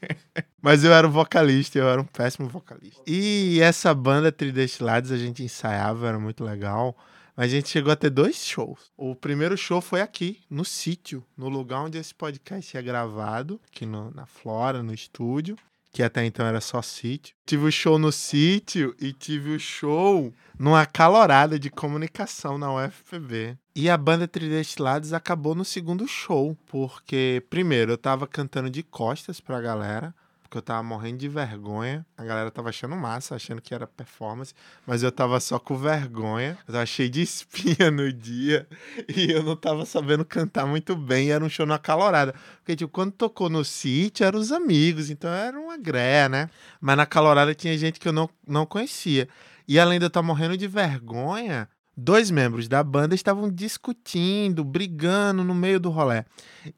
Mas 0.62 0.84
eu 0.84 0.92
era 0.92 1.06
o 1.06 1.10
vocalista, 1.10 1.78
eu 1.78 1.88
era 1.88 2.00
um 2.00 2.04
péssimo 2.04 2.48
vocalista. 2.48 3.02
E 3.06 3.60
essa 3.60 3.92
banda 3.92 4.30
Tridestilados 4.30 5.10
a 5.10 5.16
gente 5.16 5.42
ensaiava, 5.42 6.08
era 6.08 6.18
muito 6.18 6.44
legal. 6.44 6.96
Mas 7.36 7.46
a 7.46 7.56
gente 7.56 7.68
chegou 7.68 7.92
a 7.92 7.96
ter 7.96 8.10
dois 8.10 8.36
shows. 8.36 8.92
O 8.96 9.16
primeiro 9.16 9.56
show 9.56 9.80
foi 9.80 10.00
aqui, 10.00 10.40
no 10.48 10.64
sítio, 10.64 11.24
no 11.36 11.48
lugar 11.48 11.80
onde 11.82 11.98
esse 11.98 12.14
podcast 12.14 12.76
é 12.76 12.82
gravado, 12.82 13.60
aqui 13.66 13.86
no, 13.86 14.10
na 14.10 14.26
Flora, 14.26 14.82
no 14.82 14.92
estúdio 14.92 15.56
que 15.92 16.02
até 16.02 16.24
então 16.24 16.46
era 16.46 16.60
só 16.60 16.80
sítio. 16.80 17.36
Tive 17.44 17.66
o 17.66 17.70
show 17.70 17.98
no 17.98 18.10
sítio 18.10 18.96
e 18.98 19.12
tive 19.12 19.54
o 19.54 19.60
show 19.60 20.32
numa 20.58 20.86
calorada 20.86 21.58
de 21.58 21.68
comunicação 21.70 22.56
na 22.56 22.72
UFPB. 22.74 23.58
E 23.74 23.90
a 23.90 23.96
banda 23.96 24.26
Tridestilados 24.26 25.12
acabou 25.12 25.54
no 25.54 25.64
segundo 25.64 26.06
show, 26.06 26.56
porque 26.66 27.44
primeiro 27.50 27.92
eu 27.92 27.98
tava 27.98 28.26
cantando 28.26 28.70
de 28.70 28.82
costas 28.82 29.40
pra 29.40 29.60
galera, 29.60 30.14
porque 30.52 30.58
eu 30.58 30.62
tava 30.62 30.82
morrendo 30.82 31.16
de 31.16 31.28
vergonha. 31.30 32.04
A 32.14 32.22
galera 32.22 32.50
tava 32.50 32.68
achando 32.68 32.94
massa, 32.94 33.34
achando 33.34 33.62
que 33.62 33.74
era 33.74 33.86
performance, 33.86 34.52
mas 34.86 35.02
eu 35.02 35.10
tava 35.10 35.40
só 35.40 35.58
com 35.58 35.78
vergonha. 35.78 36.58
Eu 36.68 36.74
tava 36.74 36.84
cheio 36.84 37.08
de 37.08 37.22
espinha 37.22 37.90
no 37.90 38.12
dia 38.12 38.68
e 39.08 39.30
eu 39.32 39.42
não 39.42 39.56
tava 39.56 39.86
sabendo 39.86 40.26
cantar 40.26 40.66
muito 40.66 40.94
bem. 40.94 41.30
Era 41.30 41.42
um 41.42 41.48
show 41.48 41.64
na 41.64 41.78
calorada. 41.78 42.34
Porque, 42.58 42.76
tipo, 42.76 42.92
quando 42.92 43.12
tocou 43.12 43.48
no 43.48 43.64
sítio, 43.64 44.26
eram 44.26 44.38
os 44.38 44.52
amigos, 44.52 45.08
então 45.08 45.30
era 45.30 45.58
uma 45.58 45.78
greia, 45.78 46.28
né? 46.28 46.50
Mas 46.78 46.98
na 46.98 47.06
calorada 47.06 47.54
tinha 47.54 47.76
gente 47.78 47.98
que 47.98 48.06
eu 48.06 48.12
não, 48.12 48.28
não 48.46 48.66
conhecia. 48.66 49.30
E 49.66 49.78
além 49.78 49.98
de 49.98 50.04
eu 50.04 50.08
estar 50.08 50.20
morrendo 50.20 50.54
de 50.54 50.68
vergonha, 50.68 51.66
dois 51.96 52.30
membros 52.30 52.68
da 52.68 52.82
banda 52.82 53.14
estavam 53.14 53.50
discutindo, 53.50 54.64
brigando 54.64 55.44
no 55.44 55.54
meio 55.54 55.78
do 55.78 55.90
rolê. 55.90 56.24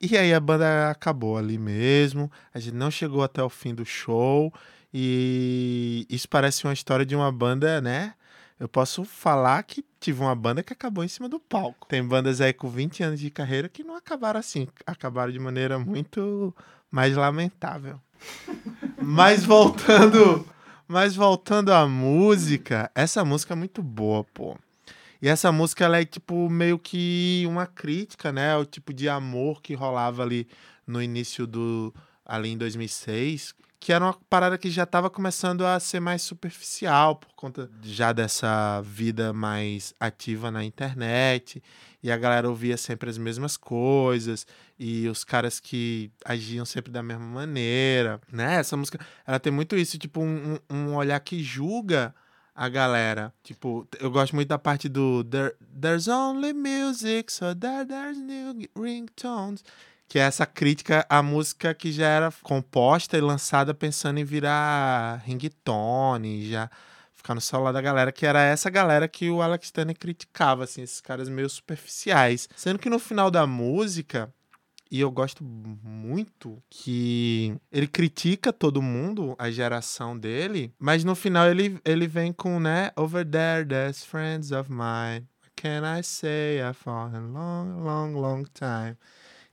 E 0.00 0.16
aí 0.16 0.32
a 0.34 0.40
banda 0.40 0.90
acabou 0.90 1.36
ali 1.36 1.58
mesmo, 1.58 2.30
a 2.52 2.58
gente 2.58 2.74
não 2.74 2.90
chegou 2.90 3.22
até 3.22 3.42
o 3.42 3.48
fim 3.48 3.74
do 3.74 3.84
show 3.84 4.52
e 4.92 6.06
isso 6.08 6.28
parece 6.28 6.64
uma 6.64 6.72
história 6.72 7.04
de 7.04 7.16
uma 7.16 7.30
banda, 7.30 7.80
né? 7.80 8.14
Eu 8.58 8.68
posso 8.68 9.04
falar 9.04 9.62
que 9.64 9.84
tive 9.98 10.20
uma 10.20 10.34
banda 10.34 10.62
que 10.62 10.72
acabou 10.72 11.02
em 11.02 11.08
cima 11.08 11.28
do 11.28 11.40
palco. 11.40 11.86
Tem 11.88 12.06
bandas 12.06 12.40
aí 12.40 12.52
com 12.52 12.68
20 12.68 13.02
anos 13.02 13.20
de 13.20 13.30
carreira 13.30 13.68
que 13.68 13.82
não 13.82 13.96
acabaram 13.96 14.38
assim, 14.38 14.68
acabaram 14.86 15.32
de 15.32 15.38
maneira 15.40 15.78
muito 15.78 16.54
mais 16.90 17.16
lamentável. 17.16 18.00
Mas 19.02 19.44
voltando, 19.44 20.46
mas 20.88 21.14
voltando 21.14 21.72
à 21.72 21.86
música, 21.86 22.90
essa 22.94 23.22
música 23.24 23.52
é 23.52 23.56
muito 23.56 23.82
boa, 23.82 24.24
pô. 24.24 24.56
E 25.24 25.28
essa 25.28 25.50
música, 25.50 25.86
ela 25.86 25.98
é 25.98 26.04
tipo 26.04 26.50
meio 26.50 26.78
que 26.78 27.44
uma 27.48 27.66
crítica, 27.66 28.30
né? 28.30 28.54
O 28.58 28.66
tipo 28.66 28.92
de 28.92 29.08
amor 29.08 29.62
que 29.62 29.72
rolava 29.72 30.22
ali 30.22 30.46
no 30.86 31.00
início 31.00 31.46
do. 31.46 31.94
ali 32.26 32.50
em 32.50 32.58
2006. 32.58 33.54
Que 33.80 33.94
era 33.94 34.04
uma 34.04 34.12
parada 34.28 34.58
que 34.58 34.68
já 34.70 34.82
estava 34.82 35.08
começando 35.08 35.64
a 35.64 35.80
ser 35.80 35.98
mais 35.98 36.20
superficial, 36.20 37.16
por 37.16 37.32
conta 37.34 37.70
já 37.82 38.12
dessa 38.12 38.82
vida 38.82 39.32
mais 39.32 39.94
ativa 39.98 40.50
na 40.50 40.62
internet. 40.62 41.62
E 42.02 42.12
a 42.12 42.18
galera 42.18 42.46
ouvia 42.46 42.76
sempre 42.76 43.08
as 43.08 43.16
mesmas 43.16 43.56
coisas. 43.56 44.46
E 44.78 45.08
os 45.08 45.24
caras 45.24 45.58
que 45.58 46.12
agiam 46.22 46.66
sempre 46.66 46.92
da 46.92 47.02
mesma 47.02 47.24
maneira, 47.24 48.20
né? 48.30 48.56
Essa 48.56 48.76
música, 48.76 49.00
ela 49.26 49.40
tem 49.40 49.50
muito 49.50 49.74
isso, 49.74 49.98
tipo, 49.98 50.20
um, 50.20 50.58
um 50.68 50.94
olhar 50.94 51.18
que 51.20 51.42
julga 51.42 52.14
a 52.54 52.68
galera. 52.68 53.32
Tipo, 53.42 53.86
eu 53.98 54.10
gosto 54.10 54.34
muito 54.34 54.48
da 54.48 54.58
parte 54.58 54.88
do 54.88 55.24
There, 55.24 55.54
There's 55.80 56.08
only 56.08 56.52
music, 56.52 57.32
so 57.32 57.54
there, 57.54 57.84
there's 57.84 58.18
new 58.18 58.68
ringtones. 58.76 59.64
Que 60.06 60.18
é 60.18 60.22
essa 60.22 60.46
crítica 60.46 61.04
à 61.08 61.22
música 61.22 61.74
que 61.74 61.90
já 61.90 62.06
era 62.06 62.32
composta 62.42 63.16
e 63.16 63.20
lançada 63.20 63.74
pensando 63.74 64.18
em 64.18 64.24
virar 64.24 65.22
ringtone, 65.24 66.48
já 66.48 66.70
ficar 67.24 67.34
no 67.34 67.40
celular 67.40 67.72
da 67.72 67.80
galera, 67.80 68.12
que 68.12 68.26
era 68.26 68.42
essa 68.42 68.68
galera 68.68 69.08
que 69.08 69.30
o 69.30 69.40
Alex 69.40 69.70
Turner 69.70 69.98
criticava, 69.98 70.64
assim, 70.64 70.82
esses 70.82 71.00
caras 71.00 71.26
meio 71.26 71.48
superficiais. 71.48 72.46
Sendo 72.54 72.78
que 72.78 72.90
no 72.90 72.98
final 72.98 73.30
da 73.30 73.46
música, 73.46 74.32
e 74.94 75.00
eu 75.00 75.10
gosto 75.10 75.42
muito 75.42 76.62
que 76.70 77.56
ele 77.72 77.88
critica 77.88 78.52
todo 78.52 78.80
mundo, 78.80 79.34
a 79.40 79.50
geração 79.50 80.16
dele, 80.16 80.72
mas 80.78 81.02
no 81.02 81.16
final 81.16 81.50
ele, 81.50 81.80
ele 81.84 82.06
vem 82.06 82.32
com, 82.32 82.60
né, 82.60 82.92
Over 82.94 83.28
there, 83.28 83.66
there's 83.66 84.04
friends 84.04 84.52
of 84.52 84.70
mine. 84.70 85.26
What 85.42 85.50
can 85.56 85.98
I 85.98 86.04
say? 86.04 86.60
I 86.60 86.72
fall 86.72 87.08
in 87.08 87.32
long, 87.32 87.82
long, 87.82 88.12
long 88.12 88.44
time. 88.44 88.96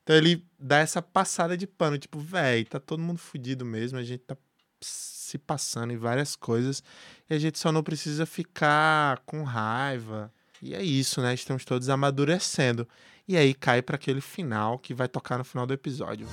Então 0.04 0.16
ele 0.16 0.46
dá 0.60 0.78
essa 0.78 1.02
passada 1.02 1.58
de 1.58 1.66
pano, 1.66 1.98
tipo, 1.98 2.20
véi, 2.20 2.64
tá 2.64 2.80
todo 2.80 3.02
mundo 3.02 3.18
fudido 3.18 3.66
mesmo, 3.66 3.98
a 3.98 4.04
gente 4.04 4.22
tá 4.22 4.38
se 4.80 5.40
passando 5.40 5.92
em 5.92 5.98
várias 5.98 6.36
coisas 6.36 6.84
e 7.28 7.34
a 7.34 7.40
gente 7.40 7.58
só 7.58 7.72
não 7.72 7.82
precisa 7.82 8.28
ficar 8.28 9.18
com 9.26 9.42
raiva. 9.42 10.32
E 10.62 10.76
é 10.76 10.84
isso, 10.84 11.20
né? 11.20 11.34
Estamos 11.34 11.66
todos 11.66 11.90
amadurecendo. 11.90 12.88
E 13.28 13.38
aí 13.38 13.54
cai 13.54 13.82
para 13.82 13.96
aquele 13.96 14.22
final 14.22 14.80
que 14.80 14.94
vai 14.94 15.08
tocar 15.08 15.38
no 15.38 15.44
final 15.44 15.66
do 15.66 15.74
episódio. 15.74 16.28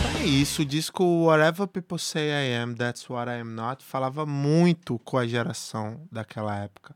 Então 0.00 0.20
é 0.20 0.24
isso, 0.24 0.62
o 0.62 0.64
disco 0.64 1.04
Whatever 1.24 1.66
People 1.66 1.98
Say 1.98 2.28
I 2.28 2.56
Am, 2.62 2.74
That's 2.74 3.08
What 3.08 3.30
I 3.30 3.40
Am 3.40 3.54
Not 3.54 3.84
falava 3.84 4.26
muito 4.26 4.98
com 5.00 5.16
a 5.16 5.26
geração 5.26 6.06
daquela 6.10 6.56
época. 6.56 6.94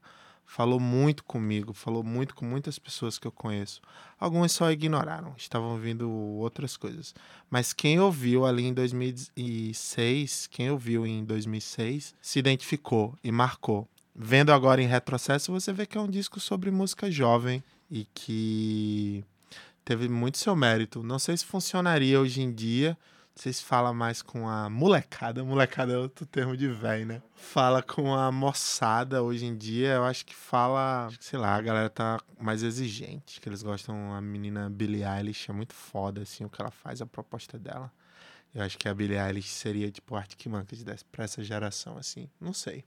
Falou 0.54 0.78
muito 0.78 1.24
comigo, 1.24 1.72
falou 1.72 2.04
muito 2.04 2.34
com 2.34 2.44
muitas 2.44 2.78
pessoas 2.78 3.18
que 3.18 3.26
eu 3.26 3.32
conheço. 3.32 3.80
Algumas 4.20 4.52
só 4.52 4.70
ignoraram, 4.70 5.32
estavam 5.34 5.70
ouvindo 5.70 6.10
outras 6.10 6.76
coisas. 6.76 7.14
Mas 7.48 7.72
quem 7.72 7.98
ouviu 7.98 8.44
ali 8.44 8.64
em 8.64 8.74
2006, 8.74 10.48
quem 10.48 10.70
ouviu 10.70 11.06
em 11.06 11.24
2006, 11.24 12.14
se 12.20 12.38
identificou 12.38 13.16
e 13.24 13.32
marcou. 13.32 13.88
Vendo 14.14 14.52
agora 14.52 14.82
em 14.82 14.86
retrocesso, 14.86 15.50
você 15.50 15.72
vê 15.72 15.86
que 15.86 15.96
é 15.96 16.00
um 16.02 16.10
disco 16.10 16.38
sobre 16.38 16.70
música 16.70 17.10
jovem 17.10 17.64
e 17.90 18.06
que 18.12 19.24
teve 19.86 20.06
muito 20.06 20.36
seu 20.36 20.54
mérito. 20.54 21.02
Não 21.02 21.18
sei 21.18 21.34
se 21.34 21.46
funcionaria 21.46 22.20
hoje 22.20 22.42
em 22.42 22.52
dia, 22.52 22.94
vocês 23.34 23.60
falam 23.60 23.94
mais 23.94 24.20
com 24.20 24.48
a 24.48 24.68
molecada. 24.68 25.42
Molecada 25.44 25.92
é 25.92 25.96
outro 25.96 26.26
termo 26.26 26.56
de 26.56 26.68
velho, 26.68 27.06
né? 27.06 27.22
Fala 27.34 27.82
com 27.82 28.14
a 28.14 28.30
moçada 28.30 29.22
hoje 29.22 29.46
em 29.46 29.56
dia. 29.56 29.94
Eu 29.94 30.04
acho 30.04 30.24
que 30.24 30.34
fala. 30.34 31.08
Sei 31.18 31.38
lá, 31.38 31.54
a 31.54 31.60
galera 31.62 31.90
tá 31.90 32.20
mais 32.40 32.62
exigente. 32.62 33.40
Que 33.40 33.48
eles 33.48 33.62
gostam. 33.62 34.12
A 34.14 34.20
menina 34.20 34.68
Billie 34.68 35.04
Eilish 35.04 35.50
é 35.50 35.52
muito 35.52 35.74
foda, 35.74 36.22
assim, 36.22 36.44
o 36.44 36.50
que 36.50 36.60
ela 36.60 36.70
faz, 36.70 37.00
a 37.00 37.06
proposta 37.06 37.58
dela. 37.58 37.90
Eu 38.54 38.62
acho 38.62 38.76
que 38.76 38.86
a 38.86 38.94
Billie 38.94 39.18
Eilish 39.18 39.48
seria, 39.48 39.90
tipo, 39.90 40.14
Arctic 40.14 40.46
Monkeys 40.46 40.84
pra 41.10 41.24
essa 41.24 41.42
geração, 41.42 41.96
assim. 41.96 42.28
Não 42.38 42.52
sei. 42.52 42.84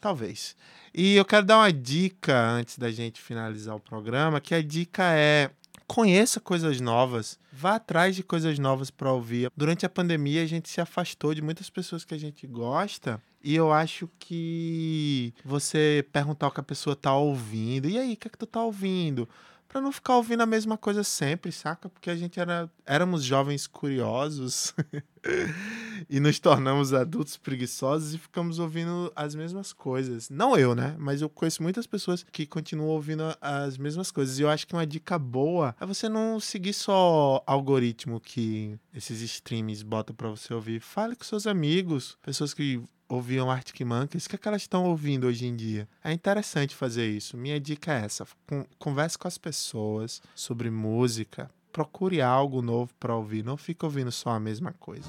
Talvez. 0.00 0.56
E 0.92 1.14
eu 1.14 1.24
quero 1.24 1.46
dar 1.46 1.58
uma 1.58 1.72
dica 1.72 2.34
antes 2.50 2.76
da 2.76 2.90
gente 2.90 3.20
finalizar 3.20 3.76
o 3.76 3.80
programa, 3.80 4.40
que 4.40 4.54
a 4.54 4.62
dica 4.62 5.04
é 5.12 5.50
conheça 5.90 6.38
coisas 6.38 6.80
novas, 6.80 7.36
vá 7.52 7.74
atrás 7.74 8.14
de 8.14 8.22
coisas 8.22 8.60
novas 8.60 8.92
para 8.92 9.12
ouvir. 9.12 9.50
Durante 9.56 9.84
a 9.84 9.88
pandemia, 9.88 10.44
a 10.44 10.46
gente 10.46 10.68
se 10.68 10.80
afastou 10.80 11.34
de 11.34 11.42
muitas 11.42 11.68
pessoas 11.68 12.04
que 12.04 12.14
a 12.14 12.18
gente 12.18 12.46
gosta. 12.46 13.20
E 13.42 13.56
eu 13.56 13.72
acho 13.72 14.08
que 14.16 15.34
você 15.44 16.06
perguntar 16.12 16.46
o 16.46 16.52
que 16.52 16.60
a 16.60 16.62
pessoa 16.62 16.94
tá 16.94 17.12
ouvindo, 17.12 17.88
e 17.88 17.98
aí, 17.98 18.12
o 18.12 18.16
que 18.16 18.28
é 18.28 18.30
que 18.30 18.38
tu 18.38 18.46
tá 18.46 18.62
ouvindo? 18.62 19.28
Pra 19.70 19.80
não 19.80 19.92
ficar 19.92 20.16
ouvindo 20.16 20.42
a 20.42 20.46
mesma 20.46 20.76
coisa 20.76 21.04
sempre, 21.04 21.52
saca? 21.52 21.88
Porque 21.88 22.10
a 22.10 22.16
gente 22.16 22.40
era, 22.40 22.68
éramos 22.84 23.22
jovens 23.22 23.68
curiosos. 23.68 24.74
e 26.10 26.18
nos 26.18 26.40
tornamos 26.40 26.92
adultos 26.92 27.36
preguiçosos 27.36 28.12
e 28.14 28.18
ficamos 28.18 28.58
ouvindo 28.58 29.12
as 29.14 29.32
mesmas 29.36 29.72
coisas. 29.72 30.28
Não 30.28 30.56
eu, 30.56 30.74
né? 30.74 30.96
Mas 30.98 31.22
eu 31.22 31.28
conheço 31.28 31.62
muitas 31.62 31.86
pessoas 31.86 32.26
que 32.32 32.46
continuam 32.46 32.88
ouvindo 32.88 33.22
as 33.40 33.78
mesmas 33.78 34.10
coisas. 34.10 34.40
E 34.40 34.42
eu 34.42 34.50
acho 34.50 34.66
que 34.66 34.74
uma 34.74 34.84
dica 34.84 35.16
boa 35.16 35.72
é 35.80 35.86
você 35.86 36.08
não 36.08 36.40
seguir 36.40 36.72
só 36.72 37.40
algoritmo 37.46 38.18
que 38.18 38.76
esses 38.92 39.20
streams 39.22 39.84
botam 39.84 40.16
pra 40.16 40.28
você 40.28 40.52
ouvir. 40.52 40.80
Fale 40.80 41.14
com 41.14 41.22
seus 41.22 41.46
amigos, 41.46 42.18
pessoas 42.24 42.52
que 42.52 42.82
ouviam 43.10 43.50
Arctic 43.50 43.80
Monkeys, 43.82 44.24
o 44.24 44.28
que, 44.30 44.36
é 44.36 44.38
que 44.38 44.48
elas 44.48 44.62
estão 44.62 44.84
ouvindo 44.84 45.26
hoje 45.26 45.44
em 45.46 45.54
dia? 45.56 45.88
É 46.02 46.12
interessante 46.12 46.74
fazer 46.74 47.10
isso. 47.10 47.36
Minha 47.36 47.58
dica 47.60 47.92
é 47.92 48.04
essa: 48.04 48.24
Con- 48.46 48.64
converse 48.78 49.18
com 49.18 49.28
as 49.28 49.36
pessoas 49.36 50.22
sobre 50.34 50.70
música. 50.70 51.50
Procure 51.72 52.20
algo 52.22 52.62
novo 52.62 52.92
pra 52.98 53.14
ouvir, 53.14 53.44
não 53.44 53.56
fique 53.56 53.84
ouvindo 53.84 54.10
só 54.10 54.30
a 54.30 54.40
mesma 54.40 54.72
coisa. 54.78 55.08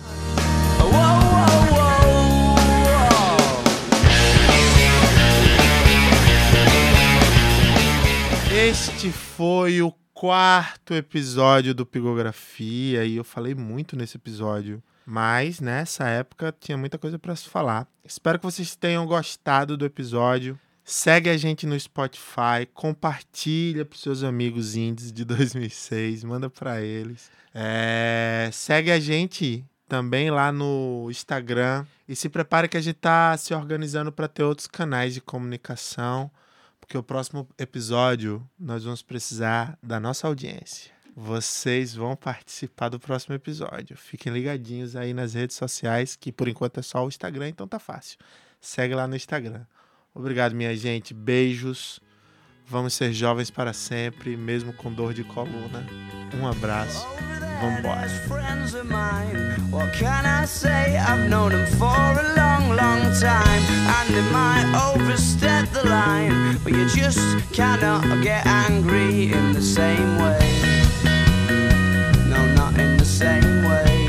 Whoa, 0.80 0.92
whoa, 0.92 1.72
whoa. 1.76 2.52
Este 8.54 9.12
foi 9.12 9.82
o 9.82 9.92
quarto 10.14 10.94
episódio 10.94 11.74
do 11.74 11.86
Pigografia 11.86 13.04
e 13.06 13.16
eu 13.16 13.24
falei 13.24 13.56
muito 13.56 13.96
nesse 13.96 14.18
episódio, 14.18 14.84
mas 15.06 15.60
nessa 15.60 16.08
época 16.08 16.56
tinha 16.60 16.78
muita 16.78 16.98
coisa 16.98 17.18
para 17.18 17.36
se 17.36 17.50
falar. 17.50 17.88
Espero 18.04 18.40
que 18.40 18.46
vocês 18.46 18.76
tenham 18.76 19.06
gostado 19.06 19.78
do 19.78 19.86
episódio. 19.86 20.60
Segue 20.84 21.30
a 21.30 21.38
gente 21.38 21.66
no 21.66 21.80
Spotify, 21.80 22.66
compartilha 22.74 23.86
para 23.86 23.98
seus 23.98 24.24
amigos 24.24 24.76
indies 24.76 25.12
de 25.12 25.24
2006, 25.26 26.24
manda 26.24 26.50
para 26.50 26.82
eles. 26.82 27.30
É, 27.54 28.50
segue 28.52 28.92
a 28.92 29.00
gente 29.00 29.64
também 29.88 30.32
lá 30.32 30.52
no 30.52 31.08
Instagram 31.10 31.86
e 32.08 32.16
se 32.16 32.30
prepare 32.30 32.68
que 32.68 32.78
a 32.78 32.82
gente 32.82 32.96
tá 32.96 33.38
se 33.38 33.54
organizando 33.54 34.12
para 34.12 34.28
ter 34.28 34.44
outros 34.44 34.68
canais 34.68 35.14
de 35.14 35.22
comunicação 35.22 36.32
porque 36.92 36.98
o 36.98 37.04
próximo 37.04 37.48
episódio 37.58 38.46
nós 38.60 38.84
vamos 38.84 39.02
precisar 39.02 39.80
da 39.82 39.98
nossa 39.98 40.28
audiência. 40.28 40.92
Vocês 41.16 41.94
vão 41.94 42.16
participar 42.16 42.90
do 42.90 43.00
próximo 43.00 43.36
episódio. 43.36 43.98
Fiquem 43.98 44.32
ligadinhos 44.32 44.96
aí 44.96 45.14
nas 45.14 45.34
redes 45.34 45.56
sociais, 45.58 46.16
que 46.16 46.32
por 46.32 46.48
enquanto 46.48 46.80
é 46.80 46.84
só 46.84 47.04
o 47.04 47.08
Instagram, 47.08 47.50
então 47.50 47.68
tá 47.68 47.80
fácil. 47.80 48.18
Segue 48.60 48.96
lá 48.96 49.08
no 49.08 49.16
Instagram. 49.16 49.66
Obrigado, 50.14 50.56
minha 50.56 50.76
gente. 50.76 51.14
Beijos. 51.14 52.00
Vamos 52.66 52.94
ser 52.94 53.12
jovens 53.12 53.52
para 53.52 53.74
sempre, 53.74 54.38
mesmo 54.38 54.72
com 54.72 54.94
dor 54.94 55.14
de 55.14 55.24
coluna. 55.24 55.86
Um 56.40 56.48
abraço. 56.48 57.06
Vambora. 57.60 58.08
in 72.80 72.98
the 72.98 73.06
same 73.06 73.64
way. 73.64 74.01